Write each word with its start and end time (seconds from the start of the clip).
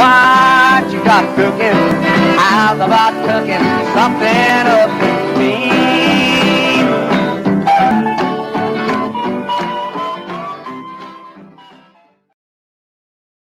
What 0.74 0.90
you 0.92 0.98
got 1.04 1.22
cooking? 1.36 1.72
How's 2.36 2.80
about 2.80 3.14
cooking 3.24 3.62
something 3.94 4.66
up 4.66 4.90
in 5.04 5.38
me? 5.38 5.70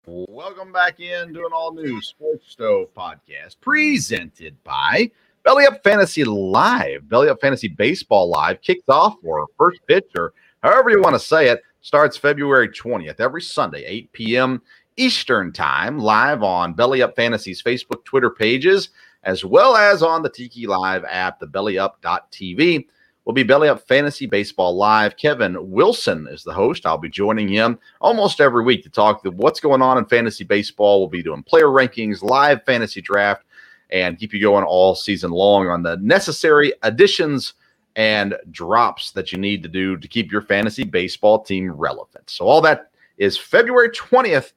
Welcome 0.06 0.72
back 0.72 1.00
in 1.00 1.34
to 1.34 1.40
an 1.40 1.52
all 1.52 1.74
new 1.74 2.00
Sports 2.00 2.46
Stove 2.48 2.88
podcast 2.96 3.60
presented 3.60 4.56
by 4.64 5.10
Belly 5.44 5.66
Up 5.66 5.84
Fantasy 5.84 6.24
Live. 6.24 7.06
Belly 7.06 7.28
Up 7.28 7.38
Fantasy 7.42 7.68
Baseball 7.68 8.30
Live 8.30 8.62
kicks 8.62 8.88
off 8.88 9.16
for 9.22 9.46
first 9.58 9.86
pitcher, 9.86 10.32
however 10.62 10.88
you 10.88 11.02
want 11.02 11.16
to 11.16 11.20
say 11.20 11.50
it, 11.50 11.60
starts 11.82 12.16
February 12.16 12.68
20th 12.68 13.20
every 13.20 13.42
Sunday, 13.42 13.84
8 13.84 14.12
p.m. 14.12 14.62
Eastern 15.00 15.50
Time, 15.50 15.98
live 15.98 16.42
on 16.42 16.74
Belly 16.74 17.00
Up 17.00 17.16
Fantasy's 17.16 17.62
Facebook, 17.62 18.04
Twitter 18.04 18.28
pages, 18.28 18.90
as 19.22 19.46
well 19.46 19.74
as 19.74 20.02
on 20.02 20.22
the 20.22 20.28
Tiki 20.28 20.66
Live 20.66 21.04
app, 21.04 21.40
the 21.40 21.46
bellyup.tv 21.46 22.86
will 23.24 23.32
be 23.32 23.42
Belly 23.42 23.70
Up 23.70 23.80
Fantasy 23.88 24.26
Baseball 24.26 24.76
Live. 24.76 25.16
Kevin 25.16 25.56
Wilson 25.70 26.28
is 26.30 26.44
the 26.44 26.52
host. 26.52 26.84
I'll 26.84 26.98
be 26.98 27.08
joining 27.08 27.48
him 27.48 27.78
almost 28.02 28.42
every 28.42 28.62
week 28.62 28.82
to 28.82 28.90
talk 28.90 29.22
to 29.22 29.30
what's 29.30 29.58
going 29.58 29.80
on 29.80 29.96
in 29.96 30.04
fantasy 30.04 30.44
baseball. 30.44 31.00
We'll 31.00 31.08
be 31.08 31.22
doing 31.22 31.44
player 31.44 31.68
rankings, 31.68 32.22
live 32.22 32.62
fantasy 32.64 33.00
draft, 33.00 33.46
and 33.88 34.18
keep 34.18 34.34
you 34.34 34.40
going 34.42 34.64
all 34.64 34.94
season 34.94 35.30
long 35.30 35.66
on 35.68 35.82
the 35.82 35.96
necessary 35.96 36.74
additions 36.82 37.54
and 37.96 38.36
drops 38.50 39.12
that 39.12 39.32
you 39.32 39.38
need 39.38 39.62
to 39.62 39.68
do 39.70 39.96
to 39.96 40.06
keep 40.06 40.30
your 40.30 40.42
fantasy 40.42 40.84
baseball 40.84 41.42
team 41.42 41.70
relevant. 41.70 42.28
So 42.28 42.44
all 42.44 42.60
that 42.60 42.90
is 43.16 43.38
February 43.38 43.88
20th 43.88 44.52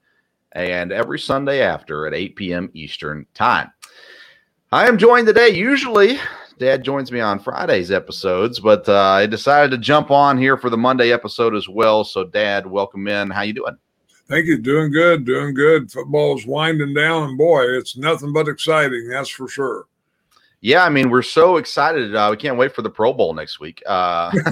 and 0.53 0.91
every 0.91 1.19
Sunday 1.19 1.61
after 1.61 2.07
at 2.07 2.13
8 2.13 2.35
p.m. 2.35 2.69
Eastern 2.73 3.25
Time. 3.33 3.71
I 4.71 4.87
am 4.87 4.97
joined 4.97 5.27
today. 5.27 5.49
Usually, 5.49 6.19
Dad 6.57 6.83
joins 6.83 7.11
me 7.11 7.19
on 7.19 7.39
Friday's 7.39 7.91
episodes, 7.91 8.59
but 8.59 8.87
uh, 8.87 8.99
I 8.99 9.25
decided 9.25 9.71
to 9.71 9.77
jump 9.77 10.11
on 10.11 10.37
here 10.37 10.57
for 10.57 10.69
the 10.69 10.77
Monday 10.77 11.11
episode 11.11 11.55
as 11.55 11.67
well. 11.67 12.03
So, 12.03 12.23
Dad, 12.23 12.65
welcome 12.65 13.07
in. 13.07 13.29
How 13.29 13.41
you 13.41 13.53
doing? 13.53 13.77
Thank 14.27 14.45
you. 14.45 14.57
Doing 14.57 14.91
good. 14.91 15.25
Doing 15.25 15.53
good. 15.53 15.91
Football's 15.91 16.45
winding 16.45 16.93
down, 16.93 17.29
and 17.29 17.37
boy, 17.37 17.63
it's 17.65 17.97
nothing 17.97 18.33
but 18.33 18.47
exciting. 18.47 19.09
That's 19.09 19.29
for 19.29 19.47
sure. 19.47 19.85
Yeah, 20.61 20.85
I 20.85 20.89
mean, 20.89 21.09
we're 21.09 21.23
so 21.23 21.57
excited. 21.57 22.15
Uh, 22.15 22.29
we 22.31 22.37
can't 22.37 22.57
wait 22.57 22.73
for 22.73 22.81
the 22.81 22.89
Pro 22.89 23.11
Bowl 23.13 23.33
next 23.33 23.59
week. 23.59 23.83
Uh, 23.85 24.31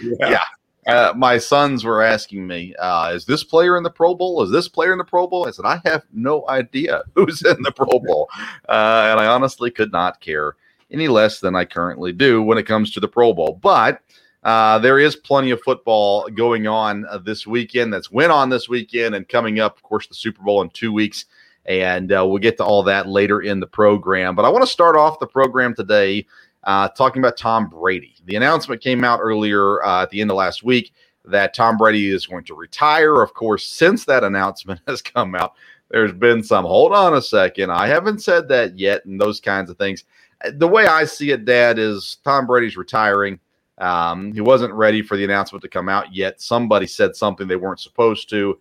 yeah. 0.00 0.30
yeah. 0.30 0.40
Uh, 0.86 1.12
my 1.16 1.36
sons 1.36 1.84
were 1.84 2.02
asking 2.02 2.46
me, 2.46 2.74
uh, 2.76 3.12
"Is 3.12 3.24
this 3.24 3.42
player 3.42 3.76
in 3.76 3.82
the 3.82 3.90
Pro 3.90 4.14
Bowl? 4.14 4.42
Is 4.42 4.50
this 4.50 4.68
player 4.68 4.92
in 4.92 4.98
the 4.98 5.04
Pro 5.04 5.26
Bowl?" 5.26 5.46
I 5.46 5.50
said, 5.50 5.64
"I 5.64 5.80
have 5.84 6.04
no 6.12 6.48
idea 6.48 7.02
who's 7.14 7.42
in 7.42 7.62
the 7.62 7.72
Pro 7.72 7.98
Bowl," 7.98 8.28
uh, 8.68 9.08
and 9.10 9.20
I 9.20 9.26
honestly 9.26 9.70
could 9.70 9.92
not 9.92 10.20
care 10.20 10.54
any 10.90 11.08
less 11.08 11.40
than 11.40 11.56
I 11.56 11.64
currently 11.64 12.12
do 12.12 12.42
when 12.42 12.58
it 12.58 12.66
comes 12.66 12.92
to 12.92 13.00
the 13.00 13.08
Pro 13.08 13.32
Bowl. 13.32 13.58
But 13.60 14.00
uh, 14.44 14.78
there 14.78 15.00
is 15.00 15.16
plenty 15.16 15.50
of 15.50 15.60
football 15.62 16.28
going 16.28 16.68
on 16.68 17.04
uh, 17.06 17.18
this 17.18 17.48
weekend. 17.48 17.92
That's 17.92 18.12
went 18.12 18.30
on 18.30 18.48
this 18.48 18.68
weekend, 18.68 19.16
and 19.16 19.28
coming 19.28 19.58
up, 19.58 19.76
of 19.76 19.82
course, 19.82 20.06
the 20.06 20.14
Super 20.14 20.42
Bowl 20.44 20.62
in 20.62 20.70
two 20.70 20.92
weeks. 20.92 21.24
And 21.64 22.12
uh, 22.12 22.24
we'll 22.24 22.38
get 22.38 22.58
to 22.58 22.64
all 22.64 22.84
that 22.84 23.08
later 23.08 23.40
in 23.40 23.58
the 23.58 23.66
program. 23.66 24.36
But 24.36 24.44
I 24.44 24.50
want 24.50 24.62
to 24.62 24.70
start 24.70 24.94
off 24.94 25.18
the 25.18 25.26
program 25.26 25.74
today 25.74 26.24
uh, 26.66 26.88
talking 26.88 27.22
about 27.22 27.36
Tom 27.36 27.68
Brady. 27.68 28.16
The 28.24 28.36
announcement 28.36 28.82
came 28.82 29.04
out 29.04 29.20
earlier 29.22 29.82
uh, 29.84 30.02
at 30.02 30.10
the 30.10 30.20
end 30.20 30.30
of 30.30 30.36
last 30.36 30.64
week 30.64 30.92
that 31.24 31.54
Tom 31.54 31.76
Brady 31.76 32.10
is 32.10 32.26
going 32.26 32.44
to 32.44 32.54
retire. 32.54 33.22
Of 33.22 33.34
course, 33.34 33.66
since 33.66 34.04
that 34.04 34.24
announcement 34.24 34.80
has 34.86 35.00
come 35.00 35.34
out, 35.34 35.54
there's 35.90 36.12
been 36.12 36.42
some 36.42 36.64
hold 36.64 36.92
on 36.92 37.14
a 37.14 37.22
second. 37.22 37.70
I 37.70 37.86
haven't 37.86 38.22
said 38.22 38.48
that 38.48 38.76
yet, 38.78 39.04
and 39.06 39.20
those 39.20 39.40
kinds 39.40 39.70
of 39.70 39.78
things. 39.78 40.04
The 40.54 40.68
way 40.68 40.86
I 40.86 41.04
see 41.04 41.30
it, 41.30 41.44
Dad, 41.44 41.78
is 41.78 42.18
Tom 42.24 42.46
Brady's 42.46 42.76
retiring. 42.76 43.38
Um, 43.78 44.32
he 44.32 44.40
wasn't 44.40 44.74
ready 44.74 45.02
for 45.02 45.16
the 45.16 45.24
announcement 45.24 45.62
to 45.62 45.68
come 45.68 45.88
out 45.88 46.14
yet. 46.14 46.40
Somebody 46.40 46.86
said 46.86 47.14
something 47.14 47.46
they 47.46 47.56
weren't 47.56 47.80
supposed 47.80 48.28
to. 48.30 48.58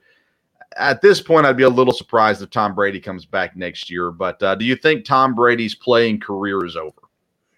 At 0.78 1.02
this 1.02 1.22
point, 1.22 1.46
I'd 1.46 1.58
be 1.58 1.64
a 1.64 1.70
little 1.70 1.94
surprised 1.94 2.42
if 2.42 2.50
Tom 2.50 2.76
Brady 2.76 3.00
comes 3.00 3.26
back 3.26 3.56
next 3.56 3.90
year. 3.90 4.12
But 4.12 4.42
uh, 4.44 4.56
do 4.56 4.66
you 4.66 4.76
think 4.76 5.06
Tom 5.06 5.34
Brady's 5.34 5.74
playing 5.74 6.20
career 6.20 6.66
is 6.66 6.76
over? 6.76 7.05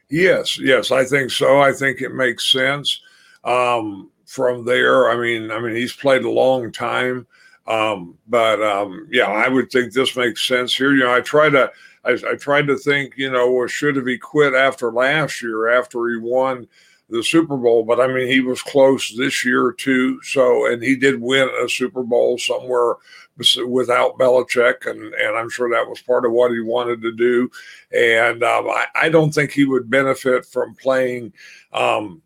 Yes, 0.09 0.57
yes, 0.59 0.91
I 0.91 1.03
think 1.03 1.31
so. 1.31 1.59
I 1.59 1.73
think 1.73 2.01
it 2.01 2.13
makes 2.13 2.49
sense. 2.51 3.01
Um, 3.43 4.09
from 4.25 4.65
there, 4.65 5.09
I 5.09 5.17
mean, 5.17 5.51
I 5.51 5.59
mean, 5.59 5.75
he's 5.75 5.93
played 5.95 6.23
a 6.23 6.29
long 6.29 6.71
time, 6.71 7.27
um, 7.65 8.17
but 8.27 8.61
um, 8.61 9.07
yeah, 9.11 9.25
I 9.25 9.47
would 9.47 9.69
think 9.71 9.93
this 9.93 10.15
makes 10.15 10.47
sense 10.47 10.73
here. 10.75 10.93
You 10.93 11.03
know, 11.03 11.13
I 11.13 11.21
try 11.21 11.49
to, 11.49 11.71
I, 12.05 12.11
I 12.11 12.35
tried 12.35 12.67
to 12.67 12.77
think, 12.77 13.13
you 13.17 13.29
know, 13.31 13.51
well, 13.51 13.67
should 13.67 13.95
have 13.97 14.05
he 14.05 14.17
quit 14.17 14.53
after 14.53 14.91
last 14.91 15.41
year 15.41 15.67
after 15.69 16.09
he 16.09 16.17
won 16.17 16.67
the 17.09 17.23
Super 17.23 17.57
Bowl? 17.57 17.83
But 17.83 17.99
I 18.01 18.07
mean, 18.07 18.27
he 18.27 18.39
was 18.41 18.61
close 18.61 19.13
this 19.15 19.43
year 19.45 19.73
too. 19.77 20.21
So, 20.23 20.71
and 20.71 20.81
he 20.83 20.95
did 20.95 21.21
win 21.21 21.49
a 21.63 21.69
Super 21.69 22.03
Bowl 22.03 22.37
somewhere 22.37 22.95
without 23.67 24.17
Belichick, 24.17 24.85
and 24.89 25.13
and 25.13 25.37
I'm 25.37 25.49
sure 25.49 25.69
that 25.69 25.87
was 25.87 26.01
part 26.01 26.25
of 26.25 26.31
what 26.31 26.51
he 26.51 26.59
wanted 26.61 27.01
to 27.01 27.11
do. 27.11 27.49
And 27.91 28.43
um, 28.43 28.67
I, 28.69 28.85
I 28.95 29.09
don't 29.09 29.33
think 29.33 29.51
he 29.51 29.65
would 29.65 29.89
benefit 29.89 30.45
from 30.45 30.75
playing. 30.75 31.33
Um, 31.73 32.21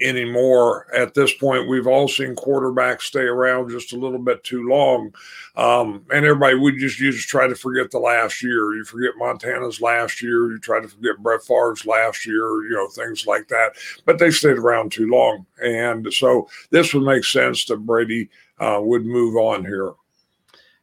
anymore. 0.00 0.86
At 0.94 1.14
this 1.14 1.32
point, 1.34 1.68
we've 1.68 1.86
all 1.86 2.08
seen 2.08 2.34
quarterbacks 2.34 3.02
stay 3.02 3.22
around 3.22 3.70
just 3.70 3.92
a 3.92 3.98
little 3.98 4.18
bit 4.18 4.42
too 4.44 4.68
long. 4.68 5.14
Um, 5.56 6.04
and 6.12 6.24
everybody, 6.24 6.56
we 6.56 6.78
just 6.78 6.98
you 7.00 7.12
just 7.12 7.28
try 7.28 7.46
to 7.46 7.54
forget 7.54 7.90
the 7.90 7.98
last 7.98 8.42
year. 8.42 8.74
You 8.74 8.84
forget 8.84 9.16
Montana's 9.16 9.80
last 9.80 10.22
year. 10.22 10.50
You 10.50 10.58
try 10.58 10.80
to 10.80 10.88
forget 10.88 11.22
Brett 11.22 11.42
Favre's 11.42 11.86
last 11.86 12.26
year. 12.26 12.64
You 12.64 12.74
know 12.74 12.88
things 12.88 13.26
like 13.26 13.48
that. 13.48 13.72
But 14.04 14.18
they 14.18 14.30
stayed 14.30 14.58
around 14.58 14.92
too 14.92 15.08
long, 15.08 15.46
and 15.62 16.12
so 16.12 16.48
this 16.70 16.92
would 16.92 17.04
make 17.04 17.24
sense 17.24 17.64
that 17.66 17.86
Brady 17.86 18.28
uh, 18.58 18.80
would 18.82 19.06
move 19.06 19.36
on 19.36 19.64
here. 19.64 19.92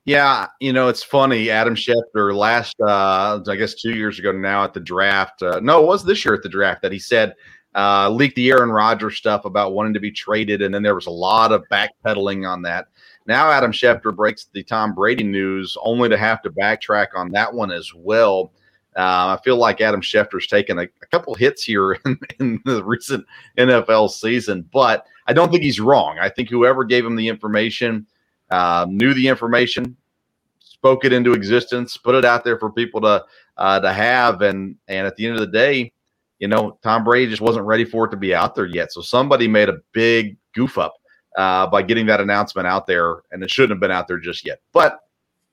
Yeah, 0.06 0.48
you 0.60 0.74
know, 0.74 0.90
it's 0.90 1.04
funny. 1.04 1.50
Adam 1.50 1.76
Schefter 1.76 2.36
last, 2.36 2.76
uh, 2.82 3.40
I 3.48 3.56
guess, 3.56 3.76
two 3.76 3.96
years 3.96 4.20
ago 4.20 4.34
now 4.34 4.66
at 4.66 4.74
the 4.74 4.82
draft. 4.82 5.42
Uh, 5.42 5.62
no, 5.62 5.82
it 5.82 5.88
was 5.88 6.04
this 6.04 6.26
year 6.26 6.34
at 6.34 6.44
the 6.44 6.50
draft 6.50 6.82
that 6.82 6.92
he 6.92 7.00
said 7.00 7.36
uh, 7.76 8.10
leaked 8.10 8.36
the 8.36 8.52
Aaron 8.52 8.70
Rodgers 8.70 9.18
stuff 9.18 9.46
about 9.46 9.74
wanting 9.74 9.94
to 9.94 10.00
be 10.00 10.12
traded, 10.12 10.62
and 10.62 10.74
then 10.74 10.84
there 10.84 10.96
was 10.96 11.08
a 11.08 11.12
lot 11.12 11.52
of 11.52 11.64
backpedaling 11.72 12.48
on 12.48 12.62
that. 12.64 12.88
Now 13.26 13.50
Adam 13.50 13.72
Schefter 13.72 14.16
breaks 14.16 14.50
the 14.54 14.64
Tom 14.64 14.94
Brady 14.94 15.24
news, 15.24 15.78
only 15.82 16.10
to 16.10 16.18
have 16.18 16.42
to 16.44 16.50
backtrack 16.50 17.08
on 17.16 17.32
that 17.32 17.54
one 17.54 17.72
as 17.72 17.92
well. 17.96 18.52
Uh, 18.96 19.38
I 19.38 19.40
feel 19.44 19.58
like 19.58 19.82
Adam 19.82 20.02
Schefter's 20.02 20.46
taken 20.46 20.78
a, 20.78 20.84
a 20.84 21.06
couple 21.10 21.34
hits 21.34 21.64
here 21.64 21.94
in, 22.06 22.20
in, 22.40 22.62
the 22.66 22.84
recent 22.84 23.26
NFL 23.58 24.12
season, 24.12 24.70
but 24.72 25.08
I 25.26 25.34
don't 25.34 25.50
think 25.50 25.64
he's 25.64 25.80
wrong. 25.80 26.20
I 26.20 26.30
think 26.30 26.50
whoever 26.50 26.84
gave 26.84 27.04
him 27.04 27.16
the 27.16 27.28
information 27.28 28.06
uh, 28.54 28.86
knew 28.88 29.16
the 29.16 29.28
information, 29.28 29.98
spoke 30.60 31.06
it 31.06 31.12
into 31.12 31.34
existence, 31.34 31.98
put 31.98 32.14
it 32.14 32.24
out 32.24 32.44
there 32.44 32.60
for 32.60 32.72
people 32.72 33.02
to 33.02 33.26
uh, 33.58 33.80
to 33.80 33.92
have, 33.92 34.42
and 34.44 34.76
and 34.88 35.08
at 35.08 35.16
the 35.16 35.26
end 35.26 35.34
of 35.36 35.42
the 35.42 35.48
day, 35.48 35.92
you 36.38 36.48
know, 36.48 36.78
Tom 36.84 37.04
Brady 37.04 37.32
just 37.32 37.42
wasn't 37.42 37.66
ready 37.66 37.84
for 37.84 38.06
it 38.06 38.12
to 38.12 38.18
be 38.18 38.36
out 38.36 38.54
there 38.54 38.68
yet. 38.68 38.92
So 38.92 39.02
somebody 39.02 39.48
made 39.48 39.70
a 39.70 39.80
big 39.92 40.38
goof 40.54 40.78
up 40.78 40.94
uh, 41.36 41.66
by 41.66 41.82
getting 41.82 42.06
that 42.06 42.22
announcement 42.22 42.68
out 42.68 42.86
there, 42.86 43.24
and 43.32 43.42
it 43.42 43.50
shouldn't 43.50 43.72
have 43.72 43.80
been 43.80 43.90
out 43.92 44.08
there 44.08 44.20
just 44.20 44.46
yet, 44.46 44.62
but 44.72 45.00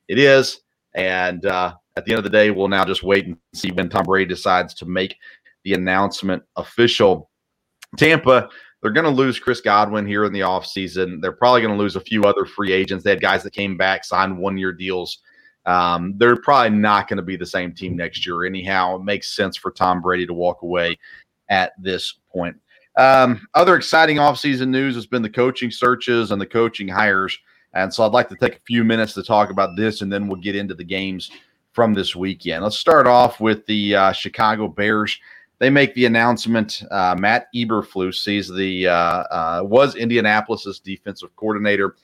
it 0.08 0.18
is. 0.18 0.60
And 0.94 1.46
uh, 1.46 1.74
at 1.96 2.04
the 2.04 2.12
end 2.12 2.18
of 2.18 2.24
the 2.24 2.30
day, 2.30 2.50
we'll 2.50 2.68
now 2.68 2.84
just 2.84 3.02
wait 3.02 3.24
and 3.26 3.36
see 3.54 3.70
when 3.70 3.88
Tom 3.88 4.04
Brady 4.04 4.28
decides 4.28 4.74
to 4.74 4.84
make 4.84 5.16
the 5.64 5.72
announcement 5.72 6.42
official. 6.56 7.30
Tampa, 7.96 8.50
they're 8.80 8.90
going 8.90 9.04
to 9.04 9.10
lose 9.10 9.38
Chris 9.38 9.60
Godwin 9.60 10.06
here 10.06 10.24
in 10.24 10.32
the 10.32 10.40
offseason. 10.40 11.20
They're 11.20 11.32
probably 11.32 11.60
going 11.60 11.74
to 11.74 11.80
lose 11.80 11.96
a 11.96 12.00
few 12.00 12.24
other 12.24 12.44
free 12.44 12.72
agents. 12.72 13.04
They 13.04 13.10
had 13.10 13.20
guys 13.20 13.42
that 13.42 13.52
came 13.52 13.76
back, 13.76 14.04
signed 14.04 14.38
one 14.38 14.56
year 14.56 14.72
deals. 14.72 15.18
Um, 15.66 16.14
they're 16.16 16.36
probably 16.36 16.76
not 16.76 17.06
going 17.06 17.18
to 17.18 17.22
be 17.22 17.36
the 17.36 17.46
same 17.46 17.74
team 17.74 17.96
next 17.96 18.24
year. 18.26 18.44
Anyhow, 18.44 18.96
it 18.96 19.04
makes 19.04 19.34
sense 19.36 19.56
for 19.56 19.70
Tom 19.70 20.00
Brady 20.00 20.26
to 20.26 20.32
walk 20.32 20.62
away 20.62 20.98
at 21.50 21.72
this 21.78 22.14
point. 22.32 22.56
Um, 22.96 23.46
other 23.54 23.76
exciting 23.76 24.16
offseason 24.16 24.68
news 24.68 24.94
has 24.94 25.06
been 25.06 25.22
the 25.22 25.30
coaching 25.30 25.70
searches 25.70 26.30
and 26.30 26.40
the 26.40 26.46
coaching 26.46 26.88
hires. 26.88 27.38
And 27.72 27.92
so 27.92 28.04
I'd 28.04 28.12
like 28.12 28.28
to 28.30 28.36
take 28.36 28.56
a 28.56 28.60
few 28.66 28.82
minutes 28.82 29.12
to 29.14 29.22
talk 29.22 29.50
about 29.50 29.76
this, 29.76 30.00
and 30.00 30.12
then 30.12 30.26
we'll 30.26 30.40
get 30.40 30.56
into 30.56 30.74
the 30.74 30.84
games 30.84 31.30
from 31.72 31.94
this 31.94 32.16
weekend. 32.16 32.64
Let's 32.64 32.78
start 32.78 33.06
off 33.06 33.40
with 33.40 33.64
the 33.66 33.94
uh, 33.94 34.12
Chicago 34.12 34.66
Bears. 34.66 35.16
They 35.60 35.68
make 35.70 35.94
the 35.94 36.06
announcement. 36.06 36.82
Uh, 36.90 37.14
Matt 37.18 37.46
Eberflus, 37.54 38.24
he's 38.24 38.48
the 38.48 38.88
uh, 38.88 38.94
uh 38.94 39.62
was 39.62 39.94
Indianapolis's 39.94 40.80
defensive 40.80 41.36
coordinator. 41.36 41.96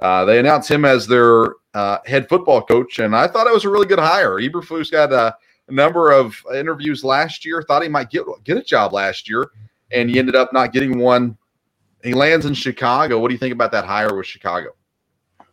Uh, 0.00 0.24
they 0.24 0.40
announced 0.40 0.70
him 0.70 0.84
as 0.84 1.06
their 1.06 1.54
uh, 1.72 1.98
head 2.04 2.28
football 2.28 2.60
coach, 2.60 2.98
and 2.98 3.14
I 3.14 3.28
thought 3.28 3.46
it 3.46 3.54
was 3.54 3.64
a 3.64 3.70
really 3.70 3.86
good 3.86 4.00
hire. 4.00 4.40
Eberflus 4.40 4.90
got 4.90 5.12
a, 5.12 5.36
a, 5.68 5.72
number 5.72 6.10
of 6.10 6.36
interviews 6.52 7.04
last 7.04 7.44
year. 7.44 7.62
Thought 7.62 7.84
he 7.84 7.88
might 7.88 8.10
get 8.10 8.24
get 8.42 8.56
a 8.56 8.62
job 8.62 8.92
last 8.92 9.28
year, 9.30 9.48
and 9.92 10.10
he 10.10 10.18
ended 10.18 10.34
up 10.34 10.52
not 10.52 10.72
getting 10.72 10.98
one. 10.98 11.38
He 12.02 12.14
lands 12.14 12.46
in 12.46 12.54
Chicago. 12.54 13.20
What 13.20 13.28
do 13.28 13.34
you 13.34 13.38
think 13.38 13.54
about 13.54 13.70
that 13.72 13.84
hire 13.84 14.14
with 14.16 14.26
Chicago? 14.26 14.70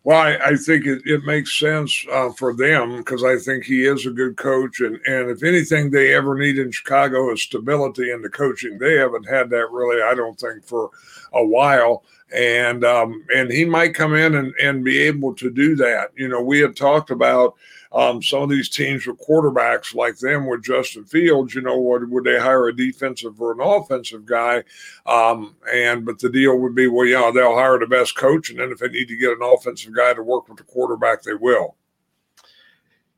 Well, 0.03 0.19
I, 0.19 0.37
I 0.43 0.55
think 0.55 0.87
it, 0.87 1.03
it, 1.05 1.23
makes 1.25 1.59
sense 1.59 2.05
uh, 2.11 2.31
for 2.31 2.55
them 2.55 2.97
because 2.97 3.23
I 3.23 3.37
think 3.37 3.63
he 3.63 3.85
is 3.85 4.07
a 4.07 4.11
good 4.11 4.35
coach. 4.35 4.79
And, 4.79 4.95
and 5.05 5.29
if 5.29 5.43
anything 5.43 5.91
they 5.91 6.15
ever 6.15 6.35
need 6.35 6.57
in 6.57 6.71
Chicago 6.71 7.31
is 7.31 7.43
stability 7.43 8.09
in 8.09 8.23
the 8.23 8.29
coaching. 8.29 8.79
They 8.79 8.95
haven't 8.95 9.29
had 9.29 9.51
that 9.51 9.69
really, 9.71 10.01
I 10.01 10.15
don't 10.15 10.39
think, 10.39 10.65
for 10.65 10.89
a 11.33 11.45
while 11.45 12.03
and 12.33 12.85
um, 12.85 13.25
and 13.35 13.51
he 13.51 13.65
might 13.65 13.93
come 13.93 14.15
in 14.15 14.35
and, 14.35 14.53
and 14.61 14.83
be 14.83 14.99
able 14.99 15.33
to 15.35 15.49
do 15.49 15.75
that. 15.75 16.11
You 16.15 16.27
know, 16.27 16.41
we 16.41 16.59
had 16.59 16.75
talked 16.75 17.11
about 17.11 17.55
um, 17.93 18.21
some 18.21 18.43
of 18.43 18.49
these 18.49 18.69
teams 18.69 19.05
with 19.05 19.19
quarterbacks 19.19 19.93
like 19.93 20.17
them 20.17 20.47
with 20.47 20.63
Justin 20.63 21.05
Fields. 21.05 21.53
You 21.53 21.61
know, 21.61 21.77
would 21.77 22.09
would 22.09 22.23
they 22.23 22.39
hire 22.39 22.67
a 22.67 22.75
defensive 22.75 23.39
or 23.41 23.51
an 23.51 23.61
offensive 23.61 24.25
guy? 24.25 24.63
Um, 25.05 25.55
and 25.71 26.05
but 26.05 26.19
the 26.19 26.29
deal 26.29 26.57
would 26.57 26.75
be, 26.75 26.87
well, 26.87 27.05
yeah, 27.05 27.31
they'll 27.33 27.55
hire 27.55 27.79
the 27.79 27.87
best 27.87 28.15
coach, 28.15 28.49
and 28.49 28.59
then 28.59 28.71
if 28.71 28.79
they 28.79 28.87
need 28.87 29.07
to 29.07 29.17
get 29.17 29.31
an 29.31 29.43
offensive 29.43 29.95
guy 29.95 30.13
to 30.13 30.23
work 30.23 30.47
with 30.47 30.57
the 30.57 30.63
quarterback, 30.63 31.23
they 31.23 31.33
will. 31.33 31.75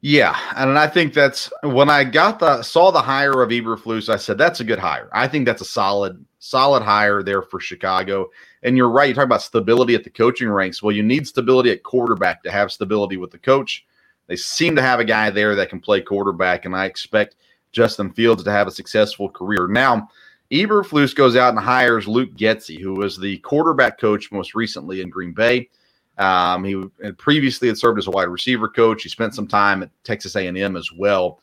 Yeah, 0.06 0.38
and 0.58 0.78
I 0.78 0.88
think 0.88 1.14
that's 1.14 1.50
when 1.62 1.90
I 1.90 2.04
got 2.04 2.40
the 2.40 2.62
saw 2.62 2.92
the 2.92 3.02
hire 3.02 3.42
of 3.42 3.52
Eberflus, 3.52 4.10
I 4.10 4.18
said 4.18 4.38
that's 4.38 4.60
a 4.60 4.66
good 4.66 4.80
hire. 4.80 5.10
I 5.14 5.30
think 5.30 5.46
that's 5.46 5.62
a 5.62 5.66
solid 5.66 6.26
solid 6.40 6.84
hire 6.84 7.24
there 7.24 7.42
for 7.42 7.62
Chicago. 7.62 8.30
And 8.64 8.76
you're 8.76 8.90
right. 8.90 9.08
You 9.08 9.16
talk 9.16 9.24
about 9.24 9.42
stability 9.42 9.96
at 9.96 10.04
the 10.04 10.10
coaching 10.10 10.50
ranks. 10.50 10.84
Well, 10.84 10.94
you 10.94 11.04
need 11.04 11.26
stability 11.26 11.72
at 11.72 11.84
quarterback 11.84 12.44
to 12.44 12.52
have 12.52 12.70
stability 12.70 13.16
with 13.16 13.32
the 13.32 13.38
coach. 13.38 13.86
They 14.28 14.36
seem 14.36 14.76
to 14.76 14.82
have 14.82 15.00
a 15.00 15.06
guy 15.06 15.30
there 15.30 15.56
that 15.56 15.70
can 15.70 15.80
play 15.80 16.02
quarterback, 16.02 16.66
and 16.66 16.76
I 16.76 16.86
expect 16.86 17.36
Justin 17.72 18.12
Fields 18.12 18.44
to 18.44 18.52
have 18.52 18.68
a 18.68 18.72
successful 18.72 19.30
career. 19.30 19.68
Now, 19.68 20.10
Eberflus 20.52 21.16
goes 21.16 21.36
out 21.36 21.50
and 21.50 21.60
hires 21.60 22.08
Luke 22.08 22.34
Getsy, 22.36 22.80
who 22.80 22.94
was 22.94 23.18
the 23.18 23.38
quarterback 23.40 24.00
coach 24.00 24.32
most 24.32 24.56
recently 24.56 25.02
in 25.02 25.10
Green 25.10 25.34
Bay. 25.34 25.70
Um, 26.18 26.64
he 26.64 26.84
previously 27.18 27.68
had 27.68 27.78
served 27.78 27.98
as 27.98 28.08
a 28.08 28.12
wide 28.12 28.28
receiver 28.28 28.70
coach. 28.70 29.04
He 29.04 29.10
spent 29.10 29.34
some 29.34 29.48
time 29.48 29.82
at 29.82 29.90
Texas 30.04 30.36
A&M 30.36 30.76
as 30.76 30.92
well. 30.96 31.40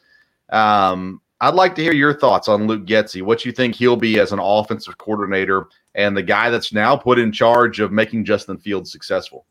Um, 0.51 1.21
I'd 1.41 1.55
like 1.55 1.75
to 1.77 1.83
hear 1.83 1.95
your 1.95 2.15
thoughts 2.15 2.49
on 2.49 2.67
Luke 2.67 2.85
Getsy. 2.85 3.23
What 3.23 3.45
you 3.45 3.51
think 3.51 3.75
he'll 3.75 3.97
be 3.97 4.21
as 4.21 4.33
an 4.33 4.39
offensive 4.39 4.99
coordinator 4.99 5.69
and 5.95 6.17
the 6.17 6.23
guy 6.23 6.51
that's 6.51 6.73
now 6.73 6.97
put 6.97 7.19
in 7.19 7.33
charge 7.33 7.81
of 7.81 7.93
making 7.93 8.27
Justin 8.27 8.59
Fields 8.59 8.93
successful? 8.93 9.47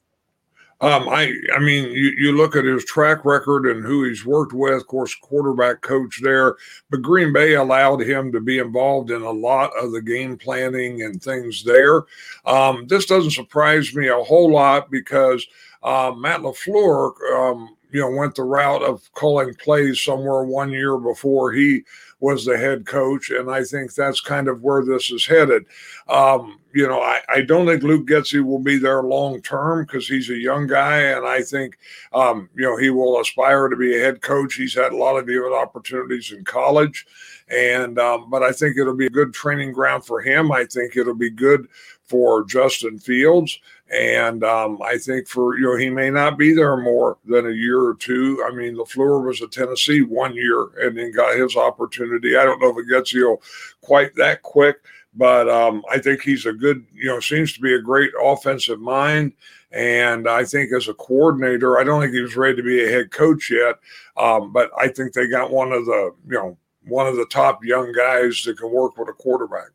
Um, 0.81 1.09
I 1.09 1.33
I 1.53 1.59
mean, 1.59 1.91
you, 1.91 2.13
you 2.17 2.37
look 2.37 2.55
at 2.55 2.63
his 2.63 2.85
track 2.85 3.25
record 3.25 3.65
and 3.65 3.85
who 3.85 4.05
he's 4.05 4.25
worked 4.25 4.53
with, 4.53 4.73
of 4.73 4.87
course, 4.87 5.13
quarterback 5.13 5.81
coach 5.81 6.21
there. 6.21 6.55
But 6.89 7.01
Green 7.01 7.33
Bay 7.33 7.55
allowed 7.55 8.01
him 8.01 8.31
to 8.31 8.39
be 8.39 8.59
involved 8.59 9.11
in 9.11 9.21
a 9.21 9.31
lot 9.31 9.71
of 9.77 9.91
the 9.91 10.01
game 10.01 10.37
planning 10.37 11.01
and 11.01 11.21
things 11.21 11.63
there. 11.63 12.03
Um, 12.45 12.87
this 12.87 13.05
doesn't 13.05 13.31
surprise 13.31 13.93
me 13.93 14.07
a 14.07 14.23
whole 14.23 14.51
lot 14.51 14.89
because 14.89 15.45
uh, 15.83 16.13
Matt 16.15 16.41
LaFleur, 16.41 17.11
um, 17.33 17.75
you 17.91 17.99
know, 17.99 18.11
went 18.11 18.35
the 18.35 18.43
route 18.43 18.83
of 18.83 19.11
calling 19.13 19.53
plays 19.55 20.01
somewhere 20.01 20.43
one 20.43 20.71
year 20.71 20.97
before 20.97 21.51
he 21.51 21.83
was 22.19 22.45
the 22.45 22.57
head 22.57 22.85
coach. 22.85 23.29
And 23.29 23.49
I 23.49 23.63
think 23.63 23.93
that's 23.93 24.21
kind 24.21 24.47
of 24.47 24.61
where 24.61 24.83
this 24.83 25.11
is 25.11 25.25
headed. 25.25 25.65
Um, 26.07 26.59
you 26.73 26.87
know, 26.87 27.01
I, 27.01 27.21
I 27.29 27.41
don't 27.41 27.65
think 27.65 27.83
Luke 27.83 28.07
Getsy 28.07 28.43
will 28.43 28.59
be 28.59 28.77
there 28.77 29.01
long 29.01 29.41
term 29.41 29.85
because 29.85 30.07
he's 30.07 30.29
a 30.29 30.37
young 30.37 30.67
guy. 30.67 30.97
And 30.97 31.25
I 31.25 31.41
think, 31.41 31.77
um, 32.13 32.49
you 32.55 32.63
know, 32.63 32.77
he 32.77 32.89
will 32.89 33.19
aspire 33.19 33.67
to 33.67 33.75
be 33.75 33.95
a 33.95 33.99
head 33.99 34.21
coach. 34.21 34.55
He's 34.55 34.75
had 34.75 34.91
a 34.91 34.97
lot 34.97 35.17
of 35.17 35.27
different 35.27 35.55
opportunities 35.55 36.31
in 36.31 36.43
college. 36.43 37.05
And, 37.47 37.97
um, 37.97 38.29
but 38.29 38.43
I 38.43 38.51
think 38.51 38.77
it'll 38.77 38.95
be 38.95 39.07
a 39.07 39.11
good 39.11 39.33
training 39.33 39.71
ground 39.71 40.05
for 40.05 40.21
him. 40.21 40.51
I 40.51 40.65
think 40.65 40.95
it'll 40.95 41.15
be 41.15 41.31
good 41.31 41.67
for 42.09 42.43
Justin 42.43 42.97
Fields. 42.97 43.59
And 43.91 44.43
um, 44.43 44.79
I 44.83 44.97
think 44.97 45.27
for, 45.27 45.57
you 45.57 45.65
know, 45.65 45.77
he 45.77 45.89
may 45.89 46.09
not 46.09 46.37
be 46.37 46.53
there 46.53 46.75
more 46.75 47.17
than 47.25 47.47
a 47.47 47.53
year 47.53 47.81
or 47.81 47.95
two. 47.95 48.43
I 48.47 48.53
mean, 48.53 48.75
LaFleur 48.75 49.25
was 49.25 49.41
at 49.41 49.51
Tennessee 49.51 50.01
one 50.01 50.35
year 50.35 50.69
and 50.81 50.97
then 50.97 51.11
got 51.11 51.37
his 51.37 51.55
opportunity. 51.55 52.35
I 52.35 52.45
don't 52.45 52.59
know 52.59 52.69
if 52.69 52.85
it 52.85 52.89
gets 52.89 53.13
you 53.13 53.39
quite 53.81 54.13
that 54.15 54.41
quick, 54.41 54.77
but 55.15 55.49
um, 55.49 55.83
I 55.89 55.99
think 55.99 56.21
he's 56.21 56.45
a 56.45 56.53
good, 56.53 56.85
you 56.93 57.05
know, 57.05 57.19
seems 57.19 57.53
to 57.53 57.61
be 57.61 57.73
a 57.73 57.81
great 57.81 58.11
offensive 58.21 58.79
mind. 58.79 59.33
And 59.71 60.27
I 60.27 60.45
think 60.45 60.71
as 60.71 60.87
a 60.87 60.93
coordinator, 60.95 61.79
I 61.79 61.83
don't 61.83 62.01
think 62.01 62.13
he 62.13 62.21
was 62.21 62.35
ready 62.35 62.55
to 62.57 62.63
be 62.63 62.83
a 62.83 62.89
head 62.89 63.11
coach 63.11 63.51
yet. 63.51 63.75
Um, 64.17 64.51
but 64.51 64.71
I 64.79 64.87
think 64.87 65.13
they 65.13 65.27
got 65.27 65.51
one 65.51 65.71
of 65.71 65.85
the, 65.85 66.13
you 66.27 66.33
know, 66.33 66.57
one 66.85 67.07
of 67.07 67.15
the 67.15 67.27
top 67.27 67.63
young 67.63 67.91
guys 67.91 68.41
that 68.45 68.57
can 68.57 68.71
work 68.71 68.97
with 68.97 69.09
a 69.09 69.13
quarterback. 69.13 69.69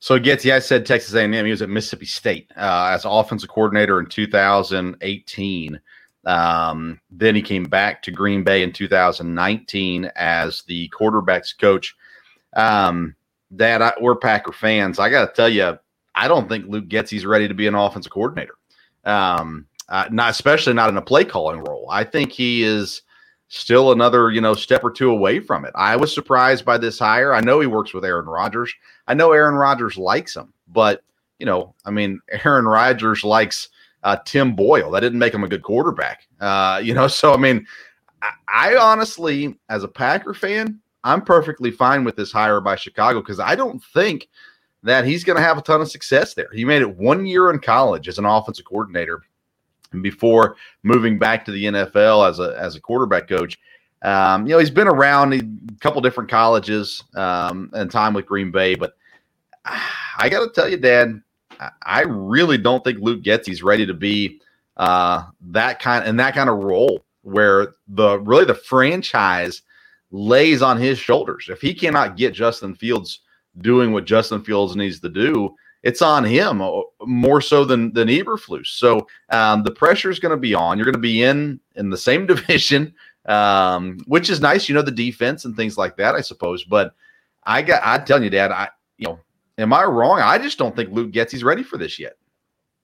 So 0.00 0.18
Getsy, 0.18 0.50
I 0.50 0.58
said 0.58 0.86
Texas 0.86 1.14
A&M. 1.14 1.32
He 1.32 1.50
was 1.50 1.60
at 1.60 1.68
Mississippi 1.68 2.06
State 2.06 2.50
uh, 2.56 2.90
as 2.92 3.04
offensive 3.04 3.50
coordinator 3.50 4.00
in 4.00 4.06
2018. 4.06 5.80
Um, 6.24 7.00
then 7.10 7.34
he 7.34 7.42
came 7.42 7.64
back 7.64 8.02
to 8.02 8.10
Green 8.10 8.42
Bay 8.42 8.62
in 8.62 8.72
2019 8.72 10.10
as 10.16 10.62
the 10.62 10.88
quarterbacks 10.88 11.56
coach. 11.56 11.94
Um, 12.54 13.14
Dad, 13.54 13.82
I, 13.82 13.92
we're 14.00 14.16
Packer 14.16 14.52
fans. 14.52 14.98
I 14.98 15.10
got 15.10 15.26
to 15.26 15.34
tell 15.34 15.48
you, 15.50 15.78
I 16.14 16.28
don't 16.28 16.48
think 16.48 16.66
Luke 16.66 16.88
Getsy's 16.88 17.26
ready 17.26 17.46
to 17.46 17.54
be 17.54 17.66
an 17.66 17.74
offensive 17.74 18.12
coordinator. 18.12 18.54
Um, 19.04 19.66
uh, 19.90 20.08
not 20.10 20.30
especially 20.30 20.72
not 20.72 20.88
in 20.88 20.96
a 20.96 21.02
play 21.02 21.24
calling 21.24 21.60
role. 21.60 21.86
I 21.90 22.04
think 22.04 22.32
he 22.32 22.62
is 22.62 23.02
still 23.50 23.90
another 23.90 24.30
you 24.30 24.40
know 24.40 24.54
step 24.54 24.82
or 24.82 24.90
two 24.90 25.10
away 25.10 25.40
from 25.40 25.66
it. 25.66 25.72
I 25.74 25.96
was 25.96 26.14
surprised 26.14 26.64
by 26.64 26.78
this 26.78 26.98
hire. 26.98 27.34
I 27.34 27.40
know 27.40 27.60
he 27.60 27.66
works 27.66 27.92
with 27.92 28.04
Aaron 28.04 28.26
Rodgers. 28.26 28.72
I 29.06 29.14
know 29.14 29.32
Aaron 29.32 29.56
Rodgers 29.56 29.98
likes 29.98 30.34
him, 30.34 30.54
but 30.68 31.02
you 31.38 31.46
know, 31.46 31.74
I 31.84 31.90
mean, 31.90 32.20
Aaron 32.44 32.66
Rodgers 32.66 33.22
likes 33.22 33.68
uh, 34.02 34.16
Tim 34.24 34.54
Boyle. 34.56 34.90
That 34.90 35.00
didn't 35.00 35.18
make 35.18 35.34
him 35.34 35.44
a 35.44 35.48
good 35.48 35.62
quarterback. 35.62 36.26
Uh, 36.40 36.80
you 36.82 36.94
know, 36.94 37.08
so 37.08 37.34
I 37.34 37.36
mean, 37.36 37.66
I, 38.22 38.30
I 38.48 38.76
honestly, 38.76 39.58
as 39.68 39.84
a 39.84 39.88
Packer 39.88 40.32
fan, 40.32 40.80
I'm 41.04 41.22
perfectly 41.22 41.70
fine 41.70 42.04
with 42.04 42.16
this 42.16 42.32
hire 42.32 42.60
by 42.60 42.76
Chicago 42.76 43.20
because 43.20 43.40
I 43.40 43.56
don't 43.56 43.82
think 43.92 44.28
that 44.82 45.04
he's 45.04 45.24
going 45.24 45.36
to 45.36 45.42
have 45.42 45.58
a 45.58 45.62
ton 45.62 45.80
of 45.80 45.90
success 45.90 46.34
there. 46.34 46.48
He 46.54 46.64
made 46.64 46.82
it 46.82 46.96
one 46.96 47.26
year 47.26 47.50
in 47.50 47.58
college 47.58 48.08
as 48.08 48.18
an 48.18 48.24
offensive 48.24 48.64
coordinator 48.64 49.22
before 50.02 50.56
moving 50.82 51.18
back 51.18 51.44
to 51.44 51.52
the 51.52 51.64
NFL 51.64 52.28
as 52.28 52.38
a 52.38 52.56
as 52.58 52.76
a 52.76 52.80
quarterback 52.80 53.28
coach. 53.28 53.58
Um, 54.02 54.46
you 54.46 54.52
know, 54.52 54.58
he's 54.58 54.70
been 54.70 54.88
around 54.88 55.34
a 55.34 55.42
couple 55.80 56.00
different 56.00 56.30
colleges 56.30 57.04
um, 57.14 57.70
and 57.74 57.90
time 57.90 58.14
with 58.14 58.26
Green 58.26 58.50
Bay, 58.50 58.74
but 58.74 58.94
I 59.64 60.28
got 60.30 60.40
to 60.40 60.50
tell 60.50 60.68
you, 60.68 60.78
Dad, 60.78 61.20
I 61.82 62.02
really 62.02 62.56
don't 62.56 62.82
think 62.82 62.98
Luke 63.00 63.22
Getsy 63.22 63.62
ready 63.62 63.84
to 63.84 63.94
be 63.94 64.40
uh, 64.76 65.24
that 65.50 65.80
kind 65.80 66.06
in 66.06 66.16
that 66.16 66.34
kind 66.34 66.48
of 66.48 66.58
role 66.58 67.04
where 67.22 67.74
the 67.88 68.18
really 68.20 68.46
the 68.46 68.54
franchise 68.54 69.62
lays 70.10 70.62
on 70.62 70.78
his 70.78 70.98
shoulders. 70.98 71.48
If 71.50 71.60
he 71.60 71.74
cannot 71.74 72.16
get 72.16 72.34
Justin 72.34 72.74
Fields 72.74 73.20
doing 73.60 73.92
what 73.92 74.06
Justin 74.06 74.42
Fields 74.42 74.76
needs 74.76 75.00
to 75.00 75.08
do, 75.08 75.54
it's 75.82 76.02
on 76.02 76.24
him 76.24 76.60
uh, 76.60 76.82
more 77.06 77.40
so 77.40 77.64
than 77.64 77.92
than 77.92 78.08
Eberflus. 78.08 78.66
So 78.66 79.06
um, 79.30 79.62
the 79.62 79.70
pressure 79.70 80.10
is 80.10 80.18
going 80.18 80.30
to 80.30 80.40
be 80.40 80.54
on. 80.54 80.78
You're 80.78 80.84
going 80.84 80.92
to 80.94 80.98
be 80.98 81.22
in 81.22 81.60
in 81.76 81.90
the 81.90 81.96
same 81.96 82.26
division, 82.26 82.94
um, 83.26 83.98
which 84.06 84.30
is 84.30 84.40
nice. 84.40 84.68
You 84.68 84.74
know 84.74 84.82
the 84.82 84.90
defense 84.90 85.44
and 85.44 85.56
things 85.56 85.78
like 85.78 85.96
that, 85.96 86.14
I 86.14 86.20
suppose. 86.20 86.64
But 86.64 86.94
I 87.44 87.62
got 87.62 87.82
I 87.84 87.98
tell 88.04 88.22
you, 88.22 88.30
Dad, 88.30 88.52
I 88.52 88.68
you 88.98 89.08
know, 89.08 89.20
am 89.58 89.72
I 89.72 89.84
wrong? 89.84 90.20
I 90.20 90.38
just 90.38 90.58
don't 90.58 90.76
think 90.76 90.90
Luke 90.90 91.12
Getsy's 91.12 91.44
ready 91.44 91.62
for 91.62 91.78
this 91.78 91.98
yet. 91.98 92.16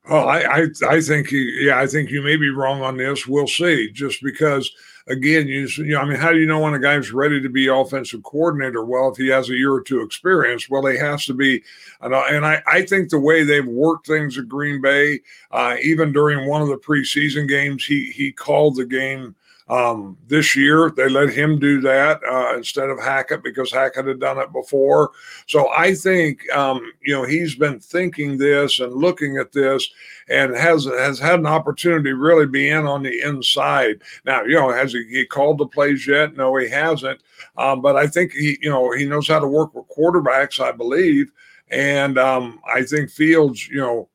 Oh, 0.09 0.21
I, 0.21 0.61
I, 0.61 0.67
I 0.89 1.01
think, 1.01 1.33
yeah, 1.33 1.81
I 1.81 1.87
think 1.89 2.11
you 2.11 2.23
may 2.23 2.37
be 2.37 2.51
wrong 2.51 2.81
on 2.83 2.97
this. 2.97 3.27
We'll 3.27 3.49
see. 3.49 3.91
Just 3.91 4.23
because, 4.23 4.71
again, 5.09 5.47
you, 5.47 5.67
you 5.77 5.95
know, 5.95 6.01
I 6.01 6.05
mean, 6.05 6.19
how 6.19 6.33
do 6.33 6.39
you 6.39 6.47
know 6.47 6.61
when 6.61 6.75
a 6.75 6.79
guy's 6.79 7.13
ready 7.13 7.41
to 7.41 7.49
be 7.49 7.69
offensive 7.69 8.23
coordinator? 8.23 8.85
Well, 8.85 9.11
if 9.11 9.17
he 9.17 9.29
has 9.29 9.49
a 9.49 9.55
year 9.55 9.73
or 9.73 9.83
two 9.83 10.03
experience, 10.03 10.69
well, 10.69 10.87
he 10.87 10.99
has 10.99 11.25
to 11.27 11.35
be. 11.35 11.63
And, 12.01 12.15
and 12.15 12.45
I, 12.45 12.63
I 12.67 12.83
think 12.83 13.11
the 13.11 13.21
way 13.21 13.45
they've 13.45 13.67
worked 13.67 14.07
things 14.07 14.37
at 14.39 14.49
Green 14.49 14.81
Bay, 14.81 15.21
uh, 15.51 15.77
even 15.83 16.13
during 16.13 16.49
one 16.49 16.63
of 16.63 16.69
the 16.69 16.79
preseason 16.79 17.49
games, 17.49 17.85
he 17.85 18.11
he 18.11 18.33
called 18.33 18.77
the 18.77 18.87
game 18.87 19.35
um, 19.69 20.17
this 20.29 20.55
year, 20.55 20.93
they 20.97 21.09
let 21.09 21.31
him 21.31 21.59
do 21.59 21.81
that 21.81 22.21
uh, 22.23 22.57
instead 22.57 22.89
of 22.89 23.01
Hackett 23.01 23.43
because 23.43 23.73
Hackett 23.73 24.07
had 24.07 24.21
done 24.21 24.39
it 24.39 24.53
before. 24.53 25.11
So 25.49 25.73
I 25.73 25.93
think 25.95 26.49
um, 26.55 26.93
you 27.03 27.13
know 27.13 27.25
he's 27.25 27.57
been 27.57 27.81
thinking 27.81 28.39
this 28.39 28.79
and 28.79 28.93
looking 28.93 29.39
at 29.39 29.51
this, 29.51 29.89
and 30.29 30.55
has 30.55 30.85
has 30.85 31.19
had 31.19 31.41
an 31.41 31.47
opportunity 31.47 32.11
to 32.11 32.17
really 32.17 32.47
be 32.47 32.69
in 32.69 32.87
on 32.87 33.03
the 33.03 33.21
inside. 33.23 34.03
Now 34.25 34.45
you 34.45 34.55
know 34.55 34.71
has 34.71 34.93
he, 34.93 35.05
he 35.11 35.27
called 35.27 35.59
the 35.59 35.67
plays 35.67 36.07
yet? 36.07 36.37
No, 36.37 36.55
he 36.57 36.69
hasn't. 36.69 37.21
Um, 37.57 37.83
but 37.83 37.97
I 37.97 38.07
think 38.07 38.33
he 38.33 38.59
you 38.63 38.71
know 38.71 38.93
he 38.93 39.05
knows 39.05 39.27
how 39.27 39.41
to 39.41 39.49
work 39.49 39.75
with 39.75 39.89
quarterbacks, 39.89 40.61
I 40.61 40.71
believe, 40.71 41.33
and 41.71 42.19
um, 42.19 42.61
I 42.73 42.83
think 42.83 43.11
Fields 43.11 43.67
you 43.69 43.81
know 43.81 44.09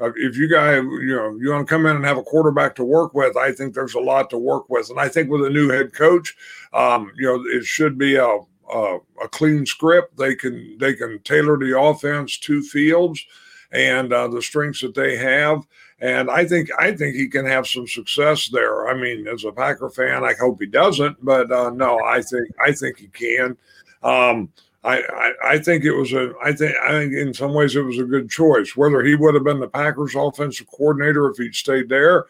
uh, 0.00 0.12
if 0.16 0.36
you 0.36 0.48
guys, 0.48 0.82
you 0.82 1.16
know, 1.16 1.36
you 1.40 1.50
want 1.50 1.66
to 1.66 1.72
come 1.72 1.86
in 1.86 1.96
and 1.96 2.04
have 2.04 2.18
a 2.18 2.22
quarterback 2.22 2.74
to 2.76 2.84
work 2.84 3.14
with, 3.14 3.36
I 3.36 3.52
think 3.52 3.74
there's 3.74 3.94
a 3.94 4.00
lot 4.00 4.30
to 4.30 4.38
work 4.38 4.68
with. 4.70 4.90
And 4.90 5.00
I 5.00 5.08
think 5.08 5.28
with 5.28 5.44
a 5.44 5.50
new 5.50 5.68
head 5.68 5.92
coach, 5.92 6.36
um, 6.72 7.10
you 7.16 7.26
know, 7.26 7.42
it 7.46 7.64
should 7.64 7.98
be 7.98 8.16
a, 8.16 8.38
a, 8.72 8.98
a 9.22 9.28
clean 9.28 9.66
script. 9.66 10.16
They 10.16 10.34
can 10.34 10.76
they 10.78 10.94
can 10.94 11.18
tailor 11.20 11.58
the 11.58 11.78
offense 11.78 12.38
to 12.38 12.62
Fields 12.62 13.24
and 13.72 14.12
uh, 14.12 14.28
the 14.28 14.40
strengths 14.40 14.82
that 14.82 14.94
they 14.94 15.16
have. 15.16 15.66
And 16.00 16.30
I 16.30 16.44
think 16.44 16.70
I 16.78 16.92
think 16.92 17.16
he 17.16 17.26
can 17.26 17.44
have 17.46 17.66
some 17.66 17.88
success 17.88 18.48
there. 18.48 18.88
I 18.88 18.94
mean, 18.94 19.26
as 19.26 19.44
a 19.44 19.50
Packer 19.50 19.90
fan, 19.90 20.22
I 20.22 20.34
hope 20.34 20.60
he 20.60 20.66
doesn't, 20.66 21.16
but 21.24 21.50
uh, 21.50 21.70
no, 21.70 21.98
I 22.04 22.22
think 22.22 22.48
I 22.64 22.70
think 22.70 22.98
he 22.98 23.08
can. 23.08 23.56
Um, 24.04 24.52
I, 24.88 25.02
I, 25.02 25.32
I 25.52 25.58
think 25.58 25.84
it 25.84 25.92
was 25.92 26.12
a 26.12 26.32
I 26.42 26.52
think 26.52 26.74
I 26.78 26.90
think 26.92 27.12
in 27.12 27.34
some 27.34 27.52
ways 27.52 27.76
it 27.76 27.82
was 27.82 27.98
a 27.98 28.04
good 28.04 28.30
choice. 28.30 28.74
Whether 28.74 29.04
he 29.04 29.14
would 29.14 29.34
have 29.34 29.44
been 29.44 29.60
the 29.60 29.68
Packers 29.68 30.14
offensive 30.14 30.66
coordinator 30.68 31.28
if 31.28 31.36
he'd 31.36 31.54
stayed 31.54 31.90
there, 31.90 32.24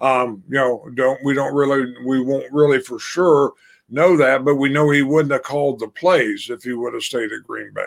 um, 0.00 0.42
you 0.48 0.54
know, 0.54 0.88
don't 0.94 1.18
we 1.24 1.34
don't 1.34 1.54
really 1.54 1.92
we 2.06 2.22
won't 2.22 2.52
really 2.52 2.80
for 2.80 3.00
sure 3.00 3.52
know 3.88 4.16
that, 4.16 4.44
but 4.44 4.54
we 4.54 4.68
know 4.68 4.90
he 4.90 5.02
wouldn't 5.02 5.32
have 5.32 5.42
called 5.42 5.80
the 5.80 5.88
plays 5.88 6.48
if 6.50 6.62
he 6.62 6.72
would 6.72 6.94
have 6.94 7.02
stayed 7.02 7.32
at 7.32 7.42
Green 7.42 7.72
Bay. 7.74 7.82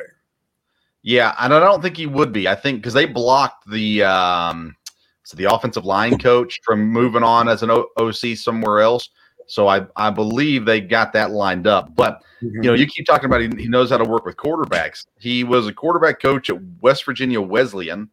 Yeah, 1.04 1.34
and 1.40 1.54
I 1.54 1.62
don't 1.62 1.82
think 1.82 1.96
he 1.96 2.06
would 2.06 2.34
be. 2.34 2.50
I 2.50 2.56
think 2.56 2.80
because 2.80 2.94
they 2.94 3.06
blocked 3.06 3.70
the 3.70 4.04
um, 4.04 4.76
so 5.24 5.38
the 5.38 5.54
offensive 5.54 5.86
line 5.86 6.18
coach 6.18 6.60
from 6.66 6.90
moving 6.90 7.24
on 7.24 7.48
as 7.48 7.64
an 7.64 7.72
o- 7.72 7.88
OC 7.98 8.36
somewhere 8.36 8.82
else. 8.82 9.10
So 9.48 9.68
I, 9.68 9.88
I 9.96 10.10
believe 10.10 10.66
they 10.66 10.82
got 10.82 11.14
that 11.14 11.32
lined 11.32 11.68
up. 11.68 11.96
But 11.96 12.22
mm-hmm. 12.42 12.64
you 12.64 12.70
know, 12.70 12.74
you 12.74 12.86
keep 12.86 13.06
talking 13.06 13.26
about 13.26 13.42
he, 13.42 13.50
he 13.64 13.68
knows 13.68 13.90
how 13.90 13.98
to 13.98 14.04
work 14.04 14.26
with 14.26 14.36
quarterbacks. 14.38 15.08
He 15.20 15.44
was 15.44 15.68
a 15.68 15.74
quarterback 15.74 16.22
coach 16.22 16.50
at 16.50 16.58
West 16.82 17.06
Virginia 17.06 17.42
Wesleyan. 17.42 18.10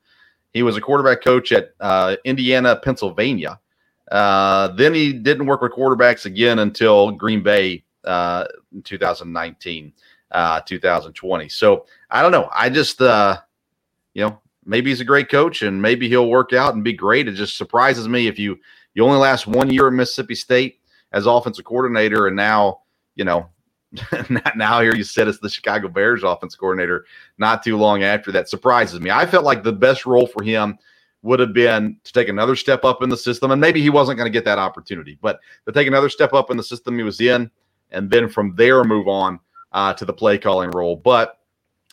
He 0.53 0.63
was 0.63 0.77
a 0.77 0.81
quarterback 0.81 1.23
coach 1.23 1.51
at 1.53 1.75
uh, 1.81 2.17
Indiana, 2.25 2.77
Pennsylvania. 2.77 3.59
Uh, 4.11 4.69
then 4.69 4.95
he 4.95 5.13
didn't 5.13 5.47
work 5.47 5.61
with 5.61 5.73
quarterbacks 5.73 6.27
again 6.27 6.61
until 6.61 7.11
Green 7.11 7.43
Bay 7.43 7.85
uh, 8.05 8.47
in 8.73 8.83
2019, 8.83 9.93
uh, 10.31 10.61
2020. 10.61 11.49
So 11.49 11.87
I 12.11 12.23
don't 12.23 12.31
know. 12.31 12.49
I 12.55 12.71
just, 12.71 13.03
uh, 13.03 13.39
you 14.15 14.23
know, 14.23 14.41
maybe 14.65 14.91
he's 14.91 15.01
a 15.01 15.05
great 15.05 15.29
coach 15.29 15.63
and 15.63 15.83
maybe 15.83 16.09
he'll 16.09 16.29
work 16.29 16.53
out 16.53 16.75
and 16.75 16.85
be 16.85 16.93
great. 16.93 17.27
It 17.27 17.33
just 17.33 17.57
surprises 17.57 18.09
me 18.09 18.29
if 18.29 18.39
you 18.39 18.59
you 18.95 19.05
only 19.05 19.19
last 19.19 19.49
one 19.49 19.71
year 19.71 19.89
at 19.89 19.93
Mississippi 19.93 20.37
State 20.37 20.79
as 21.15 21.27
offensive 21.27 21.65
coordinator, 21.65 22.27
and 22.27 22.37
now 22.37 22.81
you 23.15 23.25
know 23.25 23.49
now 24.57 24.81
here 24.81 24.95
you 24.95 25.05
sit 25.05 25.29
as 25.29 25.39
the 25.39 25.49
Chicago 25.49 25.89
Bears 25.89 26.25
offense 26.25 26.55
coordinator 26.57 27.07
not 27.39 27.63
too 27.63 27.79
long 27.79 28.03
after 28.03 28.31
that 28.33 28.51
surprises 28.51 29.01
me. 29.01 29.11
I 29.11 29.25
felt 29.25 29.45
like 29.45 29.63
the 29.63 29.73
best 29.73 30.05
role 30.05 30.27
for 30.27 30.43
him 30.43 30.77
would 31.23 31.41
have 31.41 31.55
been 31.55 31.97
to 32.05 32.13
take 32.13 32.29
another 32.29 32.57
step 32.57 32.85
up 32.85 33.03
in 33.03 33.09
the 33.09 33.17
system, 33.17 33.51
and 33.51 33.61
maybe 33.61 33.81
he 33.81 33.89
wasn't 33.89 34.19
going 34.19 34.31
to 34.31 34.37
get 34.37 34.45
that 34.45 34.59
opportunity, 34.59 35.17
but 35.23 35.41
to 35.67 35.73
take 35.73 35.87
another 35.87 36.11
step 36.11 36.35
up 36.35 36.51
in 36.51 36.57
the 36.57 36.63
system 36.63 36.99
he 36.99 37.05
was 37.05 37.21
in, 37.21 37.51
and 37.93 38.11
then 38.11 38.29
from 38.29 38.55
there 38.57 38.85
move 38.85 39.09
on 39.09 39.39
uh, 39.73 39.95
to 39.95 40.05
the 40.05 40.13
play 40.13 40.37
calling 40.37 40.71
role. 40.73 40.97
But 40.97 41.39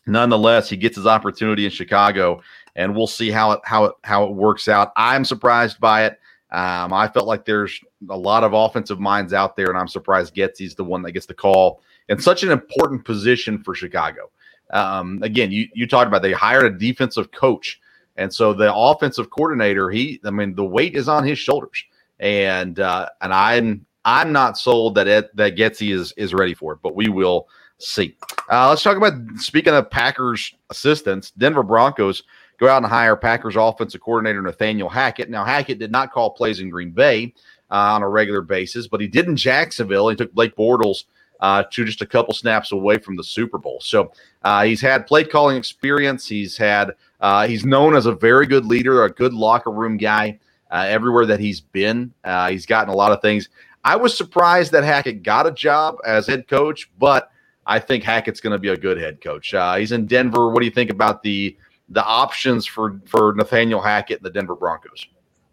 nonetheless, 0.07 0.69
he 0.69 0.75
gets 0.75 0.97
his 0.97 1.05
opportunity 1.05 1.63
in 1.63 1.71
Chicago, 1.71 2.41
and 2.75 2.95
we'll 2.95 3.07
see 3.07 3.29
how 3.29 3.51
it 3.51 3.61
how 3.63 3.85
it 3.85 3.93
how 4.03 4.25
it 4.25 4.33
works 4.33 4.67
out. 4.67 4.91
I'm 4.95 5.23
surprised 5.23 5.79
by 5.79 6.05
it. 6.05 6.19
Um, 6.51 6.91
I 6.91 7.07
felt 7.07 7.27
like 7.27 7.45
there's 7.45 7.79
a 8.09 8.17
lot 8.17 8.43
of 8.43 8.53
offensive 8.53 8.99
minds 8.99 9.33
out 9.33 9.55
there, 9.55 9.67
and 9.67 9.77
I'm 9.77 9.87
surprised 9.87 10.35
Getsy's 10.35 10.75
the 10.75 10.83
one 10.83 11.01
that 11.03 11.13
gets 11.13 11.25
the 11.25 11.33
call 11.33 11.81
in 12.09 12.19
such 12.19 12.43
an 12.43 12.51
important 12.51 13.05
position 13.05 13.63
for 13.63 13.73
Chicago. 13.73 14.29
Um, 14.71 15.19
again, 15.23 15.51
you 15.51 15.67
you 15.73 15.87
talked 15.87 16.07
about 16.07 16.21
they 16.21 16.33
hired 16.33 16.65
a 16.65 16.77
defensive 16.77 17.31
coach, 17.31 17.79
and 18.17 18.33
so 18.33 18.53
the 18.53 18.73
offensive 18.73 19.29
coordinator, 19.29 19.89
he, 19.89 20.19
I 20.25 20.31
mean, 20.31 20.55
the 20.55 20.65
weight 20.65 20.95
is 20.95 21.07
on 21.07 21.25
his 21.25 21.39
shoulders, 21.39 21.83
and 22.19 22.79
uh, 22.79 23.07
and 23.21 23.33
I'm 23.33 23.85
I'm 24.03 24.31
not 24.33 24.57
sold 24.57 24.95
that 24.95 25.07
it, 25.07 25.35
that 25.35 25.55
Getsy 25.55 25.93
is 25.93 26.11
is 26.17 26.33
ready 26.33 26.53
for 26.53 26.73
it, 26.73 26.79
but 26.83 26.95
we 26.95 27.07
will 27.07 27.47
see. 27.79 28.17
Uh, 28.51 28.69
let's 28.69 28.83
talk 28.83 28.97
about 28.97 29.13
speaking 29.37 29.73
of 29.73 29.89
Packers 29.89 30.53
assistants, 30.69 31.31
Denver 31.31 31.63
Broncos 31.63 32.23
go 32.61 32.67
out 32.67 32.77
and 32.77 32.85
hire 32.85 33.15
Packers 33.15 33.55
offensive 33.57 34.01
coordinator 34.01 34.41
Nathaniel 34.41 34.87
Hackett. 34.87 35.29
Now, 35.29 35.43
Hackett 35.43 35.79
did 35.79 35.91
not 35.91 36.11
call 36.11 36.29
plays 36.29 36.59
in 36.59 36.69
Green 36.69 36.91
Bay 36.91 37.33
uh, 37.71 37.95
on 37.95 38.03
a 38.03 38.07
regular 38.07 38.41
basis, 38.41 38.87
but 38.87 39.01
he 39.01 39.07
did 39.07 39.25
in 39.25 39.35
Jacksonville. 39.35 40.07
He 40.09 40.15
took 40.15 40.31
Blake 40.31 40.55
Bortles 40.55 41.05
uh, 41.39 41.63
to 41.71 41.83
just 41.83 42.03
a 42.03 42.05
couple 42.05 42.35
snaps 42.35 42.71
away 42.71 42.99
from 42.99 43.15
the 43.15 43.23
Super 43.23 43.57
Bowl. 43.57 43.79
So 43.81 44.11
uh, 44.43 44.63
he's 44.63 44.79
had 44.79 45.07
play 45.07 45.23
calling 45.23 45.57
experience. 45.57 46.27
He's 46.27 46.55
had 46.55 46.91
uh, 47.19 47.47
he's 47.47 47.65
known 47.65 47.95
as 47.95 48.05
a 48.05 48.13
very 48.13 48.45
good 48.45 48.65
leader, 48.65 49.05
a 49.05 49.09
good 49.09 49.33
locker 49.33 49.71
room 49.71 49.97
guy. 49.97 50.39
Uh, 50.69 50.85
everywhere 50.87 51.25
that 51.25 51.41
he's 51.41 51.59
been, 51.59 52.13
uh, 52.23 52.49
he's 52.49 52.65
gotten 52.65 52.93
a 52.93 52.95
lot 52.95 53.11
of 53.11 53.21
things. 53.21 53.49
I 53.83 53.97
was 53.97 54.15
surprised 54.15 54.71
that 54.71 54.85
Hackett 54.85 55.21
got 55.21 55.45
a 55.45 55.51
job 55.51 55.97
as 56.05 56.27
head 56.27 56.47
coach, 56.47 56.89
but 56.97 57.29
I 57.65 57.77
think 57.77 58.05
Hackett's 58.05 58.39
going 58.39 58.53
to 58.53 58.57
be 58.57 58.69
a 58.69 58.77
good 58.77 58.97
head 58.97 59.19
coach. 59.19 59.53
he's 59.77 59.91
in 59.91 60.05
Denver. 60.05 60.49
What 60.49 60.59
do 60.59 60.65
you 60.65 60.71
think 60.71 60.89
about 60.89 61.23
the 61.23 61.57
the 61.91 62.03
options 62.03 62.65
for 62.65 62.99
for 63.05 63.33
Nathaniel 63.35 63.81
Hackett 63.81 64.17
and 64.17 64.25
the 64.25 64.31
Denver 64.31 64.55
Broncos? 64.55 65.05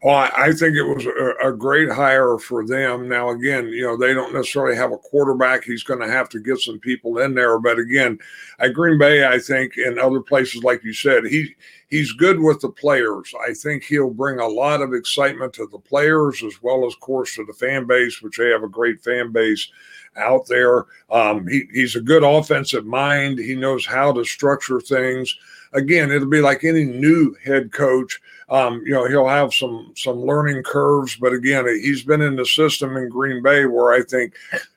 Well, 0.03 0.31
I 0.37 0.53
think 0.53 0.77
it 0.77 0.85
was 0.85 1.07
a, 1.43 1.51
great 1.51 1.91
hire 1.91 2.39
for 2.39 2.65
them. 2.65 3.09
Now, 3.09 3.31
again, 3.31 3.67
you 3.67 3.83
know, 3.83 3.97
they 3.97 4.15
don't 4.15 4.33
necessarily 4.33 4.77
have 4.77 4.93
a 4.93 4.99
quarterback. 4.99 5.65
He's 5.65 5.83
going 5.83 5.99
to 5.99 6.09
have 6.09 6.29
to 6.29 6.41
get 6.41 6.59
some 6.59 6.79
people 6.79 7.19
in 7.19 7.35
there. 7.35 7.59
But 7.59 7.81
again, 7.81 8.17
at 8.61 8.75
Green 8.75 8.97
Bay, 8.97 9.27
I 9.27 9.41
think 9.41 9.77
in 9.77 9.99
other 9.99 10.21
places, 10.21 10.63
like 10.63 10.85
you 10.85 10.93
said, 10.93 11.25
he 11.25 11.53
he's 11.89 12.13
good 12.13 12.39
with 12.39 12.61
the 12.61 12.69
players. 12.69 13.35
I 13.45 13.53
think 13.55 13.83
he'll 13.83 14.11
bring 14.11 14.39
a 14.39 14.47
lot 14.47 14.83
of 14.83 14.95
excitement 14.95 15.53
to 15.55 15.67
the 15.67 15.81
players 15.81 16.45
as 16.45 16.63
well 16.63 16.87
as, 16.87 16.95
of 16.95 17.01
course, 17.01 17.35
to 17.35 17.45
the 17.45 17.53
fan 17.55 17.85
base, 17.85 18.23
which 18.23 18.39
they 18.39 18.51
have 18.51 18.63
a 18.63 18.69
great 18.69 19.03
fan 19.03 19.33
base 19.33 19.69
out 20.17 20.47
there. 20.47 20.87
Um, 21.11 21.49
he, 21.49 21.65
he's 21.73 21.97
a 21.97 22.01
good 22.01 22.23
offensive 22.23 22.87
mind. 22.87 23.41
He 23.41 23.57
knows 23.57 23.85
how 23.85 24.13
to 24.13 24.25
structure 24.25 24.81
things. 24.81 25.37
Again, 25.73 26.11
it'll 26.11 26.29
be 26.29 26.41
like 26.41 26.65
any 26.65 26.85
new 26.85 27.35
head 27.45 27.73
coach. 27.73 28.21
Um, 28.49 28.83
you 28.85 28.93
know, 28.93 29.07
he'll 29.07 29.29
have 29.29 29.53
some 29.53 29.93
some 29.95 30.21
learning 30.21 30.63
curves, 30.63 31.17
but 31.17 31.33
again, 31.33 31.67
he's 31.67 32.03
been 32.03 32.23
in 32.23 32.37
the 32.37 32.47
system 32.47 32.97
in 32.97 33.09
Green 33.09 33.43
Bay 33.43 33.67
where 33.67 33.93
I 33.93 34.03
think 34.03 34.35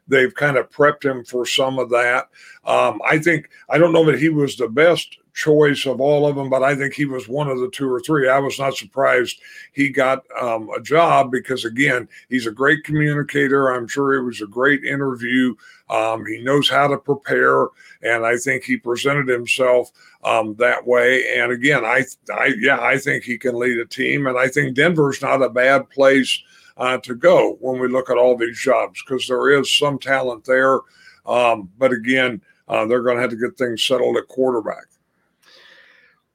they've 0.08 0.34
kind 0.36 0.58
of 0.58 0.70
prepped 0.70 1.06
him 1.06 1.24
for 1.24 1.46
some 1.46 1.80
of 1.80 1.90
that. 1.90 2.28
Um, 2.66 3.02
I 3.06 3.18
think 3.18 3.50
I 3.70 3.78
don't 3.78 3.94
know 3.94 4.06
that 4.06 4.20
he 4.20 4.30
was 4.30 4.58
the 4.58 4.68
best 4.68 5.18
choice 5.34 5.86
of 5.86 6.02
all 6.02 6.28
of 6.28 6.36
them, 6.36 6.50
but 6.50 6.64
I 6.64 6.76
think 6.76 6.94
he 6.94 7.06
was 7.06 7.28
one 7.28 7.48
of 7.50 7.60
the 7.60 7.70
two 7.70 7.92
or 7.92 8.00
three. 8.00 8.30
I 8.30 8.40
was 8.40 8.60
not 8.60 8.76
surprised 8.76 9.40
he 9.74 9.90
got 9.90 10.24
um, 10.40 10.70
a 10.70 10.82
job 10.82 11.32
because, 11.32 11.66
again, 11.66 12.08
he's 12.30 12.48
a 12.48 12.52
great 12.52 12.84
communicator. 12.84 13.70
I'm 13.70 13.88
sure 13.88 14.14
it 14.14 14.24
was 14.24 14.42
a 14.42 14.48
great 14.48 14.84
interview. 14.84 15.56
Um, 15.90 16.26
he 16.26 16.42
knows 16.42 16.70
how 16.70 16.88
to 16.88 16.98
prepare, 16.98 17.68
and 18.02 18.26
I 18.26 18.38
think 18.38 18.64
he 18.64 18.78
presented 18.78 19.28
himself 19.28 19.92
um, 20.24 20.56
that 20.56 20.86
way. 20.86 21.38
And 21.38 21.52
again, 21.52 21.84
I, 21.86 22.06
I, 22.34 22.54
yeah, 22.60 22.80
I 22.80 22.98
think 22.98 23.24
he 23.24 23.38
can 23.38 23.58
lead 23.58 23.78
a 23.78 23.86
team, 23.86 24.28
and 24.28 24.38
I 24.38 24.48
think 24.48 24.76
Denver's 24.76 25.22
not 25.22 25.42
a 25.42 25.50
bad 25.50 25.90
place 25.90 26.42
uh, 26.78 26.98
to 27.00 27.16
go 27.16 27.58
when 27.60 27.80
we 27.80 27.88
look 27.88 28.10
at 28.10 28.18
all 28.18 28.38
these 28.38 28.60
jobs 28.60 29.04
because 29.04 29.28
there 29.28 29.50
is 29.50 29.72
some 29.78 30.00
talent 30.00 30.46
there. 30.46 30.80
Um, 31.26 31.70
but 31.78 31.92
again, 31.92 32.42
uh, 32.68 32.86
they're 32.86 33.04
going 33.04 33.18
to 33.18 33.22
have 33.22 33.32
to 33.32 33.36
get 33.36 33.58
things 33.58 33.84
settled 33.84 34.18
at 34.18 34.28
quarterback. 34.28 34.86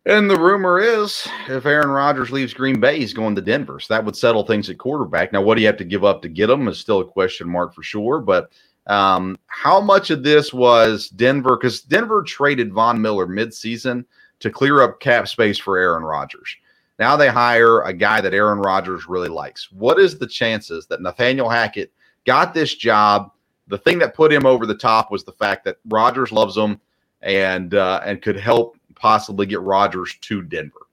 And 0.06 0.30
the 0.30 0.38
rumor 0.38 0.78
is 0.78 1.26
if 1.48 1.66
Aaron 1.66 1.88
Rodgers 1.88 2.30
leaves 2.30 2.54
Green 2.54 2.78
Bay, 2.78 3.00
he's 3.00 3.12
going 3.12 3.34
to 3.34 3.42
Denver. 3.42 3.80
So 3.80 3.92
that 3.92 4.04
would 4.04 4.14
settle 4.14 4.44
things 4.44 4.70
at 4.70 4.78
quarterback. 4.78 5.32
Now, 5.32 5.42
what 5.42 5.56
do 5.56 5.62
you 5.62 5.66
have 5.66 5.76
to 5.78 5.84
give 5.84 6.04
up 6.04 6.22
to 6.22 6.28
get 6.28 6.48
him 6.48 6.68
is 6.68 6.78
still 6.78 7.00
a 7.00 7.04
question 7.04 7.48
mark 7.48 7.74
for 7.74 7.82
sure. 7.82 8.20
But 8.20 8.52
um, 8.86 9.36
how 9.48 9.80
much 9.80 10.10
of 10.10 10.22
this 10.22 10.54
was 10.54 11.08
Denver? 11.08 11.56
Because 11.56 11.80
Denver 11.80 12.22
traded 12.22 12.72
Von 12.72 13.02
Miller 13.02 13.26
midseason 13.26 14.04
to 14.38 14.48
clear 14.48 14.80
up 14.80 15.00
cap 15.00 15.26
space 15.26 15.58
for 15.58 15.76
Aaron 15.76 16.04
Rodgers. 16.04 16.54
Now 17.00 17.16
they 17.16 17.28
hire 17.28 17.82
a 17.82 17.92
guy 17.92 18.20
that 18.20 18.32
Aaron 18.32 18.60
Rodgers 18.60 19.08
really 19.08 19.28
likes. 19.28 19.72
What 19.72 19.98
is 19.98 20.18
the 20.18 20.26
chances 20.28 20.86
that 20.86 21.02
Nathaniel 21.02 21.48
Hackett 21.48 21.92
got 22.24 22.54
this 22.54 22.76
job? 22.76 23.32
The 23.66 23.78
thing 23.78 23.98
that 23.98 24.14
put 24.14 24.32
him 24.32 24.46
over 24.46 24.66
the 24.66 24.76
top 24.76 25.10
was 25.10 25.24
the 25.24 25.32
fact 25.32 25.64
that 25.64 25.78
Rodgers 25.88 26.30
loves 26.30 26.56
him 26.56 26.80
and 27.22 27.74
uh, 27.74 28.00
and 28.04 28.22
could 28.22 28.38
help 28.38 28.75
possibly 28.96 29.46
get 29.46 29.60
Rodgers 29.60 30.16
to 30.22 30.42
Denver? 30.42 30.86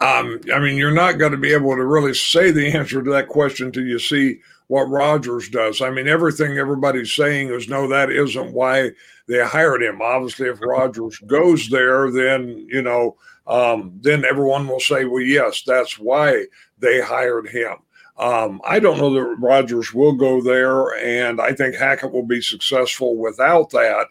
Um, 0.00 0.40
I 0.54 0.60
mean, 0.60 0.76
you're 0.76 0.92
not 0.92 1.18
going 1.18 1.32
to 1.32 1.38
be 1.38 1.52
able 1.52 1.74
to 1.74 1.84
really 1.84 2.14
say 2.14 2.50
the 2.50 2.68
answer 2.76 3.02
to 3.02 3.10
that 3.10 3.28
question 3.28 3.66
until 3.66 3.84
you 3.84 3.98
see 3.98 4.38
what 4.68 4.84
Rodgers 4.84 5.48
does. 5.48 5.80
I 5.80 5.90
mean, 5.90 6.06
everything 6.06 6.56
everybody's 6.56 7.12
saying 7.12 7.48
is 7.48 7.68
no, 7.68 7.88
that 7.88 8.10
isn't 8.10 8.52
why 8.52 8.90
they 9.26 9.44
hired 9.44 9.82
him. 9.82 10.00
Obviously, 10.00 10.48
if 10.48 10.60
Rodgers 10.60 11.18
goes 11.26 11.68
there, 11.68 12.10
then 12.10 12.66
you 12.70 12.82
know, 12.82 13.16
um, 13.46 13.98
then 14.02 14.24
everyone 14.24 14.68
will 14.68 14.80
say, 14.80 15.04
well, 15.04 15.22
yes, 15.22 15.62
that's 15.66 15.98
why 15.98 16.44
they 16.78 17.00
hired 17.00 17.48
him. 17.48 17.76
Um, 18.18 18.60
I 18.64 18.78
don't 18.80 18.98
know 18.98 19.14
that 19.14 19.36
Rodgers 19.38 19.94
will 19.94 20.12
go 20.12 20.42
there, 20.42 20.96
and 20.98 21.40
I 21.40 21.52
think 21.52 21.74
Hackett 21.74 22.12
will 22.12 22.26
be 22.26 22.42
successful 22.42 23.16
without 23.16 23.70
that. 23.70 24.08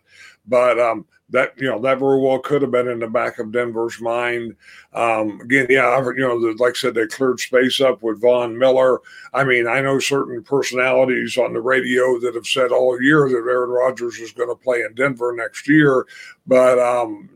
But 0.48 0.80
um, 0.80 1.06
that 1.30 1.54
you 1.58 1.68
know 1.68 1.80
that 1.82 2.00
very 2.00 2.22
well 2.22 2.40
could 2.40 2.62
have 2.62 2.72
been 2.72 2.88
in 2.88 3.00
the 3.00 3.08
back 3.08 3.38
of 3.40 3.52
Denver's 3.52 4.00
mind. 4.00 4.56
Um, 4.94 5.42
again, 5.42 5.68
yeah, 5.70 6.00
you 6.16 6.20
know, 6.20 6.36
like 6.36 6.72
I 6.72 6.74
said, 6.74 6.96
they 6.96 7.06
cleared 7.08 7.40
space 7.40 7.82
up 7.82 8.02
with 8.02 8.22
Von 8.22 8.58
Miller. 8.58 9.00
I 9.34 9.44
mean, 9.44 9.68
I 9.68 9.82
know 9.82 10.00
certain 10.00 10.42
personalities 10.42 11.38
on 11.38 11.54
the 11.54 11.62
radio 11.62 12.20
that 12.20 12.36
have 12.36 12.48
said 12.48 12.72
all 12.72 13.02
year 13.02 13.28
that 13.28 13.36
Aaron 13.36 13.70
Rodgers 13.70 14.20
is 14.20 14.32
going 14.32 14.50
to 14.50 14.56
play 14.56 14.82
in 14.82 14.94
Denver 14.94 15.34
next 15.36 15.68
year, 15.68 16.06
but 16.46 16.80
um, 16.80 17.30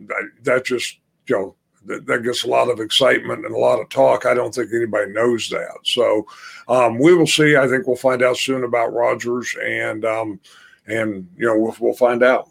that 0.44 0.66
just 0.66 0.98
you 1.28 1.36
know 1.36 1.56
that, 1.86 2.06
that, 2.06 2.24
gets 2.24 2.44
a 2.46 2.48
lot 2.48 2.70
of 2.70 2.80
excitement 2.80 3.46
and 3.46 3.54
a 3.54 3.60
lot 3.60 3.82
of 3.82 3.90
talk. 3.90 4.26
I 4.26 4.34
don't 4.34 4.56
think 4.56 4.72
anybody 4.74 5.12
knows 5.12 5.50
that. 5.50 5.80
So 5.84 6.26
um, 6.70 6.98
we 6.98 7.14
will 7.14 7.28
see. 7.28 7.58
I 7.58 7.68
think 7.68 7.88
we'll 7.88 7.98
find 7.98 8.24
out 8.24 8.38
soon 8.38 8.64
about 8.64 8.94
Rodgers, 8.94 9.54
and 9.62 10.06
um, 10.06 10.40
and 10.88 11.28
you 11.36 11.46
know 11.46 11.58
we'll, 11.58 11.76
we'll 11.82 11.94
find 11.94 12.24
out. 12.24 12.51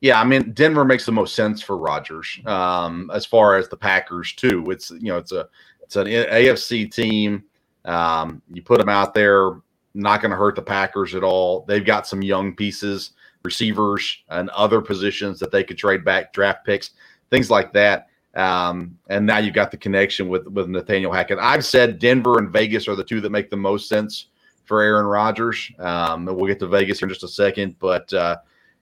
Yeah, 0.00 0.20
I 0.20 0.24
mean 0.24 0.52
Denver 0.52 0.84
makes 0.84 1.06
the 1.06 1.12
most 1.12 1.34
sense 1.34 1.60
for 1.60 1.76
Rodgers 1.76 2.38
um, 2.46 3.10
as 3.12 3.26
far 3.26 3.56
as 3.56 3.68
the 3.68 3.76
Packers 3.76 4.32
too. 4.32 4.70
It's 4.70 4.90
you 4.90 5.08
know 5.08 5.18
it's 5.18 5.32
a 5.32 5.48
it's 5.82 5.96
an 5.96 6.06
AFC 6.06 6.92
team. 6.92 7.44
Um, 7.84 8.42
you 8.52 8.62
put 8.62 8.78
them 8.78 8.88
out 8.88 9.14
there, 9.14 9.60
not 9.94 10.20
going 10.20 10.30
to 10.30 10.36
hurt 10.36 10.54
the 10.54 10.62
Packers 10.62 11.14
at 11.14 11.24
all. 11.24 11.64
They've 11.66 11.84
got 11.84 12.06
some 12.06 12.22
young 12.22 12.54
pieces, 12.54 13.12
receivers, 13.42 14.18
and 14.28 14.50
other 14.50 14.80
positions 14.80 15.40
that 15.40 15.50
they 15.50 15.64
could 15.64 15.78
trade 15.78 16.04
back, 16.04 16.32
draft 16.32 16.64
picks, 16.64 16.90
things 17.30 17.50
like 17.50 17.72
that. 17.72 18.08
Um, 18.34 18.98
and 19.08 19.26
now 19.26 19.38
you've 19.38 19.54
got 19.54 19.70
the 19.70 19.76
connection 19.76 20.28
with 20.28 20.46
with 20.46 20.68
Nathaniel 20.68 21.12
Hackett. 21.12 21.38
I've 21.40 21.64
said 21.64 21.98
Denver 21.98 22.38
and 22.38 22.52
Vegas 22.52 22.86
are 22.86 22.94
the 22.94 23.02
two 23.02 23.20
that 23.22 23.30
make 23.30 23.50
the 23.50 23.56
most 23.56 23.88
sense 23.88 24.26
for 24.64 24.82
Aaron 24.82 25.06
Rodgers. 25.06 25.72
Um, 25.78 26.26
we'll 26.26 26.46
get 26.46 26.60
to 26.60 26.68
Vegas 26.68 27.00
here 27.00 27.08
in 27.08 27.12
just 27.12 27.24
a 27.24 27.28
second, 27.28 27.76
but 27.78 28.12
uh, 28.12 28.36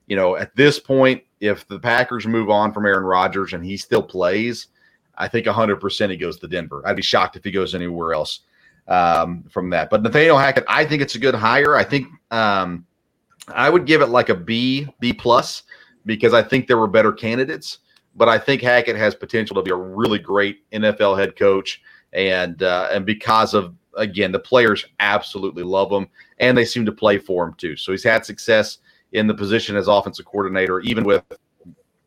you 0.07 0.17
know, 0.17 0.37
at 0.37 0.55
this 0.57 0.79
point, 0.79 1.23
if 1.41 1.67
the 1.69 1.79
Packers 1.79 2.27
move 2.27 2.51
on 2.51 2.73
from 2.73 2.87
Aaron 2.87 3.05
Rodgers 3.05 3.53
and 3.53 3.65
he 3.65 3.77
still 3.77 4.03
plays, 4.03 4.69
I 5.19 5.29
think 5.29 5.47
100% 5.47 6.11
he 6.11 6.17
goes 6.17 6.39
to 6.39 6.49
Denver. 6.49 6.83
I'd 6.85 6.97
be 6.97 7.03
shocked 7.03 7.37
if 7.37 7.45
he 7.45 7.51
goes 7.51 7.75
anywhere 7.75 8.13
else 8.15 8.41
um, 8.89 9.45
from 9.51 9.71
that. 9.71 9.91
But 9.91 10.03
Nathaniel 10.03 10.39
Hackett, 10.39 10.65
I 10.69 10.85
think 10.85 11.03
it's 11.03 11.15
a 11.15 11.19
good 11.19 11.35
hire. 11.35 11.75
I 11.75 11.85
think 11.85 12.09
um, 12.31 12.87
I 13.49 13.71
would 13.71 13.87
give 13.87 14.01
it 14.01 14.07
like 14.07 14.29
a 14.29 14.35
B, 14.35 14.89
B 15.01 15.13
plus, 15.13 15.65
because 16.05 16.35
I 16.35 16.43
think 16.43 16.67
there 16.67 16.79
were 16.79 16.87
better 16.87 17.13
candidates. 17.13 17.79
But 18.15 18.29
I 18.29 18.39
think 18.39 18.63
Hackett 18.63 18.97
has 18.97 19.15
potential 19.15 19.57
to 19.57 19.63
be 19.63 19.71
a 19.71 19.77
really 19.77 20.19
great 20.19 20.69
NFL 20.71 21.19
head 21.19 21.37
coach, 21.37 21.83
and 22.15 22.63
uh, 22.63 22.89
and 22.91 23.05
because 23.05 23.53
of 23.53 23.75
again 23.95 24.33
the 24.33 24.39
players 24.39 24.87
absolutely 25.01 25.63
love 25.63 25.93
him, 25.93 26.09
and 26.39 26.57
they 26.57 26.65
seem 26.65 26.87
to 26.87 26.93
play 26.93 27.19
for 27.19 27.47
him 27.47 27.53
too. 27.59 27.77
So 27.77 27.93
he's 27.93 28.05
had 28.05 28.25
success 28.25 28.79
in 29.17 29.27
the 29.27 29.35
position 29.35 29.77
as 29.77 29.89
offensive 29.89 30.27
coordinator, 30.27 30.81
even 30.81 31.03
with 31.05 31.25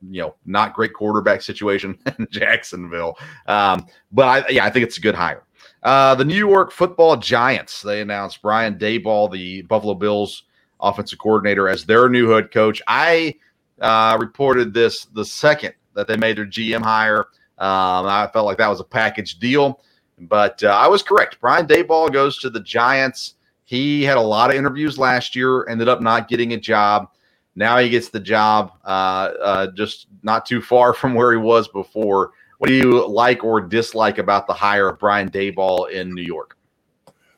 you 0.10 0.22
know 0.22 0.36
not 0.46 0.74
great 0.74 0.94
quarterback 0.94 1.42
situation 1.42 1.98
in 2.20 2.28
Jacksonville. 2.30 3.18
Um, 3.48 3.88
but 4.12 4.28
I, 4.28 4.50
yeah, 4.50 4.66
I 4.66 4.70
think 4.70 4.86
it's 4.86 4.98
a 4.98 5.02
good 5.02 5.16
hire. 5.16 5.44
Uh, 5.84 6.16
the 6.16 6.26
New 6.26 6.36
York 6.36 6.72
Football 6.72 7.18
Giants 7.18 7.82
they 7.82 8.02
announced 8.02 8.42
Brian 8.42 8.78
Daboll, 8.78 9.32
the 9.32 9.64
Buffalo 9.64 9.96
Bills 9.96 10.44
offensive 10.80 11.20
coordinator, 11.20 11.68
as 11.68 11.84
their 11.84 12.08
new 12.08 12.30
head 12.30 12.52
coach. 12.52 12.82
I 12.88 13.36
uh, 13.82 14.18
reported 14.20 14.74
this 14.74 15.06
the 15.06 15.26
second 15.26 15.74
that 15.96 16.08
they 16.08 16.16
made 16.16 16.38
their 16.38 16.46
GM 16.46 16.84
hire. 16.84 17.26
Um, 17.58 18.06
I 18.06 18.30
felt 18.32 18.46
like 18.46 18.58
that 18.60 18.70
was 18.70 18.80
a 18.80 18.86
package 18.86 19.40
deal, 19.40 19.82
but 20.20 20.64
uh, 20.64 20.68
I 20.70 20.88
was 20.88 21.04
correct. 21.04 21.40
Brian 21.42 21.68
Daboll 21.68 22.12
goes 22.12 22.38
to 22.40 22.50
the 22.50 22.62
Giants. 22.62 23.36
He 23.70 24.04
had 24.04 24.18
a 24.18 24.22
lot 24.22 24.50
of 24.50 24.56
interviews 24.56 24.98
last 24.98 25.36
year, 25.36 25.70
ended 25.70 25.88
up 25.88 26.02
not 26.02 26.28
getting 26.28 26.54
a 26.54 26.58
job. 26.58 27.08
Now 27.54 27.78
he 27.78 27.88
gets 27.88 28.10
the 28.10 28.20
job, 28.20 28.72
uh, 28.84 29.30
uh, 29.40 29.68
just 29.76 30.08
not 30.24 30.48
too 30.48 30.60
far 30.60 30.92
from 30.96 31.14
where 31.14 31.32
he 31.32 31.38
was 31.38 31.68
before. 31.68 32.32
What 32.58 32.70
do 32.70 32.74
you 32.74 33.08
like 33.08 33.44
or 33.44 33.62
dislike 33.62 34.18
about 34.18 34.48
the 34.48 34.54
hire 34.54 34.90
of 34.90 34.98
Brian 34.98 35.30
Daboll 35.30 35.88
in 35.92 36.16
New 36.16 36.24
York? 36.24 36.58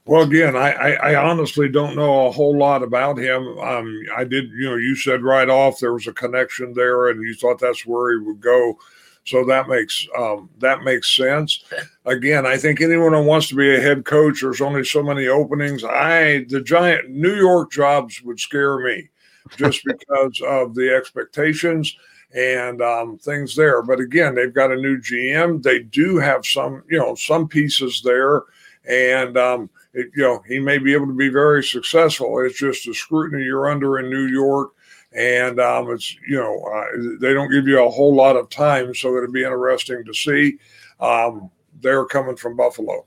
Well, 0.06 0.22
again, 0.22 0.56
I, 0.56 0.72
I, 0.72 0.91
I, 1.12 1.15
honestly 1.30 1.67
don't 1.67 1.98
know 1.98 2.28
a 2.28 2.32
whole 2.32 2.58
lot 2.58 2.82
about 2.82 3.20
him. 3.20 3.46
Um, 3.60 4.02
I 4.15 4.24
did, 4.24 4.52
you 4.52 4.70
know, 4.70 4.78
you 4.78 4.96
said 4.96 5.22
right 5.22 5.50
off 5.50 5.80
there 5.80 5.94
was 5.94 6.08
a 6.08 6.13
connection 6.13 6.74
there, 6.74 7.10
and 7.10 7.22
you 7.22 7.36
thought 7.36 7.60
that's 7.60 7.86
where 7.86 8.13
he 8.13 8.26
would 8.26 8.39
go. 8.39 8.80
So 9.26 9.46
that 9.46 9.70
makes 9.70 10.08
um, 10.18 10.50
that 10.60 10.84
makes 10.84 11.16
sense. 11.16 11.64
Again, 12.06 12.46
I 12.46 12.58
think 12.58 12.82
anyone 12.82 13.14
who 13.14 13.24
wants 13.24 13.48
to 13.50 13.56
be 13.56 13.76
a 13.76 13.80
head 13.80 14.04
coach, 14.04 14.42
there's 14.42 14.62
only 14.62 14.84
so 14.84 15.04
many 15.04 15.28
openings. 15.28 15.84
I 15.84 16.46
the 16.50 16.62
giant 16.62 17.10
New 17.10 17.36
York 17.36 17.72
jobs 17.72 18.22
would 18.24 18.40
scare 18.40 18.80
me 18.80 19.10
just 19.58 19.84
because 19.86 20.42
of 20.46 20.74
the 20.74 20.94
expectations 20.96 21.96
and 22.34 22.82
um, 22.82 23.18
things 23.20 23.56
there. 23.56 23.84
But 23.84 24.00
again, 24.00 24.34
they've 24.34 24.54
got 24.54 24.72
a 24.72 24.76
new 24.76 24.98
GM. 24.98 25.62
They 25.62 25.80
do 25.80 26.18
have 26.18 26.46
some, 26.46 26.84
you 26.90 26.98
know, 26.98 27.14
some 27.14 27.48
pieces 27.48 28.02
there, 28.04 28.44
and 28.88 29.38
um, 29.38 29.70
it, 29.94 30.10
you 30.16 30.24
know, 30.24 30.42
he 30.48 30.60
may 30.60 30.80
be 30.80 30.94
able 30.94 31.08
to 31.08 31.14
be 31.16 31.30
very 31.30 31.64
successful. 31.64 32.44
It's 32.44 32.58
just 32.58 32.86
the 32.88 32.94
scrutiny 32.94 33.44
you're 33.44 33.70
under 33.70 34.00
in 34.00 34.10
New 34.10 34.28
York 34.28 34.72
and 35.13 35.60
um, 35.60 35.91
it's 35.91 36.15
you 36.28 36.38
know 36.38 36.62
uh, 36.63 37.17
they 37.19 37.34
don't 37.34 37.52
give 37.52 37.67
you 37.67 37.84
a 37.84 37.89
whole 37.89 38.15
lot 38.15 38.36
of 38.36 38.50
time, 38.50 38.93
so 38.95 39.15
it'll 39.17 39.32
be 39.32 39.43
interesting 39.43 40.04
to 40.06 40.13
see. 40.13 40.58
Um, 41.00 41.50
they're 41.82 42.06
coming 42.06 42.36
from 42.36 42.56
Buffalo. 42.56 43.06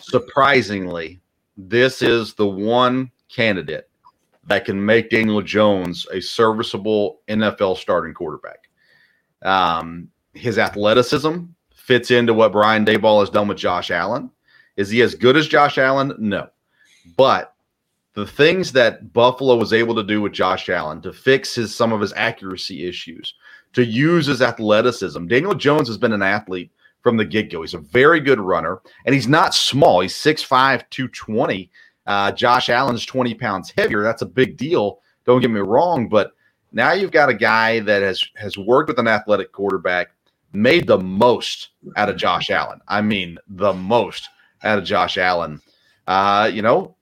Surprisingly, 0.00 1.20
this 1.56 2.02
is 2.02 2.34
the 2.34 2.46
one 2.46 3.10
candidate 3.28 3.88
that 4.46 4.64
can 4.64 4.84
make 4.84 5.10
Daniel 5.10 5.42
Jones 5.42 6.06
a 6.12 6.20
serviceable 6.20 7.20
NFL 7.28 7.78
starting 7.78 8.14
quarterback. 8.14 8.68
Um, 9.42 10.08
his 10.34 10.58
athleticism 10.58 11.44
fits 11.74 12.10
into 12.10 12.34
what 12.34 12.52
Brian 12.52 12.84
Daboll 12.84 13.20
has 13.20 13.30
done 13.30 13.48
with 13.48 13.58
Josh 13.58 13.90
Allen. 13.90 14.30
Is 14.76 14.90
he 14.90 15.02
as 15.02 15.14
good 15.14 15.36
as 15.36 15.48
Josh 15.48 15.78
Allen? 15.78 16.14
No. 16.18 16.48
But 17.16 17.54
the 18.16 18.26
things 18.26 18.72
that 18.72 19.12
Buffalo 19.12 19.56
was 19.56 19.74
able 19.74 19.94
to 19.94 20.02
do 20.02 20.22
with 20.22 20.32
Josh 20.32 20.70
Allen 20.70 21.02
to 21.02 21.12
fix 21.12 21.54
his 21.54 21.74
some 21.74 21.92
of 21.92 22.00
his 22.00 22.14
accuracy 22.16 22.88
issues, 22.88 23.34
to 23.74 23.84
use 23.84 24.24
his 24.24 24.40
athleticism. 24.40 25.26
Daniel 25.26 25.54
Jones 25.54 25.86
has 25.86 25.98
been 25.98 26.14
an 26.14 26.22
athlete 26.22 26.72
from 27.02 27.18
the 27.18 27.26
get-go. 27.26 27.60
He's 27.60 27.74
a 27.74 27.78
very 27.78 28.20
good 28.20 28.40
runner, 28.40 28.80
and 29.04 29.14
he's 29.14 29.28
not 29.28 29.54
small. 29.54 30.00
He's 30.00 30.14
6'5, 30.14 30.88
220. 30.88 31.70
Uh, 32.06 32.32
Josh 32.32 32.70
Allen's 32.70 33.04
20 33.04 33.34
pounds 33.34 33.70
heavier. 33.76 34.02
That's 34.02 34.22
a 34.22 34.26
big 34.26 34.56
deal. 34.56 35.00
Don't 35.26 35.42
get 35.42 35.50
me 35.50 35.60
wrong, 35.60 36.08
but 36.08 36.32
now 36.72 36.92
you've 36.92 37.10
got 37.10 37.28
a 37.28 37.34
guy 37.34 37.80
that 37.80 38.00
has 38.00 38.24
has 38.36 38.56
worked 38.56 38.88
with 38.88 38.98
an 38.98 39.08
athletic 39.08 39.52
quarterback, 39.52 40.08
made 40.54 40.86
the 40.86 40.98
most 40.98 41.68
out 41.96 42.08
of 42.08 42.16
Josh 42.16 42.48
Allen. 42.48 42.80
I 42.88 43.02
mean, 43.02 43.36
the 43.46 43.74
most 43.74 44.26
out 44.62 44.78
of 44.78 44.84
Josh 44.84 45.18
Allen. 45.18 45.60
Uh, 46.06 46.50
you 46.50 46.62
know, 46.62 46.95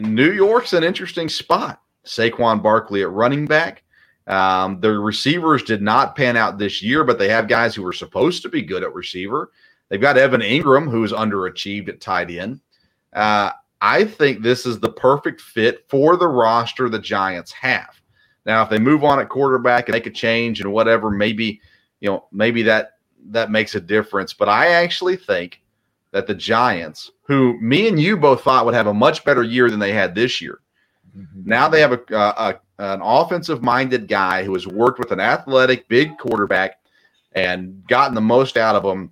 New 0.00 0.32
York's 0.32 0.72
an 0.72 0.84
interesting 0.84 1.28
spot. 1.28 1.80
Saquon 2.04 2.62
Barkley 2.62 3.02
at 3.02 3.10
running 3.10 3.46
back. 3.46 3.82
Um, 4.26 4.80
the 4.80 4.92
receivers 4.98 5.62
did 5.62 5.82
not 5.82 6.16
pan 6.16 6.36
out 6.36 6.58
this 6.58 6.82
year, 6.82 7.04
but 7.04 7.18
they 7.18 7.28
have 7.28 7.48
guys 7.48 7.74
who 7.74 7.82
were 7.82 7.92
supposed 7.92 8.42
to 8.42 8.48
be 8.48 8.62
good 8.62 8.82
at 8.82 8.94
receiver. 8.94 9.50
They've 9.88 10.00
got 10.00 10.16
Evan 10.16 10.40
Engram, 10.40 10.90
who's 10.90 11.12
underachieved 11.12 11.88
at 11.88 12.00
tight 12.00 12.30
end. 12.30 12.60
Uh, 13.12 13.50
I 13.80 14.04
think 14.04 14.42
this 14.42 14.64
is 14.64 14.78
the 14.78 14.92
perfect 14.92 15.40
fit 15.40 15.84
for 15.88 16.16
the 16.16 16.28
roster 16.28 16.88
the 16.88 17.00
Giants 17.00 17.52
have. 17.52 18.00
Now, 18.46 18.62
if 18.62 18.70
they 18.70 18.78
move 18.78 19.04
on 19.04 19.20
at 19.20 19.28
quarterback 19.28 19.88
and 19.88 19.94
make 19.94 20.06
a 20.06 20.10
change 20.10 20.60
and 20.60 20.72
whatever, 20.72 21.10
maybe 21.10 21.60
you 22.00 22.08
know 22.08 22.26
maybe 22.32 22.62
that 22.62 22.92
that 23.26 23.50
makes 23.50 23.74
a 23.74 23.80
difference. 23.80 24.32
But 24.32 24.48
I 24.48 24.68
actually 24.68 25.16
think 25.16 25.61
that 26.12 26.26
the 26.26 26.34
Giants, 26.34 27.10
who 27.22 27.58
me 27.60 27.88
and 27.88 28.00
you 28.00 28.16
both 28.16 28.42
thought 28.42 28.64
would 28.64 28.74
have 28.74 28.86
a 28.86 28.94
much 28.94 29.24
better 29.24 29.42
year 29.42 29.70
than 29.70 29.80
they 29.80 29.92
had 29.92 30.14
this 30.14 30.40
year, 30.40 30.60
mm-hmm. 31.16 31.42
now 31.44 31.68
they 31.68 31.80
have 31.80 31.92
a, 31.92 32.00
a, 32.10 32.60
an 32.78 33.00
offensive 33.02 33.62
minded 33.62 34.08
guy 34.08 34.44
who 34.44 34.52
has 34.54 34.66
worked 34.66 34.98
with 34.98 35.10
an 35.10 35.20
athletic 35.20 35.88
big 35.88 36.16
quarterback 36.18 36.78
and 37.34 37.86
gotten 37.86 38.14
the 38.14 38.20
most 38.20 38.56
out 38.56 38.76
of 38.76 38.84
him. 38.84 39.10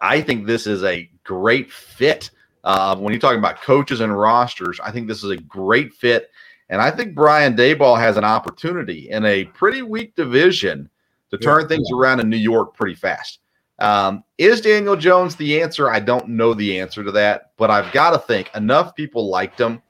I 0.00 0.20
think 0.20 0.46
this 0.46 0.66
is 0.66 0.82
a 0.82 1.08
great 1.22 1.70
fit. 1.70 2.30
Uh, 2.64 2.96
when 2.96 3.12
you're 3.12 3.20
talking 3.20 3.38
about 3.38 3.62
coaches 3.62 4.00
and 4.00 4.16
rosters, 4.16 4.80
I 4.80 4.90
think 4.90 5.06
this 5.06 5.22
is 5.22 5.30
a 5.30 5.36
great 5.36 5.94
fit. 5.94 6.30
And 6.68 6.82
I 6.82 6.90
think 6.90 7.14
Brian 7.14 7.56
Daboll 7.56 7.96
has 7.98 8.16
an 8.16 8.24
opportunity 8.24 9.08
in 9.10 9.24
a 9.24 9.44
pretty 9.44 9.82
weak 9.82 10.16
division 10.16 10.90
to 11.30 11.38
turn 11.38 11.62
yeah. 11.62 11.68
things 11.68 11.88
around 11.94 12.18
in 12.18 12.28
New 12.28 12.36
York 12.36 12.74
pretty 12.74 12.96
fast. 12.96 13.38
Um, 13.78 14.24
is 14.38 14.60
Daniel 14.60 14.96
Jones 14.96 15.36
the 15.36 15.60
answer? 15.60 15.90
I 15.90 16.00
don't 16.00 16.28
know 16.28 16.54
the 16.54 16.80
answer 16.80 17.04
to 17.04 17.12
that, 17.12 17.52
but 17.56 17.70
I've 17.70 17.92
got 17.92 18.10
to 18.10 18.18
think 18.18 18.50
enough 18.54 18.94
people 18.94 19.28
liked 19.28 19.60
him 19.60 19.82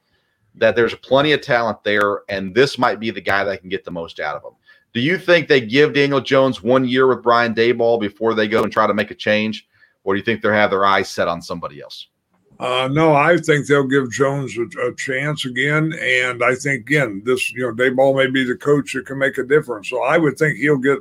that 0.56 0.74
there's 0.74 0.94
plenty 0.94 1.32
of 1.32 1.42
talent 1.42 1.84
there, 1.84 2.22
and 2.28 2.54
this 2.54 2.78
might 2.78 2.98
be 2.98 3.10
the 3.10 3.20
guy 3.20 3.44
that 3.44 3.60
can 3.60 3.68
get 3.68 3.84
the 3.84 3.90
most 3.90 4.18
out 4.20 4.36
of 4.36 4.42
him. 4.42 4.56
Do 4.94 5.00
you 5.00 5.18
think 5.18 5.46
they 5.46 5.60
give 5.60 5.92
Daniel 5.92 6.20
Jones 6.20 6.62
one 6.62 6.88
year 6.88 7.06
with 7.06 7.22
Brian 7.22 7.54
Daboll 7.54 8.00
before 8.00 8.34
they 8.34 8.48
go 8.48 8.62
and 8.62 8.72
try 8.72 8.86
to 8.86 8.94
make 8.94 9.10
a 9.10 9.14
change, 9.14 9.68
or 10.04 10.14
do 10.14 10.18
you 10.18 10.24
think 10.24 10.40
they 10.40 10.48
have 10.48 10.70
their 10.70 10.86
eyes 10.86 11.08
set 11.08 11.28
on 11.28 11.42
somebody 11.42 11.82
else? 11.82 12.08
Uh, 12.58 12.88
no, 12.90 13.14
I 13.14 13.36
think 13.36 13.66
they'll 13.66 13.86
give 13.86 14.10
Jones 14.10 14.56
a, 14.56 14.62
a, 14.80 14.94
chance 14.94 15.44
again, 15.44 15.92
and 16.00 16.42
I 16.42 16.54
think 16.54 16.88
again 16.88 17.20
this 17.26 17.52
you 17.52 17.60
know 17.60 17.74
Daboll 17.74 18.16
may 18.16 18.30
be 18.30 18.44
the 18.44 18.56
coach 18.56 18.94
that 18.94 19.04
can 19.04 19.18
make 19.18 19.36
a 19.36 19.44
difference. 19.44 19.90
So 19.90 20.02
I 20.02 20.16
would 20.16 20.38
think 20.38 20.56
he'll 20.56 20.78
get 20.78 21.00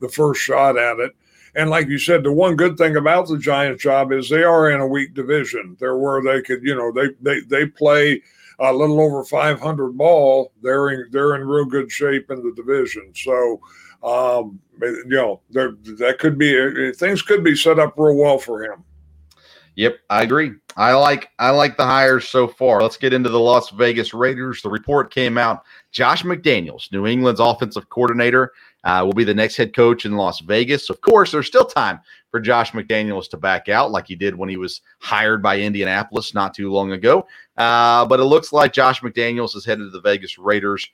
the 0.00 0.08
first 0.08 0.40
shot 0.40 0.76
at 0.76 0.98
it. 0.98 1.12
And 1.58 1.70
like 1.70 1.88
you 1.88 1.98
said, 1.98 2.22
the 2.22 2.32
one 2.32 2.54
good 2.54 2.78
thing 2.78 2.94
about 2.94 3.26
the 3.26 3.36
Giants 3.36 3.82
job 3.82 4.12
is 4.12 4.28
they 4.28 4.44
are 4.44 4.70
in 4.70 4.80
a 4.80 4.86
weak 4.86 5.12
division. 5.12 5.76
They're 5.80 5.96
where 5.96 6.22
they 6.22 6.40
could, 6.40 6.62
you 6.62 6.76
know, 6.76 6.92
they 6.92 7.08
they 7.20 7.40
they 7.40 7.66
play 7.66 8.22
a 8.60 8.72
little 8.72 9.00
over 9.00 9.24
500 9.24 9.98
ball. 9.98 10.52
They're 10.62 10.90
in 10.90 11.06
they're 11.10 11.34
in 11.34 11.48
real 11.48 11.64
good 11.64 11.90
shape 11.90 12.30
in 12.30 12.44
the 12.44 12.52
division. 12.54 13.12
So, 13.12 13.60
um, 14.04 14.60
you 14.80 15.04
know, 15.08 15.40
that 15.50 16.18
could 16.20 16.38
be 16.38 16.92
things 16.92 17.22
could 17.22 17.42
be 17.42 17.56
set 17.56 17.80
up 17.80 17.94
real 17.96 18.14
well 18.14 18.38
for 18.38 18.62
him. 18.62 18.84
Yep, 19.74 19.98
I 20.10 20.22
agree. 20.22 20.52
I 20.76 20.92
like 20.94 21.30
I 21.40 21.50
like 21.50 21.76
the 21.76 21.84
hires 21.84 22.28
so 22.28 22.46
far. 22.46 22.80
Let's 22.82 22.96
get 22.96 23.12
into 23.12 23.28
the 23.28 23.40
Las 23.40 23.70
Vegas 23.70 24.14
Raiders. 24.14 24.62
The 24.62 24.68
report 24.68 25.12
came 25.12 25.36
out. 25.36 25.64
Josh 25.90 26.22
McDaniels, 26.22 26.92
New 26.92 27.06
England's 27.06 27.40
offensive 27.40 27.88
coordinator, 27.88 28.52
uh, 28.84 29.02
will 29.04 29.12
be 29.12 29.24
the 29.24 29.34
next 29.34 29.56
head 29.56 29.74
coach 29.74 30.04
in 30.04 30.16
Las 30.16 30.40
Vegas. 30.40 30.90
Of 30.90 31.00
course, 31.00 31.32
there's 31.32 31.46
still 31.46 31.64
time 31.64 32.00
for 32.30 32.40
Josh 32.40 32.72
McDaniels 32.72 33.28
to 33.30 33.36
back 33.36 33.68
out, 33.68 33.90
like 33.90 34.06
he 34.06 34.14
did 34.14 34.36
when 34.36 34.48
he 34.48 34.56
was 34.56 34.80
hired 35.00 35.42
by 35.42 35.60
Indianapolis 35.60 36.34
not 36.34 36.54
too 36.54 36.70
long 36.70 36.92
ago. 36.92 37.26
Uh, 37.56 38.06
but 38.06 38.20
it 38.20 38.24
looks 38.24 38.52
like 38.52 38.72
Josh 38.72 39.00
McDaniels 39.00 39.56
is 39.56 39.64
headed 39.64 39.86
to 39.86 39.90
the 39.90 40.00
Vegas 40.00 40.38
Raiders. 40.38 40.88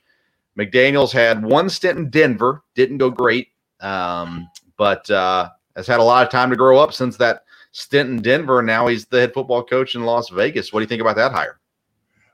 McDaniels 0.57 1.11
had 1.11 1.43
one 1.43 1.69
stint 1.69 1.99
in 1.99 2.09
Denver, 2.09 2.63
didn't 2.75 2.97
go 2.97 3.09
great, 3.09 3.49
um, 3.81 4.49
but 4.77 5.09
uh, 5.09 5.49
has 5.75 5.87
had 5.87 5.99
a 5.99 6.03
lot 6.03 6.25
of 6.25 6.31
time 6.31 6.49
to 6.49 6.55
grow 6.55 6.77
up 6.77 6.93
since 6.93 7.17
that 7.17 7.43
stint 7.71 8.09
in 8.09 8.21
Denver. 8.21 8.61
Now 8.61 8.87
he's 8.87 9.05
the 9.05 9.19
head 9.19 9.33
football 9.33 9.63
coach 9.63 9.95
in 9.95 10.05
Las 10.05 10.29
Vegas. 10.29 10.71
What 10.71 10.79
do 10.79 10.83
you 10.83 10.87
think 10.87 11.01
about 11.01 11.17
that 11.17 11.33
hire? 11.33 11.59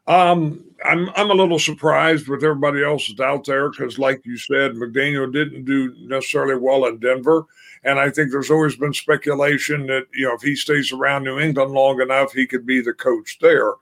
Um, 0.07 0.65
I'm 0.83 1.09
I'm 1.15 1.29
a 1.29 1.35
little 1.35 1.59
surprised 1.59 2.27
with 2.27 2.43
everybody 2.43 2.83
else 2.83 3.07
that's 3.07 3.19
out 3.19 3.45
there 3.45 3.69
because, 3.69 3.99
like 3.99 4.25
you 4.25 4.37
said, 4.37 4.73
McDaniel 4.73 5.31
didn't 5.31 5.65
do 5.65 5.93
necessarily 5.99 6.55
well 6.55 6.85
in 6.85 6.97
Denver, 6.97 7.45
and 7.83 7.99
I 7.99 8.09
think 8.09 8.31
there's 8.31 8.49
always 8.49 8.75
been 8.75 8.93
speculation 8.93 9.85
that 9.87 10.07
you 10.13 10.27
know 10.27 10.33
if 10.33 10.41
he 10.41 10.55
stays 10.55 10.91
around 10.91 11.23
New 11.23 11.39
England 11.39 11.71
long 11.71 12.01
enough, 12.01 12.33
he 12.33 12.47
could 12.47 12.65
be 12.65 12.81
the 12.81 12.93
coach 12.93 13.37
there. 13.39 13.73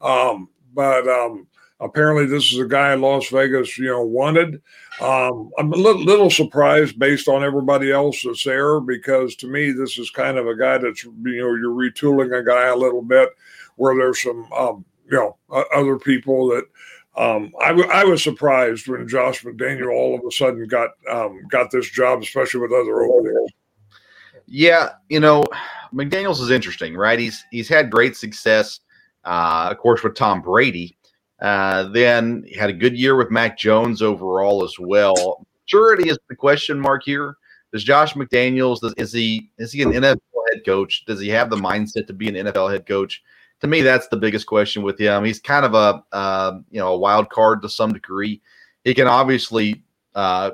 Um, 0.00 0.48
but 0.74 1.08
um, 1.08 1.48
apparently, 1.80 2.26
this 2.26 2.52
is 2.52 2.58
a 2.60 2.66
guy 2.66 2.94
Las 2.94 3.28
Vegas, 3.28 3.76
you 3.76 3.86
know, 3.86 4.02
wanted. 4.02 4.62
Um, 5.00 5.50
I'm 5.58 5.72
a 5.72 5.76
little, 5.76 6.04
little 6.04 6.30
surprised 6.30 7.00
based 7.00 7.26
on 7.26 7.42
everybody 7.42 7.90
else 7.90 8.22
that's 8.22 8.44
there 8.44 8.78
because 8.78 9.34
to 9.36 9.48
me, 9.48 9.72
this 9.72 9.98
is 9.98 10.10
kind 10.10 10.38
of 10.38 10.46
a 10.46 10.56
guy 10.56 10.78
that's 10.78 11.02
you 11.02 11.12
know 11.24 11.54
you're 11.54 11.74
retooling 11.74 12.38
a 12.38 12.44
guy 12.44 12.66
a 12.68 12.76
little 12.76 13.02
bit 13.02 13.30
where 13.74 13.96
there's 13.96 14.22
some 14.22 14.46
um, 14.52 14.84
you 15.10 15.16
know 15.16 15.36
other 15.74 15.98
people 15.98 16.48
that 16.48 16.64
um, 17.16 17.52
I, 17.60 17.68
w- 17.68 17.88
I 17.90 18.04
was 18.04 18.22
surprised 18.22 18.88
when 18.88 19.06
Josh 19.06 19.44
McDaniel 19.44 19.92
all 19.92 20.16
of 20.16 20.24
a 20.26 20.32
sudden 20.32 20.66
got 20.66 20.90
um, 21.10 21.42
got 21.48 21.70
this 21.70 21.88
job, 21.90 22.22
especially 22.22 22.60
with 22.60 22.72
other 22.72 23.02
openings. 23.02 23.50
Yeah, 24.46 24.90
you 25.08 25.20
know, 25.20 25.44
McDaniel's 25.92 26.40
is 26.40 26.50
interesting, 26.50 26.96
right? 26.96 27.18
He's 27.18 27.44
he's 27.50 27.68
had 27.68 27.90
great 27.90 28.16
success, 28.16 28.80
uh, 29.24 29.68
of 29.70 29.78
course, 29.78 30.02
with 30.02 30.14
Tom 30.14 30.42
Brady. 30.42 30.96
Uh, 31.40 31.84
then 31.84 32.44
had 32.56 32.70
a 32.70 32.74
good 32.74 32.96
year 32.96 33.16
with 33.16 33.30
Mac 33.30 33.58
Jones 33.58 34.02
overall 34.02 34.64
as 34.64 34.76
well. 34.78 35.46
Maturity 35.64 36.08
is 36.08 36.18
the 36.28 36.36
question 36.36 36.80
mark 36.80 37.02
here. 37.04 37.36
Does 37.72 37.84
Josh 37.84 38.14
McDaniels 38.14 38.78
is 38.96 39.12
he 39.12 39.50
is 39.58 39.72
he 39.72 39.82
an 39.82 39.92
NFL 39.92 40.18
head 40.52 40.64
coach? 40.64 41.04
Does 41.06 41.20
he 41.20 41.28
have 41.28 41.50
the 41.50 41.56
mindset 41.56 42.06
to 42.08 42.12
be 42.12 42.28
an 42.28 42.46
NFL 42.46 42.72
head 42.72 42.86
coach? 42.86 43.22
To 43.64 43.68
me, 43.70 43.80
that's 43.80 44.08
the 44.08 44.16
biggest 44.18 44.46
question 44.46 44.82
with 44.82 44.98
him. 44.98 45.24
He's 45.24 45.40
kind 45.40 45.64
of 45.64 45.72
a 45.72 46.04
uh, 46.14 46.58
you 46.70 46.78
know 46.78 46.92
a 46.92 46.98
wild 46.98 47.30
card 47.30 47.62
to 47.62 47.68
some 47.70 47.94
degree. 47.94 48.42
He 48.84 48.92
can 48.92 49.06
obviously 49.06 49.82
uh, 50.14 50.50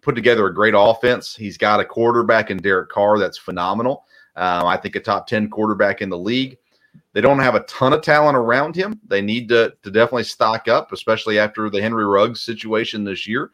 put 0.00 0.14
together 0.14 0.46
a 0.46 0.54
great 0.54 0.72
offense. 0.74 1.36
He's 1.36 1.58
got 1.58 1.80
a 1.80 1.84
quarterback 1.84 2.50
in 2.50 2.56
Derek 2.56 2.88
Carr 2.88 3.18
that's 3.18 3.36
phenomenal. 3.36 4.06
Uh, 4.34 4.62
I 4.64 4.78
think 4.78 4.96
a 4.96 5.00
top 5.00 5.26
ten 5.26 5.50
quarterback 5.50 6.00
in 6.00 6.08
the 6.08 6.16
league. 6.16 6.56
They 7.12 7.20
don't 7.20 7.38
have 7.38 7.54
a 7.54 7.64
ton 7.64 7.92
of 7.92 8.00
talent 8.00 8.34
around 8.34 8.74
him. 8.74 8.98
They 9.06 9.20
need 9.20 9.50
to 9.50 9.74
to 9.82 9.90
definitely 9.90 10.24
stock 10.24 10.66
up, 10.66 10.90
especially 10.90 11.38
after 11.38 11.68
the 11.68 11.82
Henry 11.82 12.06
Ruggs 12.06 12.40
situation 12.40 13.04
this 13.04 13.26
year. 13.26 13.50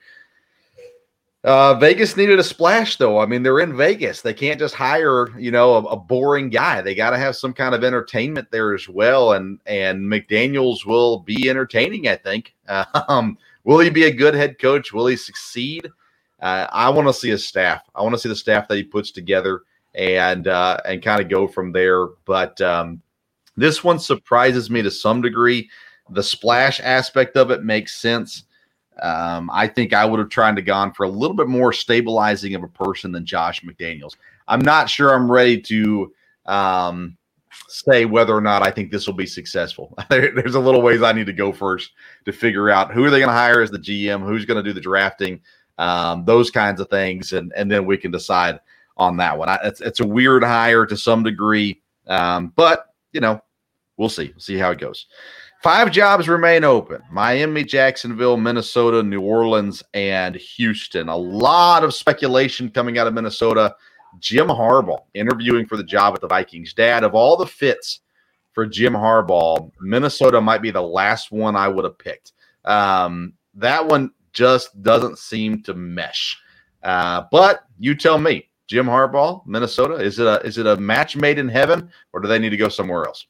Uh, 1.42 1.74
Vegas 1.74 2.18
needed 2.18 2.38
a 2.38 2.44
splash, 2.44 2.96
though. 2.96 3.18
I 3.18 3.24
mean, 3.24 3.42
they're 3.42 3.61
in 3.61 3.74
Vegas. 3.74 4.20
They 4.20 4.35
can't 4.35 4.59
just 4.59 4.74
hire, 4.74 5.29
you 5.38 5.50
know, 5.50 5.74
a, 5.74 5.83
a 5.85 5.96
boring 5.96 6.50
guy. 6.50 6.83
They 6.83 6.94
got 6.94 7.11
to 7.11 7.18
have 7.18 7.35
some 7.35 7.55
kind 7.55 7.74
of 7.74 7.83
entertainment 7.83 8.50
there 8.50 8.74
as 8.74 8.88
well. 8.88 9.33
And 9.33 9.59
and 9.64 10.03
McDaniel's 10.03 10.85
will 10.85 11.20
be 11.20 11.48
entertaining. 11.48 12.09
I 12.09 12.16
think. 12.16 12.55
Um, 13.09 13.37
will 13.64 13.81
he 13.81 13.90
be 13.90 14.05
a 14.05 14.12
good 14.12 14.35
head 14.35 14.59
coach? 14.61 14.92
Will 14.92 15.07
he 15.07 15.16
succeed? 15.16 15.88
Uh, 16.40 16.66
I 16.70 16.88
want 16.88 17.09
to 17.09 17.12
see 17.12 17.31
his 17.31 17.46
staff. 17.46 17.83
I 17.94 18.03
want 18.03 18.14
to 18.14 18.18
see 18.18 18.29
the 18.29 18.37
staff 18.37 18.68
that 18.68 18.76
he 18.76 18.85
puts 18.85 19.11
together 19.11 19.62
and 19.94 20.46
uh, 20.46 20.79
and 20.85 21.03
kind 21.03 21.20
of 21.20 21.29
go 21.29 21.48
from 21.48 21.72
there. 21.72 22.07
But 22.26 22.61
um, 22.61 23.03
this 23.57 23.83
one 23.83 23.98
surprises 23.98 24.70
me 24.70 24.83
to 24.83 24.90
some 24.90 25.20
degree. 25.20 25.68
The 26.11 26.22
splash 26.22 26.81
aspect 26.81 27.37
of 27.37 27.50
it 27.50 27.64
makes 27.64 28.00
sense. 28.00 28.44
Um, 29.01 29.51
I 29.53 29.67
think 29.67 29.93
I 29.93 30.05
would 30.05 30.19
have 30.19 30.29
tried 30.29 30.57
to 30.57 30.63
gone 30.63 30.93
for 30.93 31.05
a 31.05 31.09
little 31.09 31.37
bit 31.37 31.49
more 31.49 31.73
stabilizing 31.73 32.55
of 32.55 32.63
a 32.63 32.69
person 32.69 33.13
than 33.13 33.25
Josh 33.25 33.63
McDaniels. 33.63 34.17
I'm 34.49 34.61
not 34.61 34.91
sure 34.91 35.15
I'm 35.15 35.31
ready 35.31 35.61
to 35.63 36.13
um, 36.47 37.17
say 37.69 38.05
whether 38.05 38.35
or 38.35 38.41
not 38.41 38.63
I 38.63 38.71
think 38.71 38.91
this 38.91 39.07
will 39.07 39.15
be 39.15 39.27
successful. 39.27 39.97
There's 40.11 40.55
a 40.55 40.61
little 40.61 40.83
ways 40.83 41.03
I 41.03 41.13
need 41.13 41.27
to 41.27 41.33
go 41.33 41.53
first 41.53 41.93
to 42.25 42.33
figure 42.33 42.71
out 42.71 42.93
who 42.93 43.05
are 43.05 43.11
they 43.11 43.19
going 43.19 43.29
to 43.29 43.35
hire 43.35 43.63
as 43.63 43.71
the 43.71 43.79
GM, 43.79 44.27
who's 44.27 44.45
going 44.45 44.63
to 44.63 44.69
do 44.69 44.75
the 44.75 44.81
drafting, 44.81 45.41
um, 45.79 46.25
those 46.25 46.51
kinds 46.51 46.81
of 46.81 46.91
things, 46.91 47.33
and 47.33 47.53
and 47.57 47.71
then 47.71 47.87
we 47.87 47.97
can 47.97 48.11
decide 48.11 48.61
on 48.97 49.17
that 49.17 49.37
one. 49.37 49.49
I, 49.49 49.59
it's 49.65 49.81
it's 49.81 50.01
a 50.01 50.07
weird 50.07 50.45
hire 50.45 50.85
to 50.87 50.97
some 50.97 51.23
degree, 51.23 51.81
um, 52.07 52.53
but 52.55 52.87
you 53.13 53.21
know 53.21 53.41
we'll 53.97 54.09
see. 54.09 54.29
We'll 54.29 54.41
see 54.41 54.57
how 54.57 54.71
it 54.73 54.79
goes. 54.79 55.07
Five 55.62 55.90
jobs 55.90 56.27
remain 56.27 56.64
open 56.64 57.03
Miami, 57.11 57.64
Jacksonville, 57.64 58.38
Minnesota, 58.38 59.03
New 59.03 59.20
Orleans, 59.20 59.83
and 59.92 60.35
Houston. 60.35 61.11
A 61.11 61.16
lot 61.16 61.85
of 61.85 61.92
speculation 61.92 62.70
coming 62.70 62.96
out 62.96 63.07
of 63.07 63.12
Minnesota. 63.12 63.75
Jim 64.18 64.49
Harbaugh 64.49 65.05
interviewing 65.12 65.66
for 65.66 65.77
the 65.77 65.85
job 65.85 66.14
at 66.14 66.23
the 66.23 66.27
Vikings. 66.27 66.73
Dad, 66.73 67.05
of 67.05 67.14
all 67.14 67.37
the 67.37 67.46
fits 67.46 68.01
for 68.53 68.64
Jim 68.66 68.94
Harbaugh, 68.94 69.70
Minnesota 69.81 70.40
might 70.40 70.62
be 70.62 70.70
the 70.70 70.81
last 70.81 71.31
one 71.31 71.55
I 71.55 71.68
would 71.68 71.85
have 71.85 71.99
picked. 71.99 72.33
Um, 72.64 73.35
that 73.55 73.87
one 73.87 74.12
just 74.33 74.83
doesn't 74.83 75.18
seem 75.18 75.62
to 75.64 75.75
mesh. 75.75 76.40
Uh, 76.83 77.25
but 77.31 77.64
you 77.79 77.94
tell 77.94 78.18
me, 78.18 78.49
Jim 78.66 78.87
Harbaugh, 78.87 79.46
Minnesota, 79.46 79.94
is 79.96 80.18
it 80.18 80.27
a 80.27 80.40
is 80.40 80.57
it 80.57 80.66
a 80.66 80.77
match 80.77 81.16
made 81.16 81.38
in 81.38 81.49
heaven, 81.49 81.90
or 82.14 82.20
do 82.20 82.29
they 82.29 82.38
need 82.38 82.51
to 82.51 82.57
go 82.57 82.68
somewhere 82.70 83.05
else? 83.05 83.27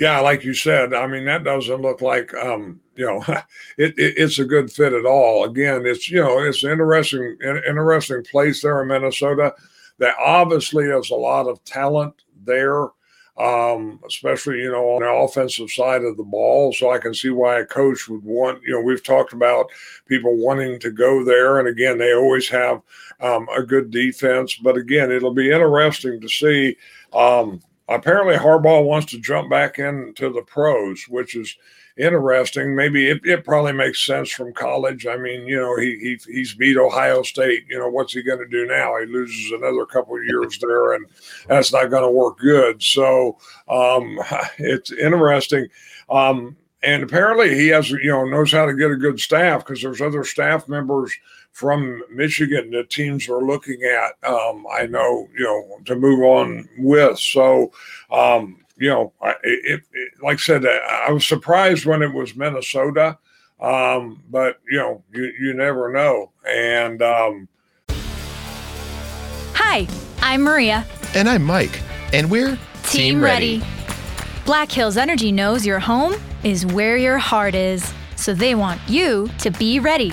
Yeah, 0.00 0.20
like 0.20 0.44
you 0.44 0.54
said, 0.54 0.92
I 0.92 1.06
mean 1.06 1.24
that 1.26 1.44
doesn't 1.44 1.80
look 1.82 2.00
like 2.00 2.34
um, 2.34 2.80
you 2.96 3.06
know 3.06 3.22
it, 3.78 3.96
it, 3.98 4.14
it's 4.16 4.38
a 4.38 4.44
good 4.44 4.70
fit 4.70 4.92
at 4.92 5.06
all. 5.06 5.44
Again, 5.44 5.86
it's 5.86 6.10
you 6.10 6.20
know 6.20 6.40
it's 6.40 6.64
interesting 6.64 7.36
interesting 7.42 8.24
place 8.24 8.62
there 8.62 8.82
in 8.82 8.88
Minnesota. 8.88 9.54
That 9.98 10.16
obviously 10.18 10.88
has 10.88 11.10
a 11.10 11.14
lot 11.14 11.46
of 11.46 11.62
talent 11.64 12.22
there, 12.44 12.88
um, 13.38 14.00
especially 14.06 14.58
you 14.58 14.72
know 14.72 14.84
on 14.90 15.02
the 15.02 15.08
offensive 15.08 15.70
side 15.70 16.02
of 16.02 16.16
the 16.16 16.24
ball. 16.24 16.72
So 16.72 16.90
I 16.90 16.98
can 16.98 17.14
see 17.14 17.30
why 17.30 17.60
a 17.60 17.66
coach 17.66 18.08
would 18.08 18.24
want. 18.24 18.62
You 18.64 18.72
know, 18.72 18.80
we've 18.80 19.04
talked 19.04 19.32
about 19.32 19.70
people 20.06 20.36
wanting 20.36 20.80
to 20.80 20.90
go 20.90 21.24
there, 21.24 21.60
and 21.60 21.68
again, 21.68 21.98
they 21.98 22.14
always 22.14 22.48
have 22.48 22.82
um, 23.20 23.48
a 23.56 23.62
good 23.62 23.92
defense. 23.92 24.56
But 24.56 24.76
again, 24.76 25.12
it'll 25.12 25.34
be 25.34 25.52
interesting 25.52 26.20
to 26.20 26.28
see. 26.28 26.76
Um, 27.12 27.60
apparently 27.88 28.36
Harbaugh 28.36 28.84
wants 28.84 29.10
to 29.12 29.20
jump 29.20 29.50
back 29.50 29.78
into 29.78 30.32
the 30.32 30.42
pros, 30.42 31.04
which 31.08 31.36
is 31.36 31.56
interesting. 31.96 32.74
Maybe 32.74 33.08
it, 33.08 33.20
it 33.24 33.44
probably 33.44 33.72
makes 33.72 34.04
sense 34.04 34.30
from 34.30 34.52
college. 34.52 35.06
I 35.06 35.16
mean, 35.16 35.46
you 35.46 35.60
know, 35.60 35.76
he, 35.76 35.96
he 35.98 36.32
he's 36.32 36.54
beat 36.54 36.76
Ohio 36.76 37.22
State. 37.22 37.64
You 37.68 37.78
know, 37.78 37.88
what's 37.88 38.12
he 38.12 38.22
going 38.22 38.40
to 38.40 38.48
do 38.48 38.66
now? 38.66 38.98
He 38.98 39.06
loses 39.06 39.52
another 39.52 39.86
couple 39.86 40.22
years 40.24 40.58
there, 40.58 40.94
and 40.94 41.06
that's 41.46 41.72
not 41.72 41.90
going 41.90 42.02
to 42.02 42.10
work 42.10 42.38
good. 42.38 42.82
So 42.82 43.38
um, 43.68 44.18
it's 44.58 44.92
interesting. 44.92 45.68
Um, 46.08 46.56
and 46.82 47.02
apparently 47.02 47.54
he 47.54 47.68
has, 47.68 47.90
you 47.90 48.10
know, 48.10 48.24
knows 48.24 48.52
how 48.52 48.66
to 48.66 48.74
get 48.74 48.90
a 48.90 48.96
good 48.96 49.18
staff 49.18 49.64
because 49.64 49.80
there's 49.80 50.02
other 50.02 50.22
staff 50.22 50.68
members 50.68 51.12
from 51.54 52.02
Michigan 52.10 52.72
that 52.72 52.90
teams 52.90 53.28
are 53.28 53.40
looking 53.40 53.80
at. 53.84 54.28
Um, 54.28 54.66
I 54.70 54.86
know, 54.86 55.28
you 55.38 55.44
know, 55.44 55.78
to 55.84 55.94
move 55.94 56.20
on 56.20 56.68
with. 56.76 57.18
So, 57.18 57.72
um, 58.10 58.58
you 58.76 58.90
know, 58.90 59.12
it, 59.44 59.82
it, 59.92 60.10
like 60.20 60.34
I 60.34 60.40
said, 60.40 60.66
I 60.66 61.12
was 61.12 61.26
surprised 61.26 61.86
when 61.86 62.02
it 62.02 62.12
was 62.12 62.34
Minnesota, 62.34 63.18
um, 63.60 64.20
but 64.28 64.58
you 64.68 64.78
know, 64.78 65.04
you, 65.12 65.32
you 65.40 65.54
never 65.54 65.92
know. 65.92 66.32
And 66.44 67.00
um, 67.00 67.48
hi, 69.54 69.86
I'm 70.20 70.42
Maria, 70.42 70.84
and 71.14 71.28
I'm 71.28 71.44
Mike, 71.44 71.80
and 72.12 72.28
we're 72.32 72.58
Team, 72.82 73.14
Team 73.14 73.22
ready. 73.22 73.60
ready. 73.60 73.70
Black 74.44 74.72
Hills 74.72 74.96
Energy 74.96 75.30
knows 75.30 75.64
your 75.64 75.78
home 75.78 76.16
is 76.42 76.66
where 76.66 76.96
your 76.96 77.16
heart 77.16 77.54
is, 77.54 77.94
so 78.16 78.34
they 78.34 78.56
want 78.56 78.80
you 78.88 79.30
to 79.38 79.52
be 79.52 79.78
ready. 79.78 80.12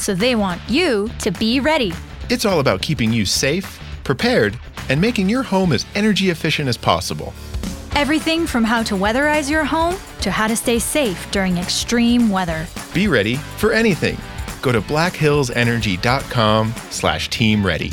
so 0.00 0.14
they 0.14 0.34
want 0.34 0.60
you 0.68 1.08
to 1.20 1.30
be 1.30 1.60
ready. 1.60 1.92
It's 2.28 2.44
all 2.44 2.60
about 2.60 2.82
keeping 2.82 3.12
you 3.12 3.24
safe, 3.24 3.78
prepared, 4.02 4.58
and 4.88 5.00
making 5.00 5.28
your 5.28 5.42
home 5.42 5.72
as 5.72 5.84
energy 5.94 6.30
efficient 6.30 6.68
as 6.68 6.76
possible. 6.76 7.32
Everything 7.94 8.46
from 8.46 8.64
how 8.64 8.82
to 8.84 8.94
weatherize 8.94 9.50
your 9.50 9.64
home 9.64 9.96
to 10.22 10.30
how 10.30 10.46
to 10.46 10.56
stay 10.56 10.78
safe 10.78 11.30
during 11.30 11.58
extreme 11.58 12.30
weather. 12.30 12.66
Be 12.94 13.08
ready 13.08 13.36
for 13.36 13.72
anything. 13.72 14.16
Go 14.62 14.72
to 14.72 14.80
blackhillsenergy.com 14.80 16.74
slash 16.90 17.28
team 17.30 17.64
ready. 17.66 17.92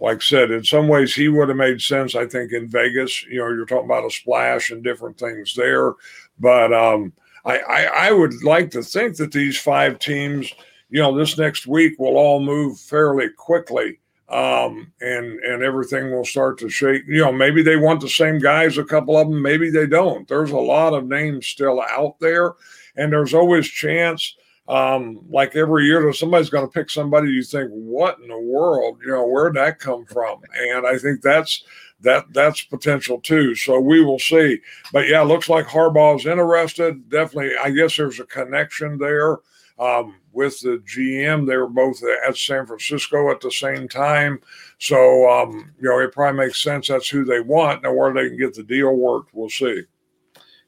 Like 0.00 0.16
I 0.16 0.20
said, 0.20 0.50
in 0.50 0.64
some 0.64 0.88
ways 0.88 1.14
he 1.14 1.28
would 1.28 1.48
have 1.48 1.56
made 1.56 1.80
sense, 1.80 2.16
I 2.16 2.26
think, 2.26 2.52
in 2.52 2.68
Vegas. 2.68 3.24
You 3.26 3.38
know, 3.38 3.48
you're 3.48 3.66
talking 3.66 3.84
about 3.84 4.06
a 4.06 4.10
splash 4.10 4.70
and 4.70 4.82
different 4.82 5.18
things 5.18 5.54
there. 5.54 5.94
But 6.40 6.72
um, 6.72 7.12
I, 7.44 7.58
I, 7.58 7.82
I 8.08 8.12
would 8.12 8.42
like 8.44 8.70
to 8.72 8.82
think 8.82 9.16
that 9.16 9.32
these 9.32 9.58
five 9.58 9.98
teams, 9.98 10.52
you 10.90 11.00
know, 11.00 11.16
this 11.16 11.36
next 11.36 11.66
week 11.66 11.98
will 11.98 12.16
all 12.16 12.40
move 12.40 12.78
fairly 12.78 13.28
quickly 13.30 13.98
um, 14.32 14.90
and 15.00 15.38
and 15.40 15.62
everything 15.62 16.10
will 16.10 16.24
start 16.24 16.58
to 16.58 16.68
shake. 16.68 17.02
You 17.06 17.20
know, 17.20 17.32
maybe 17.32 17.62
they 17.62 17.76
want 17.76 18.00
the 18.00 18.08
same 18.08 18.38
guys, 18.38 18.78
a 18.78 18.84
couple 18.84 19.16
of 19.16 19.28
them, 19.28 19.42
maybe 19.42 19.70
they 19.70 19.86
don't. 19.86 20.26
There's 20.26 20.52
a 20.52 20.56
lot 20.56 20.94
of 20.94 21.06
names 21.06 21.46
still 21.46 21.82
out 21.82 22.18
there, 22.18 22.54
and 22.96 23.12
there's 23.12 23.34
always 23.34 23.68
chance. 23.68 24.36
Um, 24.68 25.20
like 25.28 25.54
every 25.56 25.86
year, 25.86 26.06
that 26.06 26.14
somebody's 26.14 26.48
going 26.48 26.64
to 26.64 26.72
pick 26.72 26.88
somebody 26.88 27.28
you 27.28 27.42
think, 27.42 27.68
what 27.72 28.18
in 28.20 28.28
the 28.28 28.38
world? 28.38 29.00
You 29.04 29.10
know, 29.10 29.26
where'd 29.26 29.54
that 29.54 29.80
come 29.80 30.06
from? 30.06 30.40
And 30.56 30.86
I 30.86 30.96
think 30.98 31.20
that's 31.20 31.64
that 32.02 32.32
that's 32.32 32.62
potential 32.62 33.20
too. 33.20 33.54
So 33.54 33.80
we 33.80 34.04
will 34.04 34.18
see. 34.18 34.58
But 34.92 35.08
yeah, 35.08 35.22
looks 35.22 35.48
like 35.48 35.66
Harbaugh's 35.66 36.26
interested. 36.26 37.08
Definitely, 37.08 37.52
I 37.62 37.70
guess 37.70 37.96
there's 37.96 38.20
a 38.20 38.24
connection 38.24 38.98
there 38.98 39.38
um, 39.78 40.16
with 40.32 40.60
the 40.60 40.82
GM. 40.86 41.46
They 41.46 41.56
were 41.56 41.68
both 41.68 42.02
at 42.26 42.36
San 42.36 42.66
Francisco 42.66 43.30
at 43.30 43.40
the 43.40 43.50
same 43.50 43.88
time. 43.88 44.40
So, 44.78 45.30
um, 45.30 45.72
you 45.80 45.88
know, 45.88 45.98
it 45.98 46.12
probably 46.12 46.46
makes 46.46 46.62
sense. 46.62 46.88
That's 46.88 47.08
who 47.08 47.24
they 47.24 47.40
want. 47.40 47.82
Now, 47.82 47.92
where 47.92 48.12
they 48.12 48.28
can 48.28 48.38
get 48.38 48.54
the 48.54 48.62
deal 48.62 48.94
worked, 48.94 49.34
we'll 49.34 49.48
see. 49.48 49.82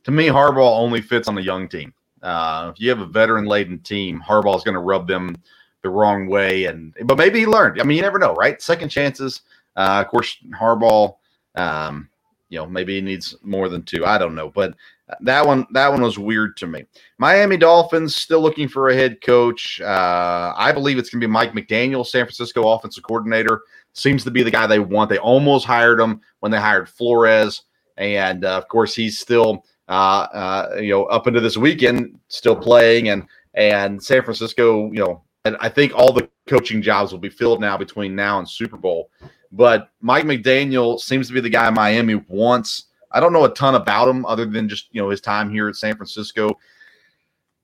To 0.05 0.11
me, 0.11 0.27
Harbaugh 0.27 0.79
only 0.79 1.01
fits 1.01 1.29
on 1.29 1.39
a 1.39 1.43
young 1.43 1.69
team. 1.69 1.95
Uh, 2.23 2.73
if 2.75 2.81
you 2.81 2.89
have 2.91 3.01
a 3.01 3.07
veteran 3.07 3.45
laden 3.45 3.79
team, 3.81 4.23
Harbaugh 4.27 4.57
is 4.57 4.65
going 4.65 4.75
to 4.75 4.81
rub 4.81 5.07
them 5.07 5.37
the 5.83 5.91
wrong 5.91 6.27
way. 6.27 6.65
And 6.65 6.95
but 7.05 7.19
maybe 7.19 7.41
he 7.41 7.47
learned. 7.47 7.81
I 7.81 7.85
mean, 7.85 7.97
you 7.97 8.03
never 8.03 8.19
know, 8.19 8.35
right? 8.35 8.61
Second 8.61 8.89
chances. 8.89 9.43
Uh, 9.77 10.03
of 10.05 10.09
course, 10.09 10.37
Harbaugh. 10.59 11.17
Um, 11.55 12.09
you 12.49 12.59
know, 12.59 12.67
maybe 12.67 12.95
he 12.95 13.01
needs 13.01 13.37
more 13.43 13.69
than 13.69 13.83
two. 13.83 14.05
I 14.05 14.19
don't 14.19 14.35
know, 14.35 14.51
but 14.51 14.75
that 15.21 15.47
one 15.47 15.67
that 15.73 15.91
one 15.91 16.03
was 16.03 16.19
weird 16.19 16.57
to 16.59 16.67
me. 16.67 16.85
Miami 17.19 17.57
Dolphins 17.57 18.17
still 18.17 18.41
looking 18.41 18.69
for 18.69 18.89
a 18.89 18.95
head 18.95 19.21
coach. 19.21 19.81
Uh, 19.81 20.55
I 20.57 20.73
believe 20.73 20.99
it's 20.99 21.11
going 21.11 21.21
to 21.21 21.27
be 21.27 21.31
Mike 21.31 21.53
McDaniel, 21.53 22.07
San 22.07 22.25
Francisco 22.25 22.69
offensive 22.69 23.03
coordinator. 23.03 23.63
Seems 23.93 24.25
to 24.25 24.31
be 24.31 24.43
the 24.43 24.51
guy 24.51 24.67
they 24.67 24.79
want. 24.79 25.11
They 25.11 25.19
almost 25.19 25.67
hired 25.67 26.01
him 26.01 26.21
when 26.41 26.53
they 26.53 26.59
hired 26.59 26.89
Flores, 26.89 27.63
and 27.97 28.45
uh, 28.45 28.57
of 28.57 28.69
course 28.69 28.95
he's 28.95 29.19
still 29.19 29.65
uh, 29.89 30.27
uh 30.33 30.77
you 30.81 30.91
know 30.91 31.05
up 31.05 31.27
into 31.27 31.41
this 31.41 31.57
weekend 31.57 32.19
still 32.29 32.57
playing, 32.57 33.09
and 33.09 33.27
and 33.55 34.03
San 34.03 34.23
Francisco, 34.23 34.91
you 34.91 35.01
know, 35.01 35.23
and 35.45 35.57
I 35.61 35.69
think 35.69 35.93
all 35.95 36.13
the 36.13 36.29
coaching 36.47 36.83
jobs 36.83 37.13
will 37.13 37.19
be 37.19 37.29
filled 37.29 37.61
now 37.61 37.77
between 37.77 38.17
now 38.17 38.39
and 38.39 38.49
Super 38.49 38.77
Bowl. 38.77 39.11
But 39.55 39.91
Mike 40.01 40.25
McDaniel 40.25 40.99
seems 41.01 41.29
to 41.29 41.33
be 41.33 41.41
the 41.41 41.49
guy 41.49 41.71
Miami 41.71 42.17
wants 42.17 42.87
I 43.15 43.21
don't 43.21 43.33
know 43.33 43.45
a 43.45 43.55
ton 43.55 43.77
about 43.77 44.09
him 44.09 44.27
other 44.27 44.45
than 44.45 44.69
just 44.69 44.89
you 44.91 45.01
know 45.01 45.09
his 45.09 45.21
time 45.21 45.49
here 45.49 45.69
at 45.69 45.77
San 45.77 45.97
Francisco. 45.97 46.59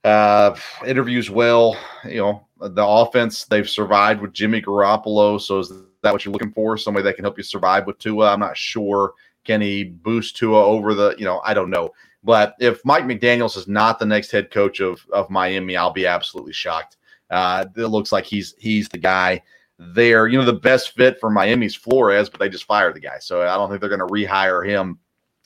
Uh, 0.04 0.56
interviews 0.86 1.28
well, 1.28 1.76
you 2.04 2.18
know 2.18 2.46
the 2.60 2.86
offense 2.86 3.44
they've 3.44 3.68
survived 3.68 4.22
with 4.22 4.32
Jimmy 4.32 4.62
Garoppolo. 4.62 5.40
So 5.40 5.58
is 5.58 5.72
that 6.02 6.12
what 6.12 6.24
you're 6.24 6.32
looking 6.32 6.52
for? 6.52 6.76
Somebody 6.76 7.02
that 7.04 7.16
can 7.16 7.24
help 7.24 7.36
you 7.36 7.42
survive 7.42 7.86
with 7.86 7.98
Tua? 7.98 8.32
I'm 8.32 8.40
not 8.40 8.56
sure. 8.56 9.14
Can 9.44 9.60
he 9.60 9.84
boost 9.84 10.36
Tua 10.36 10.64
over 10.64 10.94
the? 10.94 11.16
You 11.18 11.24
know, 11.24 11.40
I 11.44 11.52
don't 11.52 11.70
know. 11.70 11.90
But 12.22 12.54
if 12.60 12.84
Mike 12.84 13.04
McDaniel's 13.04 13.56
is 13.56 13.66
not 13.66 13.98
the 13.98 14.06
next 14.06 14.30
head 14.30 14.52
coach 14.52 14.78
of 14.80 15.04
of 15.12 15.30
Miami, 15.30 15.76
I'll 15.76 15.92
be 15.92 16.06
absolutely 16.06 16.52
shocked. 16.52 16.96
Uh, 17.28 17.64
it 17.76 17.86
looks 17.86 18.12
like 18.12 18.24
he's 18.24 18.54
he's 18.56 18.88
the 18.88 18.98
guy 18.98 19.42
there. 19.80 20.28
You 20.28 20.38
know, 20.38 20.44
the 20.44 20.52
best 20.52 20.94
fit 20.94 21.18
for 21.18 21.30
Miami's 21.30 21.74
Flores, 21.74 22.28
but 22.28 22.38
they 22.38 22.48
just 22.48 22.64
fired 22.64 22.94
the 22.94 23.00
guy, 23.00 23.18
so 23.18 23.42
I 23.42 23.56
don't 23.56 23.68
think 23.68 23.80
they're 23.80 23.88
going 23.88 24.06
to 24.06 24.06
rehire 24.06 24.66
him 24.66 24.98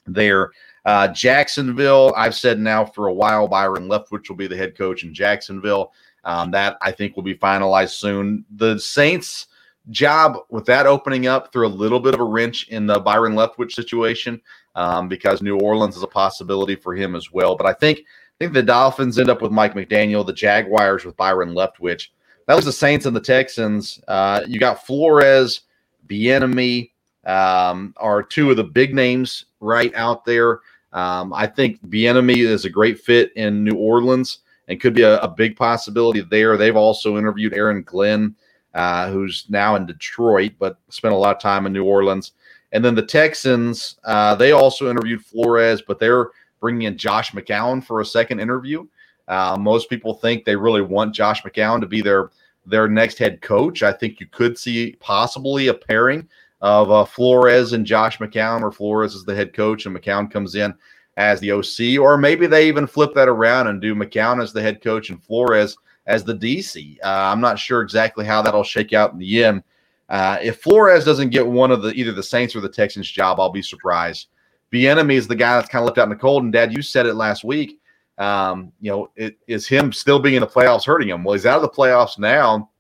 there. 0.06 0.50
Uh, 0.84 1.08
Jacksonville, 1.08 2.12
I've 2.16 2.34
said 2.34 2.58
now 2.58 2.84
for 2.84 3.06
a 3.06 3.14
while, 3.14 3.48
Byron 3.48 3.88
Leftwich 3.88 4.28
will 4.28 4.36
be 4.36 4.46
the 4.46 4.56
head 4.56 4.76
coach 4.76 5.04
in 5.04 5.14
Jacksonville. 5.14 5.92
Um, 6.24 6.50
that 6.50 6.78
I 6.80 6.90
think 6.90 7.16
will 7.16 7.22
be 7.22 7.34
finalized 7.34 7.90
soon. 7.90 8.44
The 8.56 8.78
Saints 8.78 9.46
job 9.90 10.38
with 10.48 10.64
that 10.66 10.86
opening 10.86 11.26
up 11.26 11.52
through 11.52 11.66
a 11.66 11.68
little 11.68 12.00
bit 12.00 12.14
of 12.14 12.20
a 12.20 12.24
wrench 12.24 12.68
in 12.68 12.86
the 12.86 12.98
Byron 12.98 13.34
Leftwich 13.34 13.72
situation 13.72 14.40
um, 14.74 15.08
because 15.08 15.42
New 15.42 15.58
Orleans 15.58 15.96
is 15.96 16.02
a 16.02 16.08
possibility 16.08 16.76
for 16.76 16.94
him 16.94 17.14
as 17.14 17.30
well. 17.30 17.56
But 17.56 17.66
I 17.66 17.74
think 17.74 17.98
I 17.98 18.36
think 18.38 18.52
the 18.52 18.62
Dolphins 18.62 19.18
end 19.18 19.30
up 19.30 19.42
with 19.42 19.52
Mike 19.52 19.74
McDaniel, 19.74 20.26
the 20.26 20.32
Jaguars 20.32 21.04
with 21.04 21.16
Byron 21.16 21.50
Leftwich. 21.50 22.08
That 22.46 22.56
was 22.56 22.64
the 22.64 22.72
Saints 22.72 23.06
and 23.06 23.16
the 23.16 23.20
Texans. 23.20 24.00
Uh, 24.06 24.42
you 24.46 24.58
got 24.58 24.86
Flores, 24.86 25.62
Bieniemy, 26.06 26.90
um, 27.24 27.94
are 27.96 28.22
two 28.22 28.50
of 28.50 28.56
the 28.56 28.64
big 28.64 28.94
names 28.94 29.46
right 29.60 29.94
out 29.94 30.24
there. 30.24 30.60
Um, 30.92 31.32
I 31.32 31.46
think 31.46 31.84
Bieniemy 31.88 32.38
is 32.38 32.64
a 32.64 32.70
great 32.70 33.00
fit 33.00 33.32
in 33.34 33.64
New 33.64 33.76
Orleans 33.76 34.40
and 34.68 34.80
could 34.80 34.94
be 34.94 35.02
a, 35.02 35.18
a 35.20 35.28
big 35.28 35.56
possibility 35.56 36.20
there. 36.20 36.56
They've 36.56 36.76
also 36.76 37.16
interviewed 37.16 37.54
Aaron 37.54 37.82
Glenn, 37.82 38.34
uh, 38.74 39.10
who's 39.10 39.46
now 39.48 39.76
in 39.76 39.86
Detroit, 39.86 40.52
but 40.58 40.78
spent 40.90 41.14
a 41.14 41.18
lot 41.18 41.36
of 41.36 41.42
time 41.42 41.66
in 41.66 41.72
New 41.72 41.84
Orleans. 41.84 42.32
And 42.72 42.84
then 42.84 42.94
the 42.94 43.02
Texans, 43.02 43.96
uh, 44.04 44.34
they 44.34 44.52
also 44.52 44.90
interviewed 44.90 45.24
Flores, 45.24 45.82
but 45.82 45.98
they're 45.98 46.30
bringing 46.60 46.82
in 46.82 46.98
Josh 46.98 47.32
McCown 47.32 47.84
for 47.84 48.00
a 48.00 48.06
second 48.06 48.40
interview. 48.40 48.86
Uh, 49.28 49.56
most 49.58 49.88
people 49.88 50.14
think 50.14 50.44
they 50.44 50.56
really 50.56 50.82
want 50.82 51.14
Josh 51.14 51.42
McCown 51.42 51.80
to 51.80 51.86
be 51.86 52.02
their 52.02 52.30
their 52.66 52.88
next 52.88 53.18
head 53.18 53.42
coach. 53.42 53.82
I 53.82 53.92
think 53.92 54.20
you 54.20 54.26
could 54.26 54.58
see 54.58 54.96
possibly 55.00 55.68
a 55.68 55.74
pairing 55.74 56.28
of 56.62 56.90
uh, 56.90 57.04
Flores 57.04 57.74
and 57.74 57.84
Josh 57.84 58.18
McCown, 58.18 58.62
or 58.62 58.72
Flores 58.72 59.14
is 59.14 59.24
the 59.24 59.34
head 59.34 59.52
coach 59.52 59.84
and 59.84 59.94
McCown 59.94 60.30
comes 60.30 60.54
in 60.54 60.74
as 61.16 61.40
the 61.40 61.52
OC, 61.52 62.00
or 62.00 62.16
maybe 62.16 62.46
they 62.46 62.66
even 62.66 62.86
flip 62.86 63.14
that 63.14 63.28
around 63.28 63.68
and 63.68 63.80
do 63.80 63.94
McCown 63.94 64.42
as 64.42 64.52
the 64.52 64.62
head 64.62 64.82
coach 64.82 65.10
and 65.10 65.22
Flores 65.22 65.76
as 66.06 66.24
the 66.24 66.34
DC. 66.34 66.96
Uh, 67.04 67.08
I'm 67.08 67.40
not 67.40 67.58
sure 67.58 67.82
exactly 67.82 68.24
how 68.24 68.42
that'll 68.42 68.64
shake 68.64 68.92
out 68.92 69.12
in 69.12 69.18
the 69.18 69.44
end. 69.44 69.62
Uh, 70.08 70.38
if 70.42 70.60
Flores 70.60 71.04
doesn't 71.04 71.30
get 71.30 71.46
one 71.46 71.70
of 71.70 71.82
the 71.82 71.92
either 71.92 72.12
the 72.12 72.22
Saints 72.22 72.54
or 72.54 72.60
the 72.60 72.68
Texans 72.68 73.10
job, 73.10 73.40
I'll 73.40 73.50
be 73.50 73.62
surprised. 73.62 74.28
Bieniemy 74.72 75.14
is 75.14 75.28
the 75.28 75.36
guy 75.36 75.56
that's 75.56 75.68
kind 75.68 75.82
of 75.82 75.86
left 75.86 75.98
out 75.98 76.04
in 76.04 76.10
the 76.10 76.16
cold. 76.16 76.42
And 76.42 76.52
Dad, 76.52 76.72
you 76.72 76.82
said 76.82 77.06
it 77.06 77.14
last 77.14 77.44
week. 77.44 77.78
Um, 78.18 78.72
you 78.80 78.90
know, 78.90 79.10
it 79.16 79.38
is 79.46 79.66
him 79.66 79.92
still 79.92 80.18
being 80.18 80.36
in 80.36 80.40
the 80.40 80.46
playoffs 80.46 80.86
hurting 80.86 81.08
him. 81.08 81.24
Well, 81.24 81.34
he's 81.34 81.46
out 81.46 81.56
of 81.56 81.62
the 81.62 81.68
playoffs 81.68 82.18
now. 82.18 82.70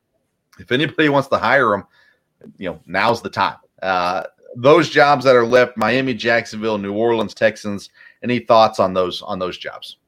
If 0.58 0.70
anybody 0.70 1.08
wants 1.08 1.28
to 1.28 1.38
hire 1.38 1.74
him, 1.74 1.84
you 2.58 2.70
know, 2.70 2.80
now's 2.86 3.20
the 3.20 3.30
time. 3.30 3.56
Uh, 3.82 4.24
those 4.56 4.88
jobs 4.88 5.24
that 5.24 5.34
are 5.34 5.46
left: 5.46 5.76
Miami, 5.76 6.14
Jacksonville, 6.14 6.78
New 6.78 6.94
Orleans, 6.94 7.34
Texans. 7.34 7.90
Any 8.22 8.38
thoughts 8.38 8.78
on 8.78 8.94
those 8.94 9.20
on 9.22 9.38
those 9.38 9.58
jobs? 9.58 9.98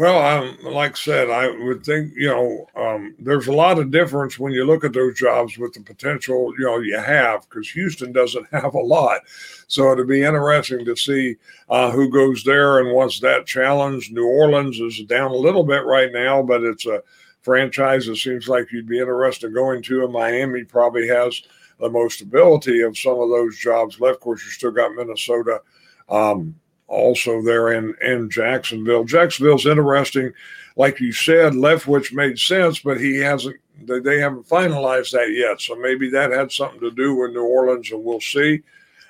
Well, 0.00 0.22
um, 0.22 0.56
like 0.62 0.92
I 0.92 0.94
said, 0.94 1.28
I 1.28 1.50
would 1.50 1.84
think 1.84 2.14
you 2.16 2.28
know 2.28 2.66
um, 2.74 3.14
there's 3.18 3.48
a 3.48 3.52
lot 3.52 3.78
of 3.78 3.90
difference 3.90 4.38
when 4.38 4.50
you 4.50 4.64
look 4.64 4.82
at 4.82 4.94
those 4.94 5.14
jobs 5.14 5.58
with 5.58 5.74
the 5.74 5.82
potential 5.82 6.54
you 6.58 6.64
know 6.64 6.78
you 6.78 6.98
have 6.98 7.46
because 7.46 7.68
Houston 7.72 8.10
doesn't 8.10 8.46
have 8.50 8.72
a 8.72 8.80
lot, 8.80 9.20
so 9.66 9.92
it'd 9.92 10.08
be 10.08 10.22
interesting 10.22 10.86
to 10.86 10.96
see 10.96 11.36
uh, 11.68 11.90
who 11.90 12.08
goes 12.08 12.42
there 12.44 12.78
and 12.78 12.94
what's 12.94 13.20
that 13.20 13.44
challenge. 13.44 14.10
New 14.10 14.26
Orleans 14.26 14.80
is 14.80 15.02
down 15.02 15.32
a 15.32 15.44
little 15.46 15.64
bit 15.64 15.84
right 15.84 16.10
now, 16.10 16.42
but 16.42 16.62
it's 16.62 16.86
a 16.86 17.02
franchise 17.42 18.06
that 18.06 18.16
seems 18.16 18.48
like 18.48 18.72
you'd 18.72 18.88
be 18.88 19.00
interested 19.00 19.52
going 19.52 19.82
to, 19.82 20.04
and 20.04 20.14
Miami 20.14 20.64
probably 20.64 21.08
has 21.08 21.42
the 21.78 21.90
most 21.90 22.22
ability 22.22 22.80
of 22.80 22.96
some 22.96 23.20
of 23.20 23.28
those 23.28 23.58
jobs 23.58 24.00
left. 24.00 24.14
Of 24.16 24.20
course, 24.22 24.42
you 24.46 24.50
still 24.50 24.70
got 24.70 24.94
Minnesota. 24.94 25.60
Um, 26.08 26.59
also 26.90 27.40
there 27.40 27.72
in, 27.72 27.94
in 28.02 28.28
Jacksonville. 28.28 29.04
Jacksonville's 29.04 29.64
interesting. 29.64 30.32
Like 30.76 31.00
you 31.00 31.12
said, 31.12 31.52
Leftwich 31.52 32.12
made 32.12 32.38
sense, 32.38 32.80
but 32.80 33.00
he 33.00 33.16
hasn't, 33.18 33.56
they, 33.82 34.00
they 34.00 34.18
haven't 34.18 34.48
finalized 34.48 35.12
that 35.12 35.30
yet. 35.30 35.60
So 35.60 35.76
maybe 35.76 36.10
that 36.10 36.32
had 36.32 36.52
something 36.52 36.80
to 36.80 36.90
do 36.90 37.14
with 37.14 37.32
New 37.32 37.44
Orleans, 37.44 37.90
and 37.90 38.04
we'll 38.04 38.20
see. 38.20 38.62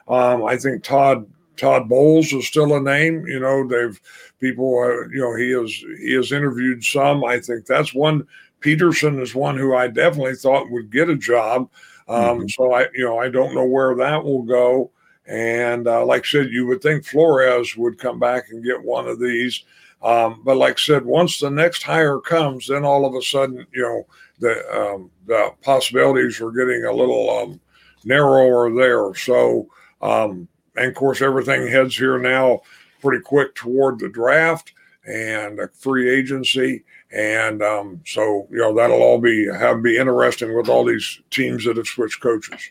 Um, 0.08 0.44
I 0.44 0.56
think 0.56 0.82
Todd 0.82 1.26
Todd 1.56 1.88
Bowles 1.88 2.32
is 2.32 2.46
still 2.46 2.74
a 2.74 2.80
name. 2.80 3.26
You 3.26 3.40
know, 3.40 3.66
they've 3.66 4.00
people. 4.40 4.78
Uh, 4.78 5.08
you 5.08 5.20
know, 5.20 5.34
he 5.36 5.50
has 5.50 5.70
he 6.00 6.14
has 6.14 6.32
interviewed 6.32 6.84
some. 6.84 7.24
I 7.24 7.38
think 7.38 7.66
that's 7.66 7.94
one. 7.94 8.26
Pederson 8.60 9.20
is 9.20 9.34
one 9.34 9.56
who 9.56 9.74
I 9.74 9.88
definitely 9.88 10.34
thought 10.34 10.70
would 10.70 10.90
get 10.90 11.08
a 11.08 11.16
job. 11.16 11.70
Um, 12.08 12.40
mm-hmm. 12.40 12.48
So 12.48 12.72
I, 12.72 12.88
you 12.94 13.04
know, 13.04 13.18
I 13.18 13.28
don't 13.28 13.54
know 13.54 13.64
where 13.64 13.94
that 13.96 14.22
will 14.24 14.42
go. 14.42 14.90
And 15.30 15.86
uh, 15.86 16.04
like 16.04 16.22
I 16.22 16.26
said, 16.26 16.50
you 16.50 16.66
would 16.66 16.82
think 16.82 17.04
Flores 17.04 17.76
would 17.76 17.98
come 17.98 18.18
back 18.18 18.50
and 18.50 18.64
get 18.64 18.82
one 18.82 19.06
of 19.06 19.20
these. 19.20 19.64
Um, 20.02 20.42
but 20.44 20.56
like 20.56 20.72
I 20.72 20.80
said, 20.80 21.04
once 21.04 21.38
the 21.38 21.50
next 21.50 21.84
hire 21.84 22.18
comes, 22.18 22.66
then 22.66 22.84
all 22.84 23.06
of 23.06 23.14
a 23.14 23.22
sudden, 23.22 23.64
you 23.72 23.82
know, 23.82 24.06
the 24.40 24.76
um, 24.76 25.10
the 25.26 25.54
possibilities 25.62 26.40
are 26.40 26.50
getting 26.50 26.84
a 26.84 26.92
little 26.92 27.30
um, 27.30 27.60
narrower 28.04 28.74
there. 28.74 29.14
So, 29.14 29.68
um, 30.02 30.48
and 30.76 30.86
of 30.88 30.94
course, 30.94 31.22
everything 31.22 31.68
heads 31.68 31.96
here 31.96 32.18
now 32.18 32.62
pretty 33.00 33.22
quick 33.22 33.54
toward 33.54 34.00
the 34.00 34.08
draft 34.08 34.72
and 35.06 35.60
free 35.74 36.10
agency. 36.10 36.82
And 37.12 37.62
um, 37.62 38.00
so, 38.04 38.48
you 38.50 38.58
know, 38.58 38.74
that'll 38.74 39.02
all 39.02 39.18
be 39.18 39.46
have 39.46 39.80
be 39.80 39.96
interesting 39.96 40.56
with 40.56 40.68
all 40.68 40.84
these 40.84 41.20
teams 41.30 41.66
that 41.66 41.76
have 41.76 41.86
switched 41.86 42.20
coaches. 42.20 42.70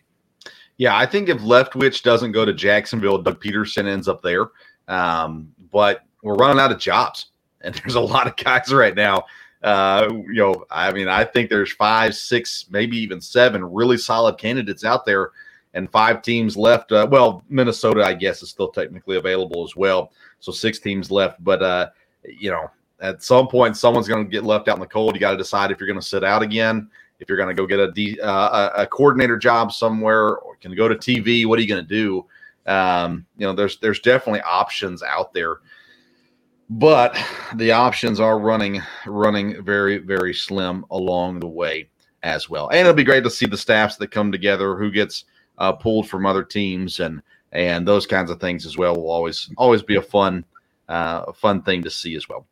Yeah, 0.80 0.98
I 0.98 1.06
think 1.06 1.28
if 1.28 1.40
Leftwich 1.40 2.04
doesn't 2.04 2.32
go 2.32 2.46
to 2.46 2.54
Jacksonville, 2.54 3.18
Doug 3.18 3.44
Pederson 3.44 3.86
ends 3.86 4.08
up 4.08 4.22
there. 4.22 4.48
Um, 4.88 5.54
but 5.72 6.06
we're 6.24 6.36
running 6.36 6.60
out 6.60 6.72
of 6.72 6.80
jobs, 6.80 7.28
and 7.62 7.76
there's 7.84 7.96
a 7.96 8.02
lot 8.02 8.28
of 8.28 8.36
guys 8.38 8.74
right 8.74 8.96
now. 8.96 9.26
Uh, 9.62 10.08
you 10.10 10.36
know, 10.36 10.66
I 10.72 10.94
mean, 10.94 11.10
I 11.10 11.26
think 11.26 11.50
there's 11.50 11.74
five, 11.74 12.16
six, 12.16 12.66
maybe 12.70 12.98
even 12.98 13.20
seven 13.20 13.64
really 13.64 13.98
solid 13.98 14.38
candidates 14.38 14.86
out 14.86 15.06
there, 15.06 15.32
and 15.74 15.92
five 15.92 16.22
teams 16.22 16.56
left. 16.56 16.94
Uh, 16.94 17.06
well, 17.12 17.44
Minnesota, 17.50 18.02
I 18.06 18.14
guess, 18.14 18.42
is 18.42 18.50
still 18.50 18.70
technically 18.70 19.18
available 19.18 19.66
as 19.66 19.76
well. 19.76 20.14
So 20.40 20.54
six 20.54 20.80
teams 20.80 21.12
left, 21.12 21.44
but 21.44 21.62
uh, 21.62 21.90
you 22.24 22.52
know, 22.52 22.72
at 23.02 23.22
some 23.22 23.50
point, 23.50 23.76
someone's 23.76 24.08
going 24.08 24.24
to 24.24 24.32
get 24.32 24.46
left 24.46 24.70
out 24.70 24.78
in 24.78 24.82
the 24.82 24.88
cold. 24.88 25.14
You 25.14 25.20
got 25.20 25.32
to 25.32 25.38
decide 25.38 25.72
if 25.72 25.80
you're 25.82 25.88
going 25.88 26.00
to 26.00 26.06
sit 26.06 26.24
out 26.24 26.42
again 26.42 26.90
if 27.20 27.28
you're 27.28 27.38
going 27.38 27.50
to 27.50 27.54
go 27.54 27.68
get 27.68 27.80
a, 27.80 27.92
D, 27.92 28.20
uh, 28.22 28.70
a 28.76 28.88
coordinator 28.88 29.38
job 29.38 29.72
somewhere 29.72 30.38
or 30.38 30.56
can 30.56 30.76
go 30.76 30.88
to 30.88 30.96
TV, 30.96 31.46
what 31.46 31.60
are 31.60 31.62
you 31.62 31.68
going 31.68 31.86
to 31.86 31.88
do? 31.88 32.26
Um, 32.66 33.26
you 33.38 33.46
know, 33.46 33.54
there's 33.54 33.80
there's 33.80 34.00
definitely 34.00 34.42
options 34.42 35.02
out 35.02 35.34
there, 35.34 35.58
but 36.70 37.18
the 37.56 37.72
options 37.72 38.20
are 38.20 38.38
running 38.38 38.82
running 39.06 39.64
very 39.64 39.98
very 39.98 40.34
slim 40.34 40.86
along 40.92 41.40
the 41.40 41.48
way 41.48 41.90
as 42.22 42.50
well. 42.50 42.70
And 42.70 42.80
it'll 42.80 42.94
be 42.94 43.04
great 43.04 43.24
to 43.24 43.30
see 43.30 43.48
the 43.48 43.58
staffs 43.58 43.96
that 43.98 44.12
come 44.12 44.32
together, 44.32 44.76
who 44.76 44.92
gets 44.92 45.26
uh, 45.58 45.72
pulled 45.72 46.08
from 46.08 46.26
other 46.26 46.44
teams, 46.44 47.00
and 47.00 47.22
and 47.54 47.88
those 47.88 48.06
kinds 48.06 48.30
of 48.30 48.40
things 48.40 48.66
as 48.66 48.78
well 48.78 48.96
will 48.96 49.10
always 49.10 49.50
always 49.58 49.82
be 49.82 49.96
a 49.96 50.02
fun 50.02 50.46
uh, 50.90 51.32
fun 51.34 51.62
thing 51.64 51.82
to 51.84 51.90
see 51.90 52.16
as 52.16 52.30
well. 52.30 52.46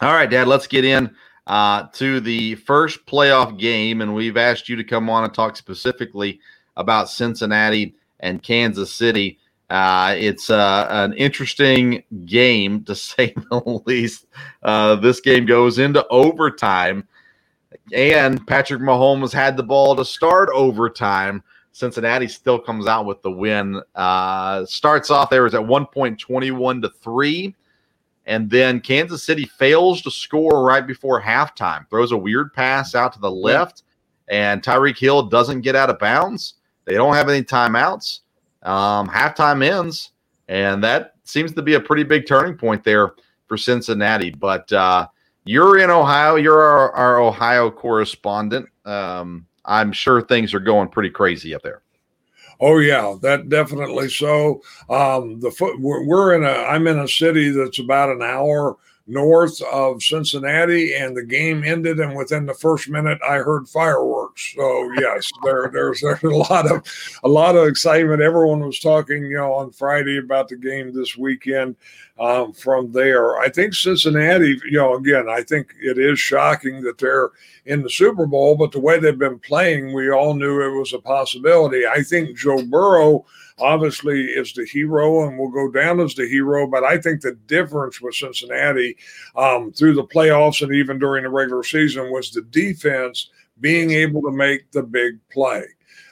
All 0.00 0.12
right, 0.12 0.28
Dad, 0.28 0.48
let's 0.48 0.66
get 0.66 0.84
in 0.84 1.14
uh, 1.46 1.84
to 1.92 2.20
the 2.20 2.54
first 2.56 3.04
playoff 3.06 3.58
game, 3.58 4.00
and 4.00 4.14
we've 4.14 4.36
asked 4.36 4.68
you 4.68 4.76
to 4.76 4.84
come 4.84 5.10
on 5.10 5.24
and 5.24 5.34
talk 5.34 5.56
specifically 5.56 6.40
about 6.76 7.10
Cincinnati 7.10 7.94
and 8.20 8.42
Kansas 8.42 8.92
City. 8.92 9.38
Uh, 9.70 10.14
it's 10.16 10.50
uh, 10.50 10.86
an 10.90 11.12
interesting 11.14 12.02
game 12.26 12.84
to 12.84 12.94
say 12.94 13.34
the 13.34 13.82
least. 13.86 14.26
Uh, 14.62 14.96
this 14.96 15.20
game 15.20 15.46
goes 15.46 15.78
into 15.78 16.06
overtime, 16.08 17.06
and 17.92 18.46
Patrick 18.46 18.80
Mahomes 18.80 19.32
had 19.32 19.56
the 19.56 19.62
ball 19.62 19.96
to 19.96 20.04
start 20.04 20.48
overtime. 20.54 21.42
Cincinnati 21.72 22.28
still 22.28 22.58
comes 22.58 22.86
out 22.86 23.04
with 23.04 23.20
the 23.22 23.30
win. 23.30 23.82
Uh, 23.96 24.64
starts 24.64 25.10
off 25.10 25.28
there 25.28 25.44
is 25.44 25.54
at 25.54 25.66
one 25.66 25.86
point 25.86 26.18
twenty 26.18 26.52
one 26.52 26.80
to 26.80 26.88
three. 26.88 27.54
And 28.26 28.48
then 28.48 28.80
Kansas 28.80 29.22
City 29.22 29.44
fails 29.44 30.00
to 30.02 30.10
score 30.10 30.64
right 30.64 30.86
before 30.86 31.20
halftime, 31.20 31.88
throws 31.90 32.12
a 32.12 32.16
weird 32.16 32.52
pass 32.54 32.94
out 32.94 33.12
to 33.14 33.20
the 33.20 33.30
left, 33.30 33.82
and 34.28 34.62
Tyreek 34.62 34.98
Hill 34.98 35.24
doesn't 35.24 35.60
get 35.60 35.76
out 35.76 35.90
of 35.90 35.98
bounds. 35.98 36.54
They 36.86 36.94
don't 36.94 37.14
have 37.14 37.28
any 37.28 37.42
timeouts. 37.42 38.20
Um, 38.62 39.08
halftime 39.08 39.62
ends, 39.62 40.12
and 40.48 40.82
that 40.84 41.14
seems 41.24 41.52
to 41.52 41.62
be 41.62 41.74
a 41.74 41.80
pretty 41.80 42.02
big 42.02 42.26
turning 42.26 42.56
point 42.56 42.82
there 42.82 43.12
for 43.46 43.58
Cincinnati. 43.58 44.30
But 44.30 44.72
uh, 44.72 45.06
you're 45.44 45.78
in 45.78 45.90
Ohio, 45.90 46.36
you're 46.36 46.62
our, 46.62 46.92
our 46.92 47.20
Ohio 47.20 47.70
correspondent. 47.70 48.66
Um, 48.86 49.46
I'm 49.66 49.92
sure 49.92 50.22
things 50.22 50.54
are 50.54 50.60
going 50.60 50.88
pretty 50.88 51.10
crazy 51.10 51.54
up 51.54 51.62
there. 51.62 51.83
Oh 52.60 52.78
yeah, 52.78 53.14
that 53.22 53.48
definitely 53.48 54.08
so. 54.08 54.62
Um, 54.88 55.40
the 55.40 55.50
foot 55.50 55.80
we're 55.80 56.34
in 56.34 56.44
a 56.44 56.52
I'm 56.52 56.86
in 56.86 56.98
a 56.98 57.08
city 57.08 57.50
that's 57.50 57.78
about 57.78 58.10
an 58.10 58.22
hour 58.22 58.76
north 59.06 59.60
of 59.62 60.02
Cincinnati, 60.02 60.94
and 60.94 61.16
the 61.16 61.24
game 61.24 61.62
ended, 61.62 62.00
and 62.00 62.16
within 62.16 62.46
the 62.46 62.54
first 62.54 62.88
minute, 62.88 63.18
I 63.26 63.36
heard 63.36 63.68
fireworks. 63.68 64.54
So 64.56 64.92
yes, 64.98 65.30
there 65.44 65.70
there's 65.72 66.00
there's 66.00 66.22
a 66.22 66.28
lot 66.28 66.70
of 66.70 66.82
a 67.22 67.28
lot 67.28 67.56
of 67.56 67.66
excitement. 67.66 68.22
Everyone 68.22 68.60
was 68.60 68.80
talking, 68.80 69.24
you 69.26 69.36
know, 69.36 69.52
on 69.52 69.72
Friday 69.72 70.18
about 70.18 70.48
the 70.48 70.56
game 70.56 70.92
this 70.94 71.16
weekend. 71.16 71.76
Um, 72.16 72.52
from 72.52 72.92
there, 72.92 73.38
I 73.38 73.48
think 73.48 73.74
Cincinnati, 73.74 74.60
you 74.70 74.78
know, 74.78 74.94
again, 74.94 75.28
I 75.28 75.42
think 75.42 75.74
it 75.82 75.98
is 75.98 76.16
shocking 76.16 76.80
that 76.82 76.96
they're 76.96 77.30
in 77.66 77.82
the 77.82 77.90
Super 77.90 78.24
Bowl, 78.24 78.54
but 78.54 78.70
the 78.70 78.78
way 78.78 79.00
they've 79.00 79.18
been 79.18 79.40
playing, 79.40 79.92
we 79.92 80.12
all 80.12 80.32
knew 80.32 80.62
it 80.62 80.78
was 80.78 80.92
a 80.92 81.00
possibility. 81.00 81.88
I 81.88 82.02
think 82.02 82.36
Joe 82.36 82.62
Burrow 82.62 83.26
obviously 83.58 84.22
is 84.24 84.52
the 84.52 84.64
hero 84.64 85.26
and 85.26 85.38
will 85.38 85.50
go 85.50 85.70
down 85.70 86.00
as 86.00 86.14
the 86.14 86.28
hero. 86.28 86.66
But 86.66 86.84
I 86.84 86.98
think 86.98 87.20
the 87.20 87.32
difference 87.46 88.00
with 88.00 88.14
Cincinnati 88.14 88.96
um, 89.36 89.72
through 89.72 89.94
the 89.94 90.04
playoffs 90.04 90.62
and 90.62 90.74
even 90.74 90.98
during 90.98 91.24
the 91.24 91.30
regular 91.30 91.62
season 91.62 92.10
was 92.10 92.30
the 92.30 92.42
defense 92.42 93.30
being 93.60 93.92
able 93.92 94.22
to 94.22 94.32
make 94.32 94.70
the 94.72 94.82
big 94.82 95.18
play. 95.30 95.64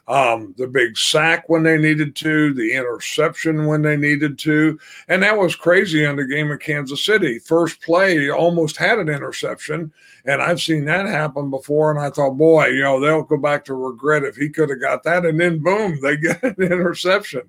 Um, 0.08 0.52
the 0.58 0.66
big 0.66 0.98
sack 0.98 1.48
when 1.48 1.62
they 1.62 1.78
needed 1.78 2.16
to, 2.16 2.52
the 2.54 2.72
interception 2.72 3.66
when 3.66 3.82
they 3.82 3.96
needed 3.96 4.36
to. 4.40 4.78
And 5.08 5.22
that 5.22 5.38
was 5.38 5.54
crazy 5.54 6.04
on 6.04 6.16
the 6.16 6.26
game 6.26 6.50
of 6.50 6.58
Kansas 6.58 7.04
City. 7.04 7.38
First 7.38 7.80
play 7.80 8.28
almost 8.28 8.76
had 8.76 8.98
an 8.98 9.08
interception. 9.08 9.92
And 10.24 10.40
I've 10.40 10.60
seen 10.60 10.84
that 10.84 11.06
happen 11.06 11.50
before. 11.50 11.90
And 11.90 11.98
I 11.98 12.10
thought, 12.10 12.36
boy, 12.36 12.66
you 12.66 12.82
know, 12.82 13.00
they'll 13.00 13.22
go 13.22 13.36
back 13.36 13.64
to 13.64 13.74
regret 13.74 14.22
if 14.22 14.36
he 14.36 14.48
could 14.48 14.70
have 14.70 14.80
got 14.80 15.02
that. 15.04 15.24
And 15.24 15.38
then 15.38 15.58
boom, 15.58 15.98
they 16.00 16.16
get 16.18 16.42
an 16.42 16.54
interception. 16.58 17.42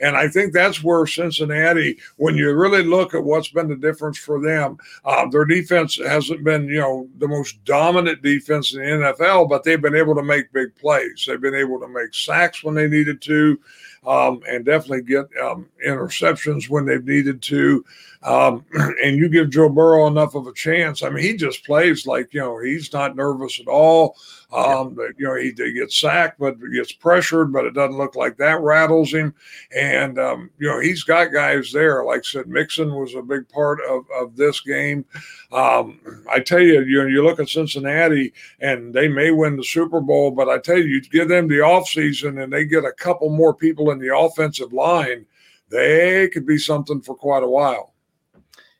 And 0.00 0.16
I 0.16 0.28
think 0.28 0.52
that's 0.52 0.82
where 0.82 1.06
Cincinnati, 1.06 1.98
when 2.16 2.36
you 2.36 2.52
really 2.52 2.82
look 2.82 3.14
at 3.14 3.24
what's 3.24 3.48
been 3.48 3.68
the 3.68 3.76
difference 3.76 4.18
for 4.18 4.40
them, 4.40 4.78
uh, 5.04 5.28
their 5.28 5.44
defense 5.44 5.96
hasn't 5.96 6.44
been, 6.44 6.68
you 6.68 6.80
know, 6.80 7.08
the 7.18 7.28
most 7.28 7.62
dominant 7.64 8.22
defense 8.22 8.74
in 8.74 8.80
the 8.80 8.86
NFL, 8.86 9.48
but 9.48 9.64
they've 9.64 9.80
been 9.80 9.94
able 9.94 10.14
to 10.14 10.22
make 10.22 10.52
big 10.52 10.74
plays. 10.76 11.24
They've 11.26 11.40
been 11.40 11.54
able 11.54 11.80
to 11.80 11.88
make 11.88 11.97
sacks 12.12 12.62
when 12.62 12.74
they 12.74 12.88
needed 12.88 13.20
to 13.22 13.58
um, 14.06 14.42
and 14.48 14.64
definitely 14.64 15.02
get 15.02 15.26
um, 15.42 15.68
interceptions 15.86 16.68
when 16.68 16.86
they've 16.86 17.04
needed 17.04 17.42
to. 17.42 17.84
Um, 18.22 18.64
and 19.02 19.16
you 19.16 19.28
give 19.28 19.50
Joe 19.50 19.68
Burrow 19.68 20.06
enough 20.06 20.34
of 20.34 20.46
a 20.46 20.52
chance. 20.52 21.02
I 21.02 21.10
mean, 21.10 21.24
he 21.24 21.36
just 21.36 21.64
plays 21.64 22.06
like, 22.06 22.34
you 22.34 22.40
know, 22.40 22.58
he's 22.58 22.92
not 22.92 23.16
nervous 23.16 23.60
at 23.60 23.68
all. 23.68 24.16
Um, 24.50 24.94
but, 24.94 25.10
you 25.18 25.26
know, 25.26 25.34
he, 25.36 25.52
he 25.56 25.72
gets 25.72 25.98
sacked, 25.98 26.40
but 26.40 26.56
gets 26.74 26.92
pressured, 26.92 27.52
but 27.52 27.66
it 27.66 27.74
doesn't 27.74 27.98
look 27.98 28.16
like 28.16 28.38
that 28.38 28.60
rattles 28.60 29.12
him. 29.12 29.34
And, 29.76 30.18
um, 30.18 30.50
you 30.58 30.66
know, 30.66 30.80
he's 30.80 31.04
got 31.04 31.32
guys 31.32 31.70
there. 31.70 32.02
Like 32.04 32.20
I 32.20 32.22
said, 32.22 32.48
Mixon 32.48 32.94
was 32.94 33.14
a 33.14 33.22
big 33.22 33.48
part 33.50 33.78
of, 33.88 34.04
of 34.18 34.36
this 34.36 34.60
game. 34.60 35.04
Um, 35.52 36.00
I 36.30 36.40
tell 36.40 36.60
you, 36.60 36.82
you 36.82 37.06
you 37.08 37.22
look 37.22 37.40
at 37.40 37.48
Cincinnati 37.48 38.32
and 38.60 38.92
they 38.92 39.08
may 39.08 39.30
win 39.30 39.56
the 39.56 39.64
Super 39.64 40.00
Bowl, 40.00 40.30
but 40.30 40.48
I 40.48 40.58
tell 40.58 40.78
you, 40.78 40.84
you 40.84 41.00
give 41.02 41.28
them 41.28 41.48
the 41.48 41.56
offseason 41.56 42.42
and 42.42 42.52
they 42.52 42.64
get 42.64 42.84
a 42.84 42.92
couple 42.92 43.28
more 43.28 43.54
people 43.54 43.90
in 43.90 43.98
the 43.98 44.16
offensive 44.16 44.72
line, 44.72 45.26
they 45.70 46.28
could 46.28 46.46
be 46.46 46.58
something 46.58 47.00
for 47.00 47.14
quite 47.14 47.42
a 47.42 47.48
while. 47.48 47.94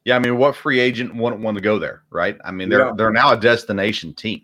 Yeah, 0.05 0.17
I 0.17 0.19
mean, 0.19 0.39
what 0.39 0.57
free 0.57 0.81
agent 0.81 1.15
wouldn't 1.15 1.43
want 1.43 1.57
to 1.57 1.63
go 1.63 1.79
there, 1.79 2.03
right? 2.11 2.39
I 2.45 2.51
mean, 2.51 2.69
they're 2.69 2.87
yeah. 2.87 2.93
they're 2.97 3.11
now 3.11 3.33
a 3.33 3.41
destination 3.41 4.15
team. 4.15 4.43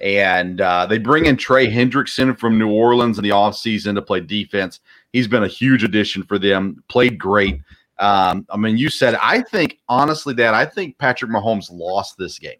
And 0.00 0.60
uh, 0.60 0.86
they 0.86 0.98
bring 0.98 1.26
in 1.26 1.36
Trey 1.36 1.70
Hendrickson 1.70 2.36
from 2.36 2.58
New 2.58 2.70
Orleans 2.70 3.18
in 3.18 3.22
the 3.22 3.30
offseason 3.30 3.94
to 3.94 4.02
play 4.02 4.18
defense. 4.18 4.80
He's 5.12 5.28
been 5.28 5.44
a 5.44 5.48
huge 5.48 5.84
addition 5.84 6.24
for 6.24 6.40
them, 6.40 6.82
played 6.88 7.18
great. 7.18 7.60
Um, 8.00 8.44
I 8.50 8.56
mean, 8.56 8.76
you 8.76 8.90
said, 8.90 9.14
I 9.22 9.42
think, 9.42 9.78
honestly, 9.88 10.34
Dad, 10.34 10.54
I 10.54 10.64
think 10.66 10.98
Patrick 10.98 11.30
Mahomes 11.30 11.70
lost 11.70 12.18
this 12.18 12.36
game. 12.38 12.58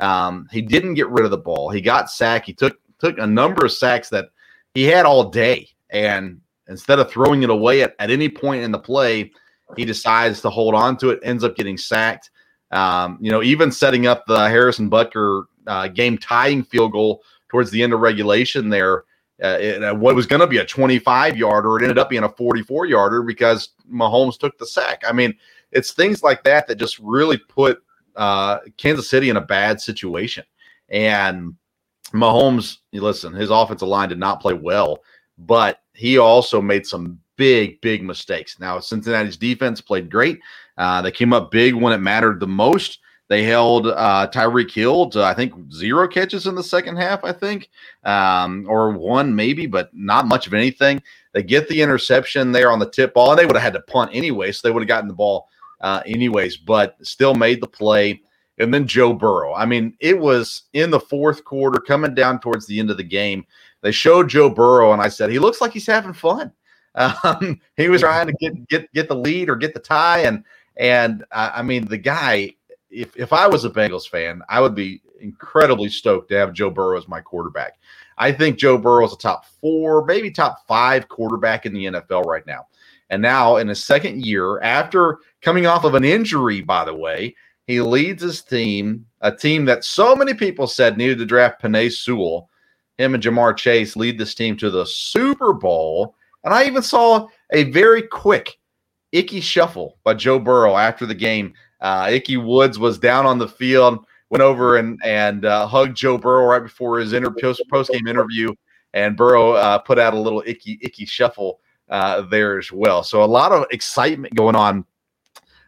Um, 0.00 0.48
he 0.50 0.62
didn't 0.62 0.94
get 0.94 1.08
rid 1.10 1.24
of 1.24 1.30
the 1.30 1.38
ball. 1.38 1.70
He 1.70 1.80
got 1.80 2.10
sacked. 2.10 2.46
He 2.46 2.54
took 2.54 2.76
took 2.98 3.18
a 3.18 3.26
number 3.26 3.64
of 3.64 3.72
sacks 3.72 4.08
that 4.08 4.30
he 4.74 4.84
had 4.84 5.06
all 5.06 5.30
day. 5.30 5.68
And 5.90 6.40
instead 6.68 6.98
of 6.98 7.10
throwing 7.10 7.42
it 7.44 7.50
away 7.50 7.82
at, 7.82 7.94
at 7.98 8.10
any 8.10 8.28
point 8.28 8.64
in 8.64 8.72
the 8.72 8.78
play, 8.78 9.30
he 9.76 9.84
decides 9.84 10.40
to 10.42 10.50
hold 10.50 10.74
on 10.74 10.96
to 10.98 11.10
it, 11.10 11.20
ends 11.22 11.44
up 11.44 11.56
getting 11.56 11.76
sacked. 11.76 12.30
Um, 12.70 13.18
you 13.20 13.30
know, 13.30 13.42
even 13.42 13.72
setting 13.72 14.06
up 14.06 14.26
the 14.26 14.48
Harrison 14.48 14.88
Butker 14.88 15.44
uh, 15.66 15.88
game 15.88 16.18
tying 16.18 16.62
field 16.62 16.92
goal 16.92 17.22
towards 17.48 17.70
the 17.70 17.82
end 17.82 17.92
of 17.92 18.00
regulation 18.00 18.68
there. 18.68 19.04
Uh, 19.42 19.56
it, 19.58 19.82
uh, 19.82 19.94
what 19.94 20.14
was 20.14 20.26
going 20.26 20.40
to 20.40 20.46
be 20.46 20.58
a 20.58 20.64
25 20.64 21.36
yarder, 21.36 21.78
it 21.78 21.82
ended 21.82 21.98
up 21.98 22.10
being 22.10 22.24
a 22.24 22.28
44 22.28 22.86
yarder 22.86 23.22
because 23.22 23.70
Mahomes 23.90 24.38
took 24.38 24.56
the 24.58 24.66
sack. 24.66 25.02
I 25.08 25.12
mean, 25.12 25.34
it's 25.72 25.92
things 25.92 26.22
like 26.22 26.44
that 26.44 26.66
that 26.66 26.76
just 26.76 26.98
really 26.98 27.38
put 27.38 27.82
uh, 28.16 28.58
Kansas 28.76 29.08
City 29.08 29.30
in 29.30 29.38
a 29.38 29.40
bad 29.40 29.80
situation. 29.80 30.44
And 30.90 31.54
Mahomes, 32.12 32.78
listen, 32.92 33.32
his 33.32 33.50
offensive 33.50 33.88
line 33.88 34.08
did 34.08 34.18
not 34.18 34.40
play 34.40 34.52
well, 34.52 35.00
but 35.38 35.80
he 35.94 36.18
also 36.18 36.60
made 36.60 36.86
some 36.86 37.18
big, 37.40 37.80
big 37.80 38.02
mistakes. 38.02 38.60
Now, 38.60 38.80
Cincinnati's 38.80 39.38
defense 39.38 39.80
played 39.80 40.10
great. 40.10 40.38
Uh, 40.76 41.00
they 41.00 41.10
came 41.10 41.32
up 41.32 41.50
big 41.50 41.72
when 41.72 41.94
it 41.94 41.96
mattered 41.96 42.38
the 42.38 42.46
most. 42.46 42.98
They 43.28 43.44
held 43.44 43.86
uh, 43.86 44.28
Tyreek 44.30 44.70
Hill 44.70 45.08
to 45.10 45.24
I 45.24 45.32
think 45.32 45.54
zero 45.72 46.06
catches 46.06 46.46
in 46.46 46.54
the 46.54 46.62
second 46.62 46.96
half, 46.96 47.24
I 47.24 47.32
think, 47.32 47.70
um, 48.04 48.66
or 48.68 48.90
one 48.90 49.34
maybe, 49.34 49.64
but 49.64 49.88
not 49.94 50.28
much 50.28 50.46
of 50.46 50.52
anything. 50.52 51.02
They 51.32 51.42
get 51.42 51.66
the 51.66 51.80
interception 51.80 52.52
there 52.52 52.70
on 52.70 52.78
the 52.78 52.90
tip 52.90 53.14
ball, 53.14 53.30
and 53.30 53.38
they 53.38 53.46
would 53.46 53.56
have 53.56 53.62
had 53.62 53.72
to 53.72 53.80
punt 53.80 54.10
anyway, 54.12 54.52
so 54.52 54.68
they 54.68 54.72
would 54.72 54.82
have 54.82 54.88
gotten 54.88 55.08
the 55.08 55.14
ball 55.14 55.48
uh, 55.80 56.02
anyways, 56.04 56.58
but 56.58 56.96
still 57.00 57.34
made 57.34 57.62
the 57.62 57.68
play. 57.68 58.20
And 58.58 58.74
then 58.74 58.86
Joe 58.86 59.14
Burrow. 59.14 59.54
I 59.54 59.64
mean, 59.64 59.96
it 60.00 60.18
was 60.18 60.64
in 60.74 60.90
the 60.90 61.00
fourth 61.00 61.42
quarter, 61.44 61.80
coming 61.80 62.14
down 62.14 62.38
towards 62.40 62.66
the 62.66 62.78
end 62.78 62.90
of 62.90 62.98
the 62.98 63.02
game. 63.02 63.46
They 63.80 63.92
showed 63.92 64.28
Joe 64.28 64.50
Burrow, 64.50 64.92
and 64.92 65.00
I 65.00 65.08
said 65.08 65.30
he 65.30 65.38
looks 65.38 65.62
like 65.62 65.72
he's 65.72 65.86
having 65.86 66.12
fun. 66.12 66.52
Um, 66.94 67.60
he 67.76 67.88
was 67.88 68.00
trying 68.00 68.26
to 68.26 68.32
get 68.34 68.68
get 68.68 68.92
get 68.92 69.08
the 69.08 69.16
lead 69.16 69.48
or 69.48 69.56
get 69.56 69.74
the 69.74 69.80
tie, 69.80 70.20
and 70.20 70.44
and 70.76 71.24
uh, 71.32 71.52
I 71.54 71.62
mean 71.62 71.86
the 71.86 71.98
guy 71.98 72.54
if 72.90 73.16
if 73.16 73.32
I 73.32 73.46
was 73.46 73.64
a 73.64 73.70
Bengals 73.70 74.08
fan, 74.08 74.42
I 74.48 74.60
would 74.60 74.74
be 74.74 75.02
incredibly 75.20 75.88
stoked 75.88 76.30
to 76.30 76.36
have 76.36 76.52
Joe 76.52 76.70
Burrow 76.70 76.98
as 76.98 77.08
my 77.08 77.20
quarterback. 77.20 77.78
I 78.18 78.32
think 78.32 78.58
Joe 78.58 78.76
Burrow 78.76 79.06
is 79.06 79.12
a 79.12 79.18
top 79.18 79.46
four, 79.46 80.04
maybe 80.04 80.30
top 80.30 80.66
five 80.66 81.08
quarterback 81.08 81.66
in 81.66 81.72
the 81.72 81.86
NFL 81.86 82.24
right 82.26 82.46
now. 82.46 82.66
And 83.08 83.22
now, 83.22 83.56
in 83.56 83.68
his 83.68 83.82
second 83.82 84.24
year, 84.24 84.60
after 84.60 85.18
coming 85.42 85.66
off 85.66 85.84
of 85.84 85.94
an 85.94 86.04
injury, 86.04 86.60
by 86.60 86.84
the 86.84 86.94
way, 86.94 87.34
he 87.66 87.80
leads 87.80 88.22
his 88.22 88.42
team, 88.42 89.06
a 89.20 89.34
team 89.34 89.64
that 89.64 89.84
so 89.84 90.14
many 90.14 90.34
people 90.34 90.66
said 90.66 90.96
needed 90.96 91.18
to 91.18 91.26
draft 91.26 91.62
Penei 91.62 91.90
Sewell. 91.90 92.48
Him 92.98 93.14
and 93.14 93.22
Ja'Marr 93.22 93.56
Chase 93.56 93.96
lead 93.96 94.18
this 94.18 94.34
team 94.34 94.56
to 94.58 94.70
the 94.70 94.84
Super 94.84 95.52
Bowl. 95.52 96.14
And 96.44 96.54
I 96.54 96.64
even 96.64 96.82
saw 96.82 97.28
a 97.52 97.64
very 97.64 98.02
quick 98.02 98.58
Ickey 99.12 99.40
Shuffle 99.40 99.98
by 100.04 100.14
Joe 100.14 100.38
Burrow 100.38 100.76
after 100.76 101.06
the 101.06 101.14
game 101.14 101.52
uh, 101.80 102.08
Ickey 102.10 102.36
Woods 102.36 102.78
was 102.78 102.98
down 102.98 103.26
on 103.26 103.38
the 103.38 103.48
field, 103.48 104.04
went 104.28 104.42
over 104.42 104.76
and 104.76 104.98
and 105.04 105.44
uh, 105.44 105.66
hugged 105.66 105.96
Joe 105.96 106.18
Burrow 106.18 106.44
right 106.44 106.62
before 106.62 106.98
his 106.98 107.12
inter- 107.12 107.34
post 107.70 107.90
game 107.90 108.06
interview, 108.06 108.54
and 108.92 109.16
Burrow 109.16 109.52
uh, 109.52 109.78
put 109.78 109.98
out 109.98 110.14
a 110.14 110.20
little 110.20 110.42
icky 110.46 110.78
Ickey 110.82 111.06
Shuffle 111.06 111.60
uh, 111.88 112.22
there 112.22 112.58
as 112.58 112.70
well. 112.70 113.02
So 113.02 113.22
a 113.22 113.24
lot 113.24 113.52
of 113.52 113.66
excitement 113.70 114.34
going 114.34 114.56
on. 114.56 114.84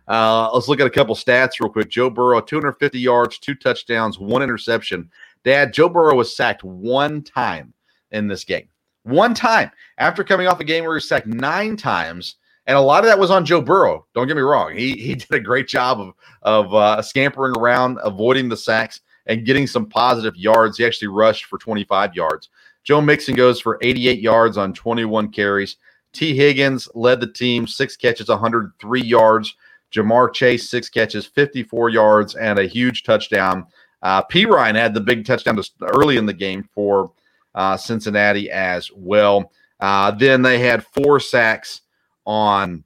Uh, 0.08 0.52
let's 0.52 0.68
look 0.68 0.80
at 0.80 0.86
a 0.86 0.90
couple 0.90 1.14
stats 1.14 1.60
real 1.60 1.70
quick. 1.70 1.88
Joe 1.88 2.10
Burrow, 2.10 2.40
250 2.40 2.98
yards, 2.98 3.38
two 3.38 3.54
touchdowns, 3.54 4.18
one 4.18 4.42
interception. 4.42 5.10
Dad, 5.44 5.72
Joe 5.72 5.88
Burrow 5.88 6.16
was 6.16 6.36
sacked 6.36 6.64
one 6.64 7.22
time 7.22 7.72
in 8.10 8.28
this 8.28 8.44
game. 8.44 8.68
One 9.04 9.34
time 9.34 9.70
after 9.98 10.22
coming 10.22 10.46
off 10.46 10.60
a 10.60 10.64
game 10.64 10.84
where 10.84 10.94
he 10.94 11.00
sacked 11.00 11.26
nine 11.26 11.76
times 11.76 12.36
and 12.66 12.76
a 12.76 12.80
lot 12.80 13.04
of 13.04 13.06
that 13.06 13.18
was 13.18 13.30
on 13.30 13.44
Joe 13.44 13.60
Burrow. 13.60 14.06
Don't 14.14 14.26
get 14.26 14.36
me 14.36 14.42
wrong; 14.42 14.74
he 14.76 14.92
he 14.92 15.14
did 15.16 15.32
a 15.32 15.40
great 15.40 15.68
job 15.68 16.00
of 16.00 16.14
of 16.42 16.74
uh, 16.74 17.02
scampering 17.02 17.56
around, 17.58 17.98
avoiding 18.02 18.48
the 18.48 18.56
sacks, 18.56 19.00
and 19.26 19.44
getting 19.44 19.66
some 19.66 19.86
positive 19.86 20.36
yards. 20.36 20.78
He 20.78 20.84
actually 20.84 21.08
rushed 21.08 21.46
for 21.46 21.58
25 21.58 22.14
yards. 22.14 22.48
Joe 22.84 23.00
Mixon 23.00 23.36
goes 23.36 23.60
for 23.60 23.78
88 23.80 24.20
yards 24.20 24.58
on 24.58 24.74
21 24.74 25.30
carries. 25.30 25.76
Tee 26.12 26.36
Higgins 26.36 26.88
led 26.94 27.20
the 27.20 27.32
team, 27.32 27.66
six 27.66 27.96
catches, 27.96 28.28
103 28.28 29.00
yards. 29.00 29.54
Ja'Marr 29.94 30.32
Chase, 30.32 30.68
six 30.68 30.88
catches, 30.88 31.26
54 31.26 31.90
yards, 31.90 32.34
and 32.34 32.58
a 32.58 32.66
huge 32.66 33.02
touchdown. 33.04 33.66
Uh, 34.02 34.22
Ryan 34.34 34.74
had 34.74 34.94
the 34.94 35.00
big 35.00 35.24
touchdown 35.24 35.60
early 35.82 36.16
in 36.16 36.26
the 36.26 36.32
game 36.32 36.68
for 36.74 37.12
uh, 37.54 37.76
Cincinnati 37.76 38.50
as 38.50 38.90
well. 38.94 39.52
Uh, 39.80 40.10
then 40.12 40.42
they 40.42 40.58
had 40.58 40.86
four 40.86 41.20
sacks 41.20 41.82
on 42.24 42.84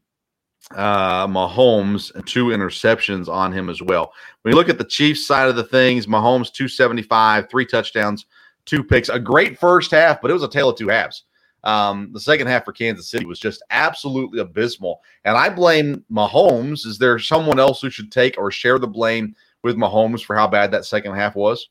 uh, 0.74 1.26
Mahomes 1.26 2.14
and 2.14 2.26
two 2.26 2.46
interceptions 2.46 3.28
on 3.28 3.52
him 3.52 3.68
as 3.68 3.82
well. 3.82 4.12
When 4.42 4.52
you 4.52 4.56
look 4.56 4.68
at 4.68 4.78
the 4.78 4.84
Chiefs 4.84 5.26
side 5.26 5.48
of 5.48 5.56
the 5.56 5.64
things, 5.64 6.06
Mahomes 6.06 6.52
275, 6.52 7.48
three 7.48 7.66
touchdowns, 7.66 8.26
two 8.64 8.82
picks, 8.82 9.08
a 9.08 9.18
great 9.18 9.58
first 9.58 9.90
half, 9.90 10.20
but 10.20 10.30
it 10.30 10.34
was 10.34 10.42
a 10.42 10.48
tale 10.48 10.70
of 10.70 10.78
two 10.78 10.88
halves. 10.88 11.24
Um, 11.64 12.10
the 12.12 12.20
second 12.20 12.46
half 12.46 12.64
for 12.64 12.72
Kansas 12.72 13.10
City 13.10 13.26
was 13.26 13.40
just 13.40 13.62
absolutely 13.70 14.38
abysmal. 14.38 15.00
And 15.24 15.36
I 15.36 15.48
blame 15.48 16.04
Mahomes. 16.10 16.86
Is 16.86 16.96
there 16.98 17.18
someone 17.18 17.58
else 17.58 17.80
who 17.80 17.90
should 17.90 18.12
take 18.12 18.38
or 18.38 18.50
share 18.50 18.78
the 18.78 18.86
blame 18.86 19.34
with 19.64 19.76
Mahomes 19.76 20.24
for 20.24 20.36
how 20.36 20.46
bad 20.46 20.70
that 20.70 20.84
second 20.84 21.14
half 21.14 21.34
was? 21.34 21.68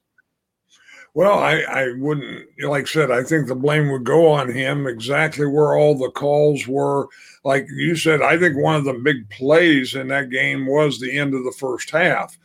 Well, 1.15 1.39
I, 1.39 1.61
I 1.61 1.93
wouldn't, 1.97 2.45
like 2.61 2.83
I 2.83 2.85
said, 2.87 3.09
I 3.09 3.23
think 3.23 3.47
the 3.47 3.55
blame 3.55 3.89
would 3.89 4.03
go 4.03 4.27
on 4.27 4.51
him 4.51 4.85
exactly 4.85 5.45
where 5.45 5.73
all 5.73 5.97
the 5.97 6.11
calls 6.11 6.67
were. 6.67 7.07
Like 7.45 7.67
you 7.73 7.95
said, 7.95 8.21
I 8.21 8.37
think 8.37 8.57
one 8.57 8.75
of 8.75 8.83
the 8.83 8.95
big 8.95 9.29
plays 9.29 9.95
in 9.95 10.09
that 10.09 10.29
game 10.29 10.67
was 10.67 10.99
the 10.99 11.17
end 11.17 11.33
of 11.33 11.45
the 11.45 11.55
first 11.57 11.89
half 11.89 12.37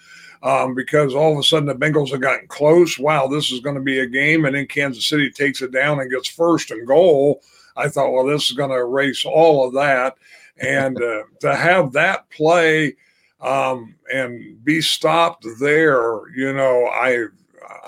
um, 0.45 0.77
because 0.77 1.17
all 1.17 1.33
of 1.33 1.39
a 1.39 1.43
sudden 1.43 1.67
the 1.67 1.75
Bengals 1.75 2.13
have 2.13 2.21
gotten 2.21 2.47
close. 2.47 2.97
Wow, 2.97 3.27
this 3.27 3.51
is 3.51 3.59
going 3.59 3.75
to 3.75 3.83
be 3.83 3.99
a 3.99 4.07
game. 4.07 4.45
And 4.45 4.55
then 4.55 4.69
Kansas 4.69 5.05
City 5.05 5.33
takes 5.33 5.63
it 5.63 5.73
down 5.73 5.99
and 5.99 6.09
gets 6.09 6.29
first 6.29 6.71
and 6.71 6.87
goal. 6.87 7.43
I 7.77 7.89
thought, 7.89 8.13
well, 8.13 8.25
this 8.25 8.51
is 8.51 8.57
going 8.57 8.71
to 8.71 8.77
erase 8.77 9.25
all 9.25 9.67
of 9.67 9.75
that. 9.75 10.15
And 10.59 10.97
uh, 11.03 11.25
to 11.41 11.57
have 11.57 11.91
that 11.95 12.31
play 12.31 12.95
um, 13.41 13.97
and 14.15 14.65
be 14.65 14.81
stopped 14.81 15.45
there, 15.59 16.29
you 16.37 16.53
know, 16.53 16.87
I 16.87 17.27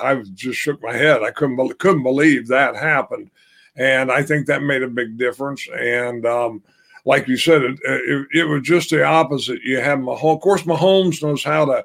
I 0.00 0.22
just 0.34 0.58
shook 0.58 0.82
my 0.82 0.94
head. 0.94 1.22
I 1.22 1.30
couldn't 1.30 1.78
couldn't 1.78 2.02
believe 2.02 2.48
that 2.48 2.76
happened, 2.76 3.30
and 3.76 4.10
I 4.10 4.22
think 4.22 4.46
that 4.46 4.62
made 4.62 4.82
a 4.82 4.88
big 4.88 5.18
difference. 5.18 5.66
And 5.68 6.26
um, 6.26 6.62
like 7.04 7.28
you 7.28 7.36
said, 7.36 7.62
it, 7.62 7.78
it, 7.84 8.26
it, 8.32 8.44
was 8.44 8.62
just 8.62 8.90
the 8.90 9.04
opposite. 9.04 9.60
You 9.62 9.80
have 9.80 9.98
Mahomes. 9.98 10.36
Of 10.36 10.40
course, 10.40 10.62
Mahomes 10.62 11.22
knows 11.22 11.42
how 11.42 11.64
to 11.66 11.84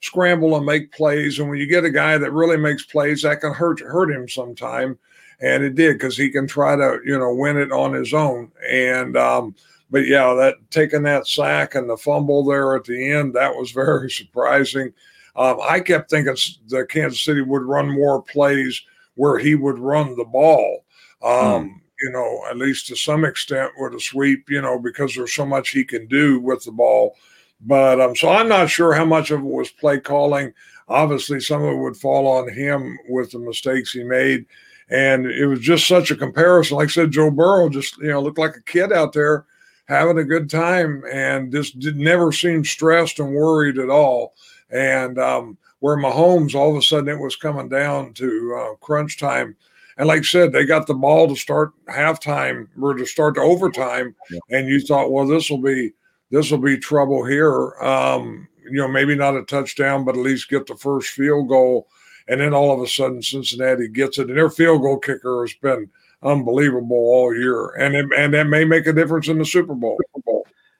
scramble 0.00 0.56
and 0.56 0.66
make 0.66 0.92
plays, 0.92 1.38
and 1.38 1.48
when 1.48 1.58
you 1.58 1.66
get 1.66 1.84
a 1.84 1.90
guy 1.90 2.18
that 2.18 2.32
really 2.32 2.56
makes 2.56 2.84
plays, 2.84 3.22
that 3.22 3.40
can 3.40 3.52
hurt 3.52 3.80
hurt 3.80 4.10
him 4.10 4.28
sometime. 4.28 4.98
And 5.40 5.62
it 5.62 5.74
did 5.74 5.94
because 5.94 6.16
he 6.16 6.30
can 6.30 6.46
try 6.46 6.76
to 6.76 7.00
you 7.04 7.18
know 7.18 7.34
win 7.34 7.58
it 7.58 7.72
on 7.72 7.92
his 7.92 8.14
own. 8.14 8.50
And 8.68 9.16
um, 9.16 9.54
but 9.90 10.06
yeah, 10.06 10.34
that 10.34 10.56
taking 10.70 11.02
that 11.04 11.26
sack 11.26 11.74
and 11.74 11.88
the 11.88 11.96
fumble 11.96 12.44
there 12.44 12.74
at 12.74 12.84
the 12.84 13.12
end 13.12 13.34
that 13.34 13.54
was 13.54 13.70
very 13.72 14.10
surprising. 14.10 14.92
Um, 15.36 15.58
I 15.62 15.80
kept 15.80 16.10
thinking 16.10 16.34
the 16.68 16.86
Kansas 16.86 17.22
City 17.22 17.42
would 17.42 17.62
run 17.62 17.90
more 17.90 18.22
plays 18.22 18.80
where 19.14 19.38
he 19.38 19.54
would 19.54 19.78
run 19.78 20.16
the 20.16 20.24
ball. 20.24 20.84
Um, 21.22 21.30
mm. 21.30 21.70
You 22.02 22.10
know, 22.10 22.42
at 22.50 22.58
least 22.58 22.86
to 22.88 22.96
some 22.96 23.24
extent 23.24 23.72
with 23.78 23.94
a 23.94 24.00
sweep. 24.00 24.50
You 24.50 24.62
know, 24.62 24.78
because 24.78 25.14
there's 25.14 25.34
so 25.34 25.46
much 25.46 25.70
he 25.70 25.84
can 25.84 26.06
do 26.06 26.40
with 26.40 26.64
the 26.64 26.72
ball. 26.72 27.16
But 27.60 28.00
um, 28.00 28.14
so 28.14 28.28
I'm 28.28 28.48
not 28.48 28.70
sure 28.70 28.92
how 28.92 29.04
much 29.04 29.30
of 29.30 29.40
it 29.40 29.44
was 29.44 29.70
play 29.70 29.98
calling. 29.98 30.52
Obviously, 30.88 31.40
some 31.40 31.62
of 31.62 31.72
it 31.72 31.78
would 31.78 31.96
fall 31.96 32.26
on 32.26 32.52
him 32.52 32.98
with 33.08 33.30
the 33.30 33.38
mistakes 33.38 33.92
he 33.92 34.04
made. 34.04 34.46
And 34.88 35.26
it 35.26 35.46
was 35.46 35.60
just 35.60 35.88
such 35.88 36.10
a 36.10 36.16
comparison. 36.16 36.76
Like 36.76 36.88
I 36.88 36.92
said, 36.92 37.10
Joe 37.10 37.30
Burrow 37.30 37.68
just, 37.68 37.98
you 37.98 38.08
know, 38.08 38.20
looked 38.20 38.38
like 38.38 38.56
a 38.56 38.62
kid 38.62 38.92
out 38.92 39.12
there 39.12 39.46
having 39.86 40.18
a 40.18 40.24
good 40.24 40.48
time 40.48 41.02
and 41.10 41.50
just 41.50 41.78
did, 41.78 41.96
never 41.96 42.30
seemed 42.30 42.66
stressed 42.66 43.18
and 43.18 43.34
worried 43.34 43.78
at 43.78 43.90
all. 43.90 44.34
And 44.70 45.18
um, 45.18 45.58
where 45.80 45.96
Mahomes, 45.96 46.54
all 46.54 46.70
of 46.70 46.76
a 46.76 46.82
sudden, 46.82 47.08
it 47.08 47.18
was 47.18 47.36
coming 47.36 47.68
down 47.68 48.12
to 48.14 48.56
uh, 48.58 48.74
crunch 48.76 49.18
time. 49.18 49.56
And 49.98 50.08
like 50.08 50.20
I 50.20 50.22
said, 50.22 50.52
they 50.52 50.64
got 50.66 50.86
the 50.86 50.94
ball 50.94 51.28
to 51.28 51.36
start 51.36 51.72
halftime 51.88 52.68
or 52.80 52.94
to 52.94 53.06
start 53.06 53.36
the 53.36 53.40
overtime, 53.40 54.14
yeah. 54.30 54.38
and 54.50 54.68
you 54.68 54.80
thought, 54.80 55.10
well, 55.10 55.26
this 55.26 55.48
will 55.48 55.62
be 55.62 55.92
this 56.30 56.50
will 56.50 56.58
be 56.58 56.76
trouble 56.76 57.24
here. 57.24 57.72
Um, 57.80 58.48
you 58.64 58.78
know, 58.78 58.88
maybe 58.88 59.14
not 59.14 59.36
a 59.36 59.44
touchdown, 59.44 60.04
but 60.04 60.16
at 60.16 60.20
least 60.20 60.50
get 60.50 60.66
the 60.66 60.76
first 60.76 61.10
field 61.10 61.48
goal. 61.48 61.88
And 62.28 62.40
then 62.40 62.52
all 62.52 62.72
of 62.72 62.80
a 62.80 62.88
sudden, 62.88 63.22
Cincinnati 63.22 63.88
gets 63.88 64.18
it, 64.18 64.28
and 64.28 64.36
their 64.36 64.50
field 64.50 64.82
goal 64.82 64.98
kicker 64.98 65.42
has 65.42 65.54
been 65.54 65.88
unbelievable 66.22 66.96
all 66.96 67.34
year, 67.34 67.70
and 67.76 67.94
it, 67.94 68.06
and 68.16 68.34
that 68.34 68.48
may 68.48 68.64
make 68.64 68.86
a 68.86 68.92
difference 68.92 69.28
in 69.28 69.38
the 69.38 69.44
Super 69.44 69.74
Bowl. 69.74 69.98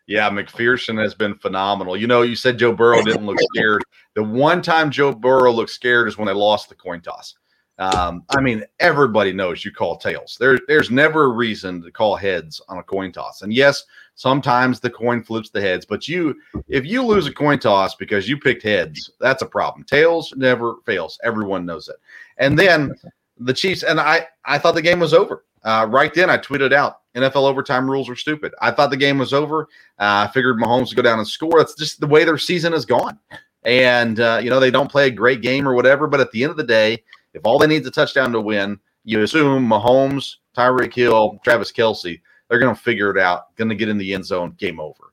Yeah, 0.07 0.31
McPherson 0.31 1.01
has 1.03 1.15
been 1.15 1.35
phenomenal. 1.35 1.97
You 1.97 2.07
know, 2.07 2.23
you 2.23 2.37
said 2.37 2.59
Joe 2.59 2.73
Burrow 2.73 3.03
didn't 3.03 3.27
look 3.27 3.39
scared. 3.55 3.83
The 4.15 4.23
one 4.23 4.63
time 4.63 4.91
Joe 4.91 5.13
Burrow 5.13 5.53
looked 5.53 5.71
scared 5.71 6.07
is 6.07 6.17
when 6.17 6.27
they 6.27 6.33
lost 6.33 6.69
the 6.69 6.77
coin 6.77 7.01
toss. 7.01 7.35
Um, 7.79 8.25
I 8.31 8.41
mean, 8.41 8.65
everybody 8.81 9.33
knows 9.33 9.65
you 9.65 9.71
call 9.71 9.99
tails. 9.99 10.37
There, 10.41 10.59
there's 10.67 10.91
never 10.91 11.25
a 11.25 11.29
reason 11.29 11.83
to 11.83 11.91
call 11.91 12.17
heads 12.17 12.61
on 12.69 12.79
a 12.79 12.83
coin 12.83 13.13
toss. 13.13 13.43
And 13.43 13.53
yes, 13.53 13.85
sometimes 14.15 14.81
the 14.81 14.89
coin 14.89 15.23
flips 15.23 15.51
the 15.51 15.61
heads, 15.61 15.85
but 15.85 16.09
you, 16.09 16.37
if 16.69 16.87
you 16.87 17.05
lose 17.05 17.27
a 17.27 17.33
coin 17.35 17.59
toss 17.59 17.95
because 17.95 18.29
you 18.29 18.39
picked 18.39 18.63
heads, 18.63 19.11
that's 19.21 19.43
a 19.43 19.47
problem. 19.47 19.85
Tails 19.85 20.33
never 20.37 20.77
fails. 20.87 21.19
Everyone 21.23 21.67
knows 21.67 21.89
it. 21.89 21.97
And 22.39 22.59
then 22.59 22.95
the 23.39 23.53
Chiefs, 23.53 23.83
and 23.83 24.01
I, 24.01 24.27
I 24.45 24.57
thought 24.57 24.75
the 24.75 24.81
game 24.81 25.01
was 25.01 25.13
over. 25.13 25.45
Uh, 25.67 25.85
right 25.91 26.15
then, 26.15 26.31
I 26.31 26.39
tweeted 26.39 26.73
out 26.73 27.01
NFL 27.17 27.49
overtime 27.49 27.91
rules 27.91 28.09
are 28.09 28.15
stupid. 28.15 28.55
I 28.63 28.71
thought 28.71 28.91
the 28.91 28.97
game 28.97 29.19
was 29.19 29.33
over. 29.33 29.63
Uh, 29.99 30.29
I 30.29 30.31
figured 30.33 30.59
Mahomes 30.59 30.89
would 30.89 30.97
go 30.97 31.03
down 31.03 31.19
and 31.19 31.27
score. 31.27 31.59
That's 31.59 31.75
just 31.75 31.99
the 31.99 32.07
way 32.07 32.25
their 32.25 32.39
season 32.39 32.73
has 32.73 32.87
gone. 32.87 33.19
And, 33.65 34.21
uh, 34.21 34.39
you 34.41 34.49
know, 34.49 34.61
they 34.61 34.71
don't 34.71 34.91
play 34.91 35.09
a 35.09 35.11
great 35.11 35.43
game 35.43 35.67
or 35.67 35.75
whatever. 35.75 36.07
But 36.07 36.21
at 36.21 36.31
the 36.31 36.45
end 36.45 36.53
of 36.53 36.57
the 36.57 36.63
day, 36.63 37.03
if 37.35 37.43
all 37.45 37.59
they 37.59 37.67
need 37.67 37.81
is 37.83 37.89
a 37.89 37.91
touchdown 37.91 38.31
to 38.31 38.41
win, 38.41 38.79
you 39.03 39.21
assume 39.23 39.67
Mahomes, 39.67 40.37
Tyreek 40.57 40.95
Hill, 40.95 41.41
Travis 41.43 41.73
Kelce, 41.73 42.21
they're 42.49 42.61
going 42.61 42.75
to 42.75 42.81
figure 42.81 43.11
it 43.11 43.19
out, 43.19 43.57
going 43.57 43.69
to 43.69 43.75
get 43.75 43.89
in 43.89 43.99
the 43.99 44.15
end 44.15 44.25
zone, 44.25 44.55
game 44.57 44.79
over. 44.79 45.13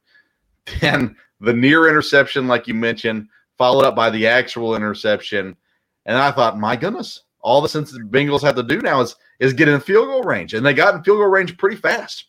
Then 0.82 1.16
the 1.42 1.52
near 1.52 1.90
interception, 1.90 2.48
like 2.48 2.68
you 2.68 2.76
mentioned, 2.76 3.28
followed 3.58 3.86
up 3.86 3.96
by 3.96 4.12
the 4.12 4.28
actual 4.28 4.76
interception. 4.76 5.58
And 6.06 6.18
I 6.18 6.32
thought, 6.32 6.60
my 6.60 6.76
goodness, 6.76 7.24
all 7.42 7.60
the 7.60 7.68
sense 7.68 7.92
the 7.92 8.00
Bengals 8.00 8.42
have 8.44 8.56
to 8.56 8.64
do 8.64 8.80
now 8.82 9.02
is 9.02 9.16
is 9.40 9.54
get 9.54 9.68
in 9.68 9.80
field 9.80 10.08
goal 10.08 10.24
range, 10.24 10.54
and 10.54 10.66
they 10.66 10.74
got 10.74 10.96
in 10.96 11.04
field 11.04 11.18
goal 11.18 11.28
range 11.28 11.58
pretty 11.58 11.76
fast. 11.76 12.26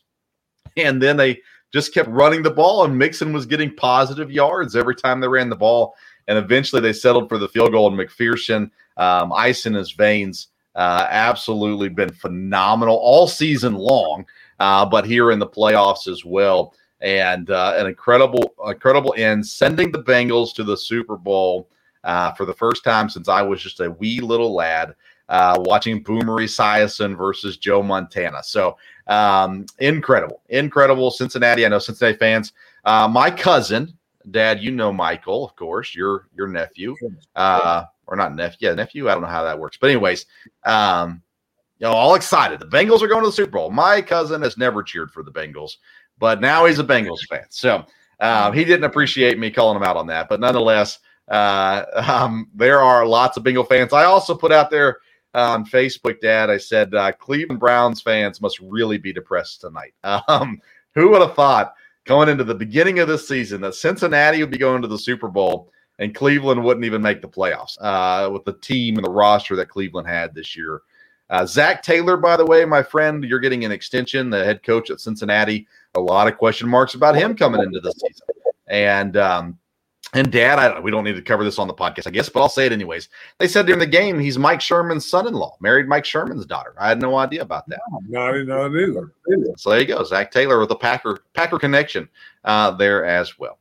And 0.77 1.01
then 1.01 1.17
they 1.17 1.39
just 1.71 1.93
kept 1.93 2.09
running 2.09 2.43
the 2.43 2.51
ball, 2.51 2.85
and 2.85 2.97
Mixon 2.97 3.33
was 3.33 3.45
getting 3.45 3.73
positive 3.75 4.31
yards 4.31 4.75
every 4.75 4.95
time 4.95 5.19
they 5.19 5.27
ran 5.27 5.49
the 5.49 5.55
ball. 5.55 5.95
And 6.27 6.37
eventually, 6.37 6.81
they 6.81 6.93
settled 6.93 7.29
for 7.29 7.37
the 7.37 7.47
field 7.47 7.71
goal. 7.71 7.87
And 7.87 7.99
McPherson, 7.99 8.71
um, 8.97 9.31
ice 9.33 9.65
in 9.65 9.73
his 9.73 9.91
veins, 9.91 10.47
uh, 10.75 11.07
absolutely 11.09 11.89
been 11.89 12.11
phenomenal 12.11 12.95
all 12.95 13.27
season 13.27 13.75
long, 13.75 14.25
uh, 14.59 14.85
but 14.85 15.05
here 15.05 15.31
in 15.31 15.39
the 15.39 15.47
playoffs 15.47 16.07
as 16.07 16.25
well. 16.25 16.73
And 17.01 17.49
uh, 17.51 17.75
an 17.77 17.87
incredible, 17.87 18.53
incredible 18.67 19.13
end, 19.17 19.45
sending 19.45 19.91
the 19.91 20.03
Bengals 20.03 20.53
to 20.55 20.63
the 20.63 20.77
Super 20.77 21.17
Bowl 21.17 21.69
uh, 22.03 22.31
for 22.33 22.45
the 22.45 22.53
first 22.53 22.83
time 22.83 23.09
since 23.09 23.27
I 23.27 23.41
was 23.41 23.61
just 23.61 23.79
a 23.79 23.91
wee 23.91 24.21
little 24.21 24.53
lad 24.53 24.95
uh, 25.29 25.55
watching 25.59 26.01
Boomer 26.01 26.37
Esiason 26.41 27.17
versus 27.17 27.57
Joe 27.57 27.81
Montana. 27.81 28.43
So 28.43 28.77
um, 29.07 29.65
incredible, 29.79 30.41
incredible 30.49 31.11
Cincinnati. 31.11 31.65
I 31.65 31.69
know 31.69 31.79
Cincinnati 31.79 32.17
fans. 32.17 32.53
Uh, 32.83 33.07
my 33.07 33.31
cousin, 33.31 33.97
Dad, 34.31 34.61
you 34.61 34.71
know 34.71 34.91
Michael, 34.91 35.45
of 35.45 35.55
course, 35.55 35.95
your 35.95 36.27
your 36.35 36.47
nephew, 36.47 36.95
uh, 37.35 37.83
or 38.07 38.15
not 38.15 38.35
nephew, 38.35 38.69
yeah, 38.69 38.73
nephew. 38.73 39.09
I 39.09 39.13
don't 39.13 39.21
know 39.21 39.27
how 39.27 39.43
that 39.43 39.59
works, 39.59 39.77
but 39.79 39.89
anyways, 39.89 40.25
um, 40.65 41.21
you 41.79 41.85
know, 41.85 41.93
all 41.93 42.15
excited. 42.15 42.59
The 42.59 42.67
Bengals 42.67 43.01
are 43.01 43.07
going 43.07 43.23
to 43.23 43.29
the 43.29 43.35
Super 43.35 43.51
Bowl. 43.51 43.71
My 43.71 44.01
cousin 44.01 44.41
has 44.41 44.57
never 44.57 44.81
cheered 44.81 45.11
for 45.11 45.23
the 45.23 45.31
Bengals, 45.31 45.77
but 46.17 46.41
now 46.41 46.65
he's 46.65 46.79
a 46.79 46.83
Bengals 46.83 47.25
fan. 47.29 47.45
So 47.49 47.85
um, 48.19 48.53
he 48.53 48.63
didn't 48.63 48.85
appreciate 48.85 49.37
me 49.37 49.51
calling 49.51 49.77
him 49.77 49.83
out 49.83 49.97
on 49.97 50.07
that, 50.07 50.29
but 50.29 50.39
nonetheless, 50.39 50.99
uh, 51.27 51.85
um, 52.07 52.49
there 52.55 52.81
are 52.81 53.05
lots 53.05 53.37
of 53.37 53.43
Bengal 53.43 53.63
fans. 53.63 53.93
I 53.93 54.05
also 54.05 54.35
put 54.35 54.51
out 54.51 54.69
there 54.69 54.99
on 55.35 55.65
Facebook, 55.65 56.21
Dad. 56.21 56.49
I 56.49 56.57
said 56.57 56.93
uh, 56.95 57.11
Cleveland 57.11 57.59
Browns 57.59 58.01
fans 58.01 58.41
must 58.41 58.59
really 58.59 58.97
be 58.97 59.13
depressed 59.13 59.61
tonight. 59.61 59.93
Um, 60.27 60.61
who 60.95 61.09
would 61.09 61.21
have 61.21 61.35
thought 61.35 61.73
going 62.05 62.29
into 62.29 62.45
the 62.45 62.55
beginning 62.55 62.99
of 62.99 63.07
this 63.09 63.27
season 63.27 63.59
that 63.61 63.75
Cincinnati 63.75 64.39
would 64.39 64.49
be 64.49 64.57
going 64.57 64.81
to 64.81 64.87
the 64.87 64.97
Super 64.97 65.27
Bowl 65.27 65.71
and 65.99 66.15
Cleveland 66.15 66.63
wouldn't 66.63 66.85
even 66.85 67.01
make 67.01 67.21
the 67.21 67.27
playoffs 67.27 67.77
uh, 67.81 68.29
with 68.31 68.45
the 68.45 68.53
team 68.53 68.95
and 68.95 69.05
the 69.05 69.11
roster 69.11 69.55
that 69.55 69.69
Cleveland 69.69 70.07
had 70.07 70.33
this 70.33 70.55
year. 70.55 70.81
Uh, 71.29 71.45
Zac 71.45 71.81
Taylor, 71.81 72.17
by 72.17 72.37
the 72.37 72.45
way, 72.45 72.65
my 72.65 72.83
friend, 72.83 73.23
you're 73.23 73.39
getting 73.39 73.65
an 73.65 73.71
extension, 73.71 74.29
the 74.29 74.43
head 74.43 74.61
coach 74.61 74.91
at 74.91 74.99
Cincinnati. 74.99 75.67
A 75.95 75.99
lot 75.99 76.27
of 76.27 76.37
question 76.37 76.67
marks 76.67 76.93
about 76.93 77.15
him 77.15 77.35
coming 77.35 77.61
into 77.61 77.79
the 77.79 77.91
season. 77.91 78.27
And 78.67 79.17
um, 79.17 79.57
and 80.13 80.31
dad, 80.31 80.59
I, 80.59 80.79
we 80.79 80.91
don't 80.91 81.03
need 81.03 81.15
to 81.15 81.21
cover 81.21 81.43
this 81.43 81.59
on 81.59 81.67
the 81.67 81.73
podcast, 81.73 82.07
I 82.07 82.11
guess, 82.11 82.29
but 82.29 82.41
I'll 82.41 82.49
say 82.49 82.65
it 82.65 82.71
anyways. 82.71 83.09
They 83.37 83.47
said 83.47 83.65
during 83.65 83.79
the 83.79 83.85
game 83.85 84.19
he's 84.19 84.37
Mike 84.37 84.61
Sherman's 84.61 85.05
son-in-law, 85.05 85.57
married 85.59 85.87
Mike 85.87 86.05
Sherman's 86.05 86.45
daughter. 86.45 86.73
I 86.77 86.87
had 86.87 87.01
no 87.01 87.17
idea 87.17 87.41
about 87.41 87.67
that. 87.69 87.79
No, 88.07 88.21
I 88.21 88.31
didn't 88.31 88.47
know 88.47 88.65
it 88.65 88.89
either. 88.89 89.11
So 89.57 89.71
there 89.71 89.79
you 89.79 89.85
go, 89.85 90.03
Zac 90.03 90.31
Taylor 90.31 90.59
with 90.59 90.69
the 90.69 90.75
Packer 90.75 91.19
Packer 91.33 91.59
connection 91.59 92.07
uh, 92.43 92.71
there 92.71 93.05
as 93.05 93.37
well. 93.39 93.57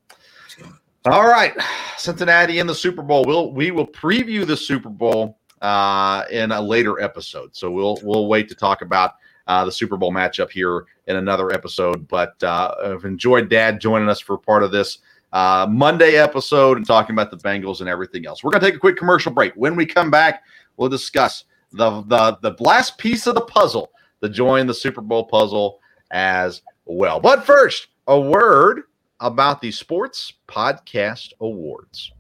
All 1.07 1.28
right, 1.28 1.53
Cincinnati 1.99 2.61
in 2.61 2.66
the 2.66 2.74
Super 2.74 3.03
Bowl. 3.03 3.24
We'll 3.26 3.53
we 3.53 3.70
will 3.70 3.86
preview 3.86 4.47
the 4.47 4.57
Super 4.57 4.88
Bowl 4.88 5.38
uh, 5.61 6.24
in 6.30 6.53
a 6.53 6.61
later 6.61 7.01
episode. 7.01 7.55
So 7.55 7.70
we'll 7.70 7.99
we'll 8.03 8.26
wait 8.26 8.49
to 8.49 8.55
talk 8.55 8.80
about 8.80 9.16
uh, 9.47 9.64
the 9.64 9.72
Super 9.72 9.97
Bowl 9.97 10.12
matchup 10.12 10.51
here 10.51 10.86
in 11.07 11.16
another 11.16 11.53
episode. 11.53 12.09
But 12.09 12.42
uh, 12.42 12.74
I've 12.82 13.05
enjoyed 13.05 13.51
Dad 13.51 13.80
joining 13.80 14.09
us 14.09 14.20
for 14.20 14.38
part 14.38 14.62
of 14.62 14.72
this 14.72 14.99
uh, 15.35 15.66
Monday 15.68 16.14
episode 16.14 16.76
and 16.76 16.87
talking 16.87 17.12
about 17.12 17.30
the 17.30 17.37
Bengals 17.37 17.80
and 17.80 17.89
everything 17.89 18.24
else. 18.24 18.43
We're 18.43 18.53
going 18.53 18.61
to 18.61 18.66
take 18.68 18.76
a 18.76 18.78
quick 18.78 18.97
commercial 18.97 19.32
break. 19.32 19.53
When 19.57 19.74
we 19.74 19.85
come 19.85 20.11
back, 20.11 20.45
we'll 20.76 20.89
discuss 20.89 21.45
the, 21.72 22.03
the, 22.03 22.39
the 22.41 22.57
last 22.62 22.97
piece 22.99 23.26
of 23.26 23.35
the 23.35 23.41
puzzle 23.43 23.91
to 24.22 24.28
join 24.28 24.68
the 24.68 24.72
Super 24.72 25.01
Bowl 25.01 25.24
puzzle 25.24 25.80
as 26.12 26.62
well. 26.85 27.18
But 27.18 27.45
first, 27.45 27.89
a 28.07 28.18
word 28.18 28.82
about 29.18 29.61
the 29.61 29.72
Sports 29.72 30.32
Podcast 30.47 31.32
Awards. 31.41 32.12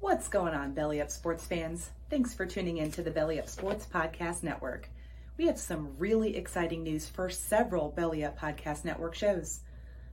What's 0.00 0.28
going 0.28 0.52
on, 0.52 0.74
Belly 0.74 1.00
Up 1.00 1.10
sports 1.10 1.46
fans? 1.46 1.90
Thanks 2.10 2.34
for 2.34 2.44
tuning 2.44 2.78
in 2.78 2.90
to 2.92 3.02
the 3.02 3.10
Belly 3.10 3.40
Up 3.40 3.48
Sports 3.48 3.86
Podcast 3.90 4.42
Network. 4.42 4.90
We 5.38 5.46
have 5.46 5.58
some 5.58 5.96
really 5.96 6.36
exciting 6.36 6.82
news 6.82 7.08
for 7.08 7.30
several 7.30 7.88
Belly 7.88 8.24
Up 8.24 8.38
Podcast 8.38 8.84
Network 8.84 9.14
shows. 9.14 9.60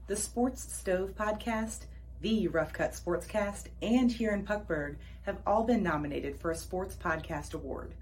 The 0.06 0.16
Sports 0.16 0.72
Stove 0.72 1.14
Podcast, 1.14 1.80
the 2.20 2.48
Rough 2.48 2.72
Cut 2.72 2.92
Sportscast, 2.92 3.66
and 3.82 4.10
here 4.10 4.32
in 4.32 4.44
Puckburg 4.44 4.96
have 5.22 5.38
all 5.46 5.64
been 5.64 5.82
nominated 5.82 6.38
for 6.38 6.50
a 6.50 6.56
Sports 6.56 6.96
Podcast 6.96 7.54
Award. 7.54 7.94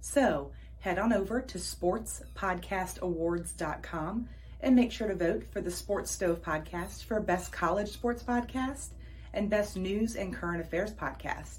So 0.00 0.52
head 0.80 0.98
on 0.98 1.12
over 1.12 1.40
to 1.40 1.58
sportspodcastawards.com 1.58 4.28
and 4.60 4.76
make 4.76 4.92
sure 4.92 5.08
to 5.08 5.14
vote 5.14 5.44
for 5.50 5.60
the 5.60 5.70
Sports 5.70 6.10
Stove 6.10 6.40
Podcast 6.42 7.04
for 7.04 7.20
Best 7.20 7.52
College 7.52 7.90
Sports 7.90 8.22
Podcast 8.22 8.88
and 9.34 9.50
Best 9.50 9.76
News 9.76 10.16
and 10.16 10.34
Current 10.34 10.62
Affairs 10.62 10.92
Podcast. 10.92 11.58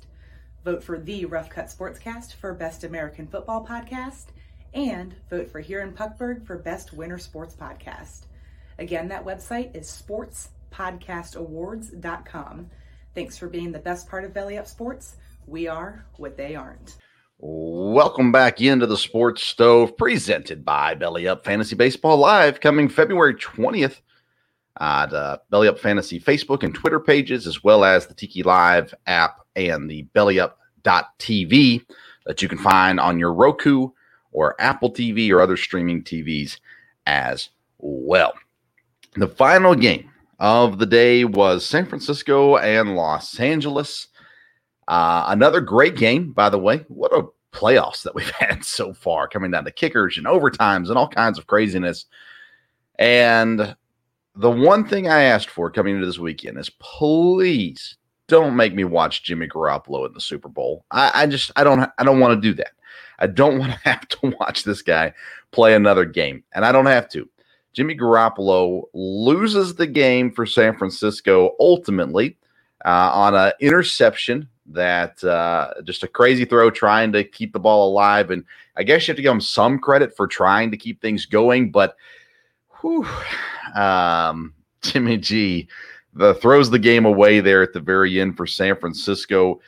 Vote 0.65 0.83
for 0.83 0.99
the 0.99 1.25
Rough 1.25 1.49
Cut 1.49 1.67
Sportscast 1.67 2.33
for 2.33 2.53
Best 2.53 2.83
American 2.83 3.27
Football 3.27 3.65
Podcast, 3.65 4.25
and 4.73 5.15
vote 5.29 5.49
for 5.49 5.59
Here 5.59 5.81
in 5.81 5.93
Puckburg 5.93 6.45
for 6.45 6.57
Best 6.57 6.93
Winter 6.93 7.17
Sports 7.17 7.55
Podcast. 7.55 8.21
Again, 8.79 9.07
that 9.09 9.25
website 9.25 9.75
is 9.75 9.89
sportspodcastawards.com. 10.77 12.69
Thanks 13.15 13.37
for 13.37 13.47
being 13.47 13.71
the 13.71 13.79
best 13.79 14.07
part 14.09 14.23
of 14.23 14.33
Belly 14.33 14.57
Up 14.57 14.67
Sports. 14.67 15.15
We 15.45 15.67
are 15.67 16.05
what 16.17 16.37
they 16.37 16.55
aren't. 16.55 16.97
Welcome 17.39 18.31
back 18.31 18.61
into 18.61 18.85
the 18.87 18.97
Sports 18.97 19.43
Stove, 19.43 19.95
presented 19.97 20.65
by 20.65 20.95
Belly 20.95 21.27
Up 21.27 21.45
Fantasy 21.45 21.75
Baseball 21.75 22.17
Live, 22.17 22.59
coming 22.59 22.89
February 22.89 23.35
20th 23.35 24.01
at 24.79 25.13
uh, 25.13 25.37
Belly 25.49 25.67
Up 25.67 25.79
Fantasy 25.79 26.19
Facebook 26.19 26.63
and 26.63 26.73
Twitter 26.73 26.99
pages, 26.99 27.47
as 27.47 27.63
well 27.63 27.83
as 27.83 28.07
the 28.07 28.13
Tiki 28.13 28.43
Live 28.43 28.93
app 29.05 29.41
and 29.55 29.89
the 29.89 30.07
BellyUp.tv 30.15 31.85
that 32.25 32.41
you 32.41 32.49
can 32.49 32.57
find 32.57 32.99
on 32.99 33.19
your 33.19 33.33
Roku 33.33 33.89
or 34.31 34.55
Apple 34.59 34.91
TV 34.91 35.31
or 35.31 35.39
other 35.39 35.57
streaming 35.57 36.03
TVs 36.03 36.59
as 37.05 37.49
well. 37.79 38.33
The 39.15 39.27
final 39.27 39.73
game 39.73 40.11
of 40.39 40.79
the 40.79 40.85
day 40.85 41.23
was 41.23 41.65
San 41.65 41.85
Francisco 41.85 42.57
and 42.57 42.95
Los 42.95 43.39
Angeles. 43.39 44.07
Uh, 44.87 45.25
another 45.27 45.61
great 45.61 45.95
game, 45.95 46.31
by 46.31 46.49
the 46.49 46.59
way. 46.59 46.85
What 46.87 47.13
a 47.13 47.27
playoffs 47.53 48.03
that 48.03 48.15
we've 48.15 48.29
had 48.39 48.63
so 48.63 48.93
far, 48.93 49.27
coming 49.27 49.51
down 49.51 49.65
to 49.65 49.71
kickers 49.71 50.17
and 50.17 50.27
overtimes 50.27 50.89
and 50.89 50.97
all 50.97 51.09
kinds 51.09 51.37
of 51.37 51.47
craziness. 51.47 52.05
And 52.99 53.75
the 54.35 54.51
one 54.51 54.87
thing 54.87 55.07
I 55.07 55.23
asked 55.23 55.49
for 55.49 55.71
coming 55.71 55.95
into 55.95 56.05
this 56.05 56.19
weekend 56.19 56.57
is 56.59 56.69
please 56.69 57.97
don't 58.27 58.55
make 58.55 58.75
me 58.75 58.83
watch 58.83 59.23
Jimmy 59.23 59.47
Garoppolo 59.47 60.05
in 60.05 60.13
the 60.13 60.21
Super 60.21 60.49
Bowl. 60.49 60.85
I, 60.91 61.11
I 61.23 61.27
just 61.27 61.51
I 61.55 61.63
don't 61.63 61.89
I 61.97 62.03
don't 62.03 62.19
want 62.19 62.35
to 62.35 62.47
do 62.47 62.53
that. 62.55 62.71
I 63.19 63.27
don't 63.27 63.57
want 63.59 63.73
to 63.73 63.79
have 63.79 64.07
to 64.07 64.33
watch 64.39 64.63
this 64.63 64.81
guy 64.81 65.13
play 65.51 65.73
another 65.73 66.05
game, 66.05 66.43
and 66.53 66.63
I 66.63 66.71
don't 66.71 66.85
have 66.85 67.09
to. 67.09 67.27
Jimmy 67.73 67.95
Garoppolo 67.95 68.83
loses 68.93 69.75
the 69.75 69.87
game 69.87 70.31
for 70.31 70.45
San 70.45 70.77
Francisco 70.77 71.55
ultimately 71.59 72.37
uh, 72.85 73.11
on 73.13 73.35
an 73.35 73.51
interception 73.59 74.47
that 74.67 75.23
uh, 75.23 75.73
just 75.83 76.03
a 76.03 76.07
crazy 76.07 76.45
throw 76.45 76.69
trying 76.69 77.11
to 77.13 77.23
keep 77.23 77.53
the 77.53 77.59
ball 77.59 77.89
alive. 77.89 78.31
And 78.31 78.43
I 78.75 78.83
guess 78.83 79.07
you 79.07 79.11
have 79.11 79.17
to 79.17 79.21
give 79.21 79.31
him 79.31 79.41
some 79.41 79.79
credit 79.79 80.15
for 80.15 80.27
trying 80.27 80.71
to 80.71 80.77
keep 80.77 81.01
things 81.01 81.25
going. 81.25 81.71
But 81.71 81.95
whew, 82.81 83.07
um, 83.75 84.53
Jimmy 84.81 85.17
G 85.17 85.67
the, 86.17 86.33
throws 86.35 86.69
the 86.69 86.79
game 86.79 87.05
away 87.05 87.39
there 87.39 87.61
at 87.61 87.73
the 87.73 87.79
very 87.79 88.19
end 88.19 88.35
for 88.35 88.47
San 88.47 88.75
Francisco. 88.75 89.61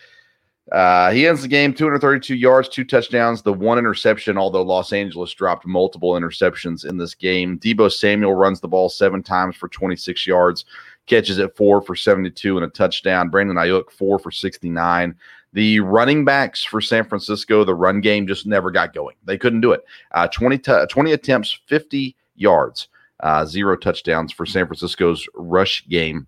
Uh, 0.71 1.11
he 1.11 1.27
ends 1.27 1.41
the 1.41 1.47
game 1.47 1.73
232 1.73 2.35
yards, 2.35 2.69
two 2.69 2.83
touchdowns, 2.83 3.41
the 3.41 3.53
one 3.53 3.79
interception, 3.79 4.37
although 4.37 4.61
Los 4.61 4.93
Angeles 4.93 5.33
dropped 5.33 5.65
multiple 5.65 6.11
interceptions 6.13 6.85
in 6.85 6.97
this 6.97 7.15
game. 7.15 7.57
Deebo 7.59 7.91
Samuel 7.91 8.35
runs 8.35 8.59
the 8.59 8.67
ball 8.67 8.89
seven 8.89 9.23
times 9.23 9.55
for 9.55 9.67
26 9.67 10.27
yards 10.27 10.65
catches 11.09 11.39
at 11.39 11.57
four 11.57 11.81
for 11.81 11.95
72 11.95 12.55
and 12.55 12.65
a 12.65 12.69
touchdown. 12.69 13.29
Brandon 13.29 13.57
Aiyuk, 13.57 13.91
four 13.91 14.19
for 14.19 14.31
69. 14.31 15.15
The 15.51 15.79
running 15.79 16.23
backs 16.23 16.63
for 16.63 16.79
San 16.79 17.03
Francisco, 17.03 17.63
the 17.65 17.73
run 17.73 17.99
game 17.99 18.27
just 18.27 18.45
never 18.45 18.69
got 18.71 18.93
going. 18.93 19.15
They 19.25 19.37
couldn't 19.37 19.61
do 19.61 19.71
it. 19.71 19.83
Uh, 20.11 20.27
20, 20.27 20.59
t- 20.59 20.85
20 20.89 21.11
attempts, 21.11 21.59
50 21.65 22.15
yards, 22.35 22.87
uh, 23.21 23.45
zero 23.45 23.75
touchdowns 23.75 24.31
for 24.31 24.45
San 24.45 24.67
Francisco's 24.67 25.27
rush 25.33 25.85
game. 25.89 26.27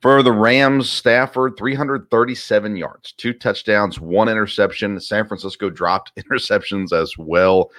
For 0.00 0.22
the 0.22 0.32
Rams, 0.32 0.88
Stafford, 0.88 1.56
337 1.56 2.76
yards, 2.76 3.12
two 3.12 3.32
touchdowns, 3.32 3.98
one 3.98 4.28
interception. 4.28 5.00
San 5.00 5.26
Francisco 5.26 5.70
dropped 5.70 6.14
interceptions 6.16 6.92
as 6.92 7.18
well. 7.18 7.72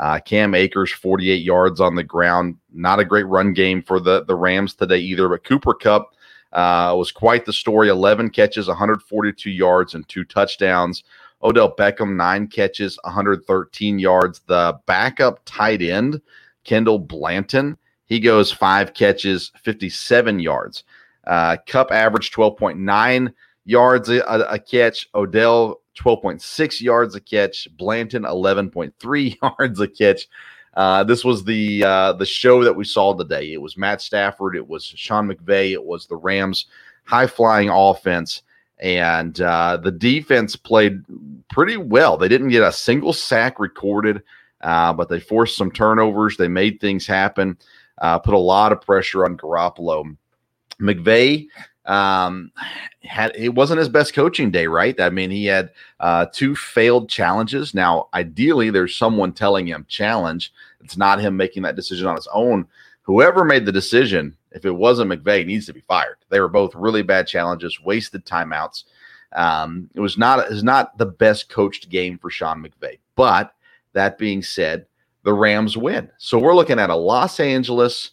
Uh, 0.00 0.18
Cam 0.20 0.54
Akers, 0.54 0.92
48 0.92 1.42
yards 1.42 1.80
on 1.80 1.94
the 1.94 2.04
ground. 2.04 2.56
Not 2.72 2.98
a 2.98 3.04
great 3.04 3.26
run 3.26 3.52
game 3.52 3.82
for 3.82 4.00
the, 4.00 4.24
the 4.24 4.34
Rams 4.34 4.74
today 4.74 4.98
either, 4.98 5.28
but 5.28 5.44
Cooper 5.44 5.74
Kupp 5.74 6.14
uh, 6.52 6.94
was 6.96 7.12
quite 7.12 7.44
the 7.44 7.52
story 7.52 7.88
11 7.88 8.30
catches, 8.30 8.68
142 8.68 9.50
yards, 9.50 9.94
and 9.94 10.08
two 10.08 10.24
touchdowns. 10.24 11.04
Odell 11.42 11.74
Beckham, 11.74 12.16
nine 12.16 12.46
catches, 12.46 12.98
113 13.04 13.98
yards. 13.98 14.40
The 14.46 14.78
backup 14.86 15.40
tight 15.44 15.82
end, 15.82 16.20
Kendall 16.64 16.98
Blanton, 16.98 17.76
he 18.06 18.20
goes 18.20 18.52
five 18.52 18.94
catches, 18.94 19.52
57 19.62 20.40
yards. 20.40 20.84
Uh, 21.26 21.56
Kupp 21.66 21.90
averaged 21.90 22.34
12.9 22.34 23.32
yards 23.64 24.08
a, 24.08 24.20
a 24.20 24.58
catch. 24.58 25.08
Odell 25.14 25.80
12.6 25.98 26.80
yards 26.80 27.14
a 27.14 27.20
catch. 27.20 27.68
Blanton 27.76 28.22
11.3 28.22 29.36
yards 29.58 29.80
a 29.80 29.88
catch. 29.88 30.28
Uh, 30.74 31.02
this 31.02 31.24
was 31.24 31.44
the 31.44 31.82
uh, 31.82 32.12
the 32.12 32.26
show 32.26 32.62
that 32.62 32.76
we 32.76 32.84
saw 32.84 33.14
today. 33.14 33.52
It 33.52 33.62
was 33.62 33.78
Matt 33.78 34.02
Stafford. 34.02 34.54
It 34.54 34.68
was 34.68 34.84
Sean 34.84 35.26
McVay. 35.26 35.72
It 35.72 35.82
was 35.82 36.06
the 36.06 36.16
Rams' 36.16 36.66
high 37.04 37.26
flying 37.26 37.70
offense, 37.70 38.42
and 38.78 39.40
uh, 39.40 39.78
the 39.78 39.90
defense 39.90 40.54
played 40.54 41.02
pretty 41.48 41.78
well. 41.78 42.18
They 42.18 42.28
didn't 42.28 42.48
get 42.48 42.62
a 42.62 42.72
single 42.72 43.14
sack 43.14 43.58
recorded, 43.58 44.22
uh, 44.60 44.92
but 44.92 45.08
they 45.08 45.18
forced 45.18 45.56
some 45.56 45.70
turnovers. 45.70 46.36
They 46.36 46.48
made 46.48 46.78
things 46.78 47.06
happen. 47.06 47.56
Uh, 47.96 48.18
put 48.18 48.34
a 48.34 48.38
lot 48.38 48.72
of 48.72 48.82
pressure 48.82 49.24
on 49.24 49.38
Garoppolo. 49.38 50.14
McVay 50.80 51.48
um, 51.86 52.50
had 53.02 53.32
it 53.36 53.50
wasn't 53.50 53.78
his 53.78 53.88
best 53.88 54.12
coaching 54.14 54.50
day, 54.50 54.66
right? 54.66 54.98
I 55.00 55.10
mean, 55.10 55.30
he 55.30 55.46
had 55.46 55.70
uh, 56.00 56.26
two 56.32 56.56
failed 56.56 57.08
challenges. 57.08 57.74
Now, 57.74 58.08
ideally, 58.12 58.70
there's 58.70 58.96
someone 58.96 59.32
telling 59.32 59.66
him 59.66 59.86
challenge. 59.88 60.52
It's 60.82 60.96
not 60.96 61.20
him 61.20 61.36
making 61.36 61.62
that 61.62 61.76
decision 61.76 62.06
on 62.06 62.16
his 62.16 62.28
own. 62.32 62.66
Whoever 63.02 63.44
made 63.44 63.66
the 63.66 63.72
decision, 63.72 64.36
if 64.50 64.64
it 64.64 64.72
wasn't 64.72 65.12
McVay, 65.12 65.46
needs 65.46 65.66
to 65.66 65.72
be 65.72 65.80
fired. 65.80 66.16
They 66.28 66.40
were 66.40 66.48
both 66.48 66.74
really 66.74 67.02
bad 67.02 67.28
challenges, 67.28 67.80
wasted 67.80 68.26
timeouts. 68.26 68.84
Um, 69.32 69.88
it 69.94 70.00
was 70.00 70.18
not 70.18 70.48
was 70.50 70.64
not 70.64 70.98
the 70.98 71.06
best 71.06 71.48
coached 71.48 71.88
game 71.88 72.18
for 72.18 72.30
Sean 72.30 72.64
McVay. 72.64 72.98
But 73.14 73.54
that 73.92 74.18
being 74.18 74.42
said, 74.42 74.86
the 75.22 75.32
Rams 75.32 75.76
win. 75.76 76.10
So 76.18 76.38
we're 76.38 76.54
looking 76.54 76.78
at 76.78 76.90
a 76.90 76.96
Los 76.96 77.38
Angeles 77.38 78.12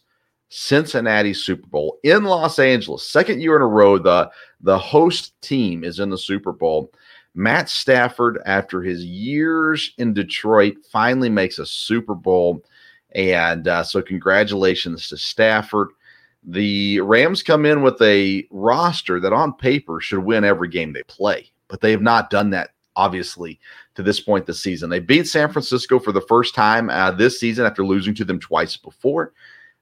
Cincinnati 0.55 1.33
Super 1.33 1.65
Bowl 1.65 1.97
in 2.03 2.25
Los 2.25 2.59
Angeles. 2.59 3.09
Second 3.09 3.41
year 3.41 3.55
in 3.55 3.63
a 3.63 3.67
row, 3.67 3.97
the, 3.97 4.29
the 4.61 4.77
host 4.77 5.33
team 5.41 5.83
is 5.83 5.99
in 5.99 6.11
the 6.11 6.17
Super 6.17 6.51
Bowl. 6.51 6.91
Matt 7.33 7.69
Stafford, 7.69 8.39
after 8.45 8.83
his 8.83 9.03
years 9.03 9.93
in 9.97 10.13
Detroit, 10.13 10.75
finally 10.91 11.29
makes 11.29 11.57
a 11.57 11.65
Super 11.65 12.13
Bowl. 12.13 12.63
And 13.15 13.67
uh, 13.67 13.81
so, 13.81 13.99
congratulations 14.03 15.09
to 15.09 15.17
Stafford. 15.17 15.89
The 16.43 16.99
Rams 17.01 17.41
come 17.41 17.65
in 17.65 17.81
with 17.81 17.99
a 18.03 18.47
roster 18.51 19.19
that 19.19 19.33
on 19.33 19.53
paper 19.53 19.99
should 20.01 20.19
win 20.19 20.43
every 20.43 20.69
game 20.69 20.93
they 20.93 21.03
play, 21.03 21.49
but 21.67 21.81
they 21.81 21.89
have 21.89 22.03
not 22.03 22.29
done 22.29 22.51
that, 22.51 22.71
obviously, 22.95 23.59
to 23.95 24.03
this 24.03 24.19
point 24.19 24.45
this 24.45 24.61
season. 24.61 24.91
They 24.91 24.99
beat 24.99 25.27
San 25.27 25.51
Francisco 25.51 25.97
for 25.97 26.11
the 26.11 26.21
first 26.21 26.53
time 26.53 26.91
uh, 26.91 27.09
this 27.09 27.39
season 27.39 27.65
after 27.65 27.83
losing 27.83 28.13
to 28.15 28.25
them 28.25 28.39
twice 28.39 28.77
before. 28.77 29.33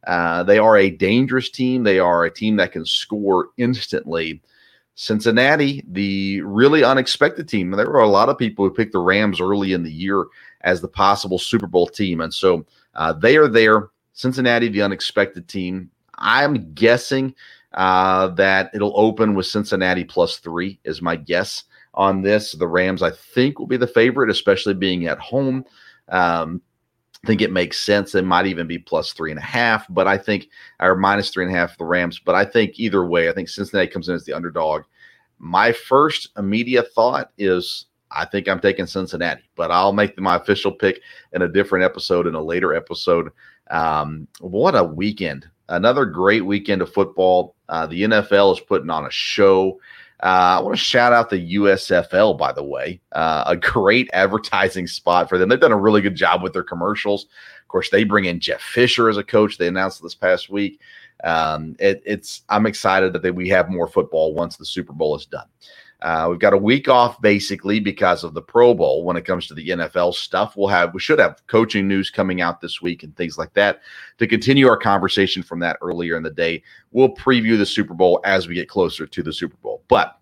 Uh, 0.06 0.44
they 0.44 0.58
are 0.58 0.78
a 0.78 0.90
dangerous 0.90 1.50
team. 1.50 1.84
They 1.84 2.00
are 2.00 2.26
a 2.26 2.34
team 2.34 2.56
that 2.58 2.72
can 2.72 2.86
score 2.86 3.50
instantly. 3.58 4.42
Cincinnati, 4.96 5.84
the 5.88 6.42
really 6.42 6.84
unexpected 6.84 7.48
team. 7.48 7.72
There 7.72 7.90
were 7.90 8.02
a 8.02 8.08
lot 8.08 8.30
of 8.30 8.38
people 8.38 8.66
who 8.66 8.74
picked 8.74 8.94
the 8.94 9.00
Rams 9.00 9.40
early 9.40 9.74
in 9.74 9.84
the 9.84 9.92
year 9.92 10.26
as 10.62 10.82
the 10.82 10.88
possible 10.88 11.40
Super 11.40 11.68
Bowl 11.68 11.88
team. 11.88 12.22
And 12.22 12.34
so 12.34 12.66
uh, 12.96 13.14
they 13.14 13.38
are 13.38 13.48
there. 13.48 13.90
Cincinnati, 14.14 14.68
the 14.68 14.82
unexpected 14.82 15.48
team. 15.48 15.90
I'm 16.16 16.74
guessing 16.74 17.34
uh, 17.74 18.28
that 18.30 18.70
it'll 18.74 19.00
open 19.00 19.34
with 19.34 19.46
Cincinnati 19.46 20.04
plus 20.04 20.38
three, 20.38 20.80
is 20.84 21.02
my 21.02 21.16
guess 21.16 21.64
on 21.94 22.22
this. 22.22 22.52
The 22.52 22.68
Rams, 22.68 23.02
I 23.02 23.12
think, 23.12 23.58
will 23.58 23.68
be 23.68 23.78
the 23.78 23.88
favorite, 23.88 24.30
especially 24.30 24.74
being 24.74 25.08
at 25.08 25.20
home. 25.20 25.66
Um, 26.10 26.62
I 27.24 27.28
think 27.28 27.42
it 27.42 27.52
makes 27.52 27.80
sense. 27.80 28.16
It 28.16 28.26
might 28.26 28.48
even 28.48 28.66
be 28.66 28.80
plus 28.80 29.14
three 29.14 29.30
and 29.30 29.40
a 29.40 29.44
half, 29.44 29.86
but 29.90 30.08
I 30.08 30.18
think, 30.18 30.50
or 30.80 30.96
minus 30.96 31.30
three 31.30 31.46
and 31.46 31.54
a 31.54 31.58
half 31.58 31.72
for 31.72 31.78
the 31.80 31.86
Rams. 31.86 32.20
But 32.20 32.34
I 32.34 32.44
think 32.46 32.80
either 32.80 33.06
way, 33.06 33.30
I 33.30 33.34
think 33.34 33.48
Cincinnati 33.48 33.92
comes 33.92 34.10
in 34.10 34.16
as 34.16 34.26
the 34.26 34.34
underdog. 34.34 34.84
My 35.38 35.72
first 35.72 36.30
immediate 36.38 36.92
thought 36.94 37.32
is 37.38 37.86
I 38.12 38.26
think 38.26 38.48
I'm 38.48 38.60
taking 38.60 38.88
Cincinnati, 38.88 39.44
but 39.56 39.72
I'll 39.72 39.94
make 39.94 40.20
my 40.20 40.36
official 40.36 40.72
pick 40.72 41.02
in 41.34 41.44
a 41.44 41.48
different 41.48 41.86
episode, 41.86 42.28
in 42.28 42.36
a 42.36 42.42
later 42.42 42.74
episode. 42.74 43.30
Um, 43.70 44.28
what 44.40 44.76
a 44.76 44.84
weekend! 44.84 45.48
Another 45.70 46.06
great 46.06 46.46
weekend 46.46 46.82
of 46.82 46.92
football. 46.92 47.56
Uh, 47.70 47.86
the 47.86 48.04
NFL 48.04 48.54
is 48.54 48.60
putting 48.60 48.90
on 48.90 49.06
a 49.06 49.12
show. 49.12 49.80
Uh, 50.24 50.58
I 50.58 50.62
want 50.62 50.76
to 50.76 50.84
shout 50.84 51.14
out 51.14 51.30
the 51.30 51.56
USFL, 51.56 52.38
by 52.38 52.52
the 52.52 52.64
way. 52.64 53.02
Uh, 53.12 53.44
a 53.48 53.58
great 53.58 54.10
advertising 54.14 54.86
spot 54.88 55.28
for 55.28 55.38
them. 55.38 55.50
They've 55.50 55.60
done 55.60 55.72
a 55.72 55.78
really 55.78 56.02
good 56.02 56.16
job 56.16 56.44
with 56.44 56.54
their 56.54 56.64
commercials. 56.64 57.24
Of 57.62 57.68
course, 57.68 57.90
they 57.90 58.04
bring 58.04 58.26
in 58.26 58.40
Jeff 58.40 58.62
Fisher 58.62 59.10
as 59.10 59.18
a 59.18 59.24
coach. 59.24 59.58
They 59.58 59.68
announced 59.68 60.04
this 60.04 60.16
past 60.16 60.50
week. 60.50 60.80
Um, 61.24 61.76
it, 61.80 62.02
it's 62.06 62.44
I'm 62.50 62.66
excited 62.66 63.14
that 63.14 63.24
they, 63.24 63.32
we 63.32 63.50
have 63.50 63.70
more 63.70 63.88
football 63.88 64.34
once 64.34 64.58
the 64.58 64.66
Super 64.66 64.94
Bowl 64.94 65.16
is 65.16 65.26
done. 65.26 65.48
Uh, 66.02 66.28
we've 66.30 66.40
got 66.40 66.54
a 66.54 66.58
week 66.58 66.90
off 66.90 67.22
basically 67.22 67.80
because 67.80 68.24
of 68.24 68.34
the 68.34 68.42
Pro 68.42 68.74
Bowl. 68.74 69.04
When 69.04 69.18
it 69.18 69.26
comes 69.26 69.48
to 69.48 69.54
the 69.54 69.70
NFL 69.70 70.14
stuff, 70.16 70.56
we'll 70.58 70.68
have 70.68 70.94
we 70.94 71.00
should 71.00 71.20
have 71.20 71.42
coaching 71.48 71.88
news 71.88 72.10
coming 72.10 72.42
out 72.42 72.60
this 72.60 72.82
week 72.82 73.04
and 73.04 73.16
things 73.16 73.38
like 73.38 73.54
that 73.54 73.82
to 74.18 74.28
continue 74.28 74.68
our 74.68 74.78
conversation 74.78 75.44
from 75.44 75.60
that 75.60 75.78
earlier 75.82 76.18
in 76.18 76.24
the 76.24 76.32
day. 76.32 76.64
We'll 76.92 77.14
preview 77.14 77.58
the 77.58 77.66
Super 77.66 77.94
Bowl 77.94 78.20
as 78.26 78.48
we 78.48 78.56
get 78.56 78.70
closer 78.70 79.06
to 79.06 79.24
the 79.24 79.34
Super 79.34 79.58
Bowl, 79.58 79.84
but. 79.88 80.18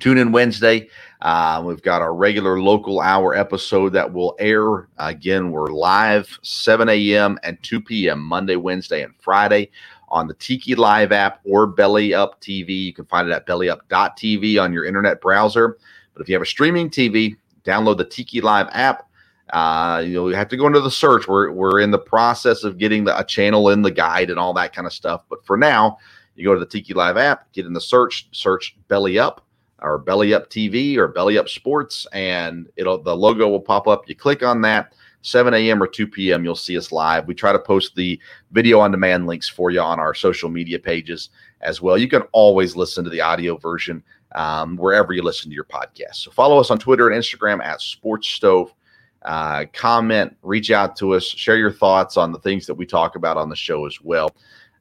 Tune 0.00 0.18
in 0.18 0.32
Wednesday. 0.32 0.88
Uh, 1.22 1.62
we've 1.64 1.80
got 1.80 2.02
our 2.02 2.14
regular 2.14 2.60
local 2.60 3.00
hour 3.00 3.36
episode 3.36 3.90
that 3.90 4.12
will 4.12 4.34
air. 4.40 4.88
Again, 4.98 5.52
we're 5.52 5.68
live 5.68 6.36
7 6.42 6.88
a.m. 6.88 7.38
and 7.44 7.62
2 7.62 7.80
p.m. 7.80 8.20
Monday, 8.20 8.56
Wednesday, 8.56 9.04
and 9.04 9.14
Friday 9.20 9.70
on 10.14 10.28
the 10.28 10.34
Tiki 10.34 10.76
Live 10.76 11.10
app 11.10 11.40
or 11.44 11.66
Belly 11.66 12.14
Up 12.14 12.40
TV. 12.40 12.84
You 12.84 12.94
can 12.94 13.04
find 13.04 13.28
it 13.28 13.32
at 13.32 13.46
bellyup.tv 13.46 14.62
on 14.62 14.72
your 14.72 14.84
internet 14.84 15.20
browser. 15.20 15.76
But 16.14 16.22
if 16.22 16.28
you 16.28 16.36
have 16.36 16.42
a 16.42 16.46
streaming 16.46 16.88
TV, 16.88 17.36
download 17.64 17.98
the 17.98 18.04
Tiki 18.04 18.40
Live 18.40 18.68
app. 18.70 19.08
Uh, 19.52 20.02
you 20.06 20.14
know, 20.14 20.28
you 20.28 20.36
have 20.36 20.48
to 20.48 20.56
go 20.56 20.68
into 20.68 20.80
the 20.80 20.90
search. 20.90 21.26
We're, 21.26 21.50
we're 21.50 21.80
in 21.80 21.90
the 21.90 21.98
process 21.98 22.62
of 22.62 22.78
getting 22.78 23.04
the, 23.04 23.18
a 23.18 23.24
channel 23.24 23.70
in 23.70 23.82
the 23.82 23.90
guide 23.90 24.30
and 24.30 24.38
all 24.38 24.54
that 24.54 24.72
kind 24.72 24.86
of 24.86 24.92
stuff. 24.92 25.22
But 25.28 25.44
for 25.44 25.56
now, 25.56 25.98
you 26.36 26.44
go 26.44 26.54
to 26.54 26.60
the 26.60 26.66
Tiki 26.66 26.94
Live 26.94 27.16
app, 27.16 27.52
get 27.52 27.66
in 27.66 27.72
the 27.72 27.80
search, 27.80 28.28
search 28.30 28.76
Belly 28.86 29.18
Up 29.18 29.44
or 29.82 29.98
Belly 29.98 30.32
Up 30.32 30.48
TV 30.48 30.96
or 30.96 31.08
Belly 31.08 31.38
Up 31.38 31.48
Sports, 31.48 32.06
and 32.12 32.68
it'll 32.76 33.02
the 33.02 33.14
logo 33.14 33.48
will 33.48 33.60
pop 33.60 33.88
up. 33.88 34.08
You 34.08 34.14
click 34.14 34.44
on 34.44 34.62
that 34.62 34.94
7 35.24 35.54
a.m. 35.54 35.82
or 35.82 35.86
2 35.86 36.06
p.m., 36.06 36.44
you'll 36.44 36.54
see 36.54 36.76
us 36.76 36.92
live. 36.92 37.26
We 37.26 37.34
try 37.34 37.50
to 37.50 37.58
post 37.58 37.96
the 37.96 38.20
video 38.52 38.78
on 38.78 38.90
demand 38.90 39.26
links 39.26 39.48
for 39.48 39.70
you 39.70 39.80
on 39.80 39.98
our 39.98 40.12
social 40.12 40.50
media 40.50 40.78
pages 40.78 41.30
as 41.62 41.80
well. 41.80 41.96
You 41.96 42.08
can 42.08 42.22
always 42.32 42.76
listen 42.76 43.04
to 43.04 43.10
the 43.10 43.22
audio 43.22 43.56
version 43.56 44.02
um, 44.34 44.76
wherever 44.76 45.14
you 45.14 45.22
listen 45.22 45.48
to 45.50 45.54
your 45.54 45.64
podcast. 45.64 46.16
So 46.16 46.30
follow 46.30 46.60
us 46.60 46.70
on 46.70 46.78
Twitter 46.78 47.08
and 47.08 47.20
Instagram 47.20 47.64
at 47.64 47.80
Sports 47.80 48.28
Stove. 48.28 48.74
Uh, 49.22 49.64
comment, 49.72 50.36
reach 50.42 50.70
out 50.70 50.94
to 50.96 51.14
us, 51.14 51.24
share 51.24 51.56
your 51.56 51.72
thoughts 51.72 52.18
on 52.18 52.30
the 52.30 52.38
things 52.40 52.66
that 52.66 52.74
we 52.74 52.84
talk 52.84 53.16
about 53.16 53.38
on 53.38 53.48
the 53.48 53.56
show 53.56 53.86
as 53.86 53.98
well. 54.02 54.30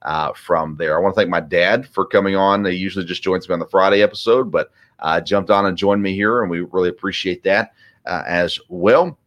Uh, 0.02 0.34
from 0.34 0.76
there, 0.76 0.98
I 0.98 1.02
want 1.02 1.16
to 1.16 1.22
thank 1.22 1.30
my 1.30 1.40
dad 1.40 1.88
for 1.88 2.06
coming 2.06 2.36
on. 2.36 2.66
He 2.66 2.74
usually 2.74 3.06
just 3.06 3.24
joins 3.24 3.48
me 3.48 3.54
on 3.54 3.60
the 3.60 3.66
Friday 3.68 4.02
episode, 4.02 4.52
but 4.52 4.72
uh, 5.00 5.22
jumped 5.22 5.50
on 5.50 5.68
and 5.68 5.78
joined 5.78 6.04
me 6.04 6.14
here, 6.14 6.42
and 6.42 6.52
we 6.52 6.60
really 6.60 6.90
appreciate 6.90 7.42
that 7.44 7.72
uh, 8.06 8.24
as 8.28 8.60
well. 8.68 9.18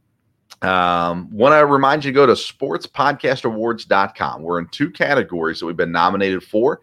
Um, 0.66 1.30
want 1.30 1.54
to 1.54 1.64
remind 1.64 2.04
you 2.04 2.10
to 2.10 2.14
go 2.14 2.26
to 2.26 2.32
sportspodcastawards.com. 2.32 4.42
We're 4.42 4.58
in 4.58 4.66
two 4.68 4.90
categories 4.90 5.60
that 5.60 5.66
we've 5.66 5.76
been 5.76 5.92
nominated 5.92 6.42
for. 6.42 6.80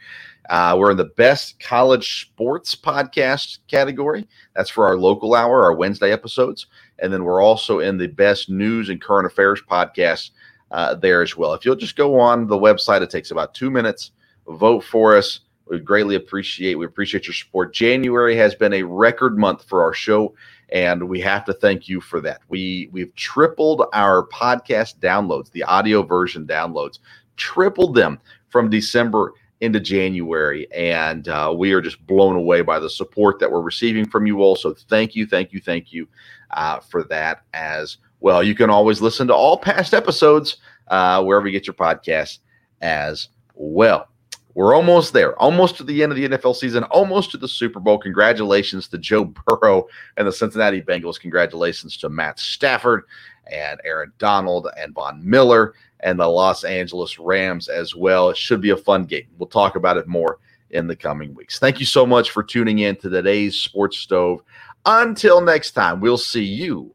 Uh, 0.49 0.75
we're 0.77 0.91
in 0.91 0.97
the 0.97 1.11
best 1.17 1.59
college 1.59 2.21
sports 2.21 2.75
podcast 2.75 3.57
category. 3.67 4.25
That's 4.55 4.69
for 4.69 4.87
our 4.87 4.95
local 4.97 5.35
hour, 5.35 5.63
our 5.63 5.73
Wednesday 5.73 6.13
episodes. 6.13 6.67
And 6.99 7.11
then 7.11 7.25
we're 7.25 7.41
also 7.41 7.79
in 7.79 7.97
the 7.97 8.07
best 8.07 8.49
news 8.49 8.87
and 8.89 9.01
current 9.01 9.25
affairs 9.25 9.61
podcast 9.69 10.31
uh, 10.71 10.95
there 10.95 11.21
as 11.21 11.35
well. 11.35 11.53
If 11.53 11.65
you'll 11.65 11.75
just 11.75 11.97
go 11.97 12.17
on 12.19 12.47
the 12.47 12.57
website, 12.57 13.01
it 13.01 13.09
takes 13.09 13.31
about 13.31 13.53
two 13.53 13.69
minutes. 13.69 14.11
Vote 14.47 14.83
for 14.83 15.17
us. 15.17 15.41
We 15.65 15.79
greatly 15.79 16.15
appreciate. 16.15 16.75
We 16.75 16.85
appreciate 16.85 17.25
your 17.25 17.33
support. 17.33 17.73
January 17.73 18.35
has 18.35 18.53
been 18.55 18.73
a 18.73 18.83
record 18.83 19.37
month 19.37 19.63
for 19.63 19.81
our 19.81 19.93
show 19.93 20.33
and 20.73 21.07
we 21.07 21.21
have 21.21 21.45
to 21.45 21.53
thank 21.53 21.87
you 21.87 22.01
for 22.01 22.19
that. 22.19 22.41
We 22.49 22.89
we've 22.91 23.15
tripled 23.15 23.85
our 23.93 24.27
podcast 24.27 24.97
downloads, 24.97 25.51
the 25.51 25.63
audio 25.63 26.01
version 26.01 26.45
downloads, 26.45 26.99
tripled 27.37 27.95
them 27.95 28.19
from 28.49 28.69
December 28.69 29.33
into 29.61 29.79
January, 29.79 30.69
and 30.73 31.29
uh, 31.29 31.53
we 31.55 31.71
are 31.71 31.79
just 31.79 32.05
blown 32.05 32.35
away 32.35 32.61
by 32.61 32.79
the 32.79 32.89
support 32.89 33.39
that 33.39 33.49
we're 33.49 33.61
receiving 33.61 34.05
from 34.05 34.25
you 34.25 34.41
all. 34.41 34.55
So 34.55 34.73
thank 34.73 35.15
you, 35.15 35.25
thank 35.25 35.53
you, 35.53 35.61
thank 35.61 35.93
you 35.93 36.07
uh, 36.51 36.79
for 36.79 37.03
that 37.05 37.43
as 37.53 37.97
well. 38.19 38.43
You 38.43 38.55
can 38.55 38.69
always 38.69 38.99
listen 38.99 39.27
to 39.27 39.33
all 39.33 39.57
past 39.57 39.93
episodes 39.93 40.57
uh, 40.87 41.23
wherever 41.23 41.47
you 41.47 41.53
get 41.53 41.67
your 41.67 41.75
podcasts 41.75 42.39
as 42.81 43.29
well. 43.53 44.09
We're 44.55 44.75
almost 44.75 45.13
there, 45.13 45.39
almost 45.39 45.77
to 45.77 45.83
the 45.83 46.03
end 46.03 46.11
of 46.11 46.15
the 46.15 46.29
NFL 46.29 46.55
season, 46.55 46.83
almost 46.85 47.31
to 47.31 47.37
the 47.37 47.47
Super 47.47 47.79
Bowl. 47.79 47.97
Congratulations 47.97 48.87
to 48.89 48.97
Joe 48.97 49.25
Burrow 49.25 49.87
and 50.17 50.27
the 50.27 50.31
Cincinnati 50.31 50.81
Bengals. 50.81 51.19
Congratulations 51.19 51.97
to 51.97 52.09
Matt 52.09 52.39
Stafford 52.39 53.05
and 53.51 53.79
Aaron 53.83 54.13
Donald 54.19 54.67
and 54.77 54.93
Von 54.93 55.27
Miller 55.27 55.73
and 56.01 56.19
the 56.19 56.27
Los 56.27 56.63
Angeles 56.63 57.17
Rams 57.17 57.67
as 57.67 57.95
well. 57.95 58.29
It 58.29 58.37
should 58.37 58.61
be 58.61 58.69
a 58.69 58.77
fun 58.77 59.05
game. 59.05 59.27
We'll 59.37 59.47
talk 59.47 59.75
about 59.75 59.97
it 59.97 60.07
more 60.07 60.39
in 60.69 60.87
the 60.87 60.95
coming 60.95 61.33
weeks. 61.33 61.59
Thank 61.59 61.79
you 61.79 61.85
so 61.85 62.05
much 62.05 62.31
for 62.31 62.43
tuning 62.43 62.79
in 62.79 62.95
to 62.97 63.09
today's 63.09 63.55
Sports 63.55 63.97
Stove. 63.97 64.41
Until 64.85 65.41
next 65.41 65.71
time, 65.71 65.99
we'll 65.99 66.17
see 66.17 66.43
you 66.43 66.93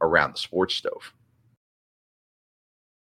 around 0.00 0.34
the 0.34 0.38
Sports 0.38 0.74
Stove. 0.74 1.12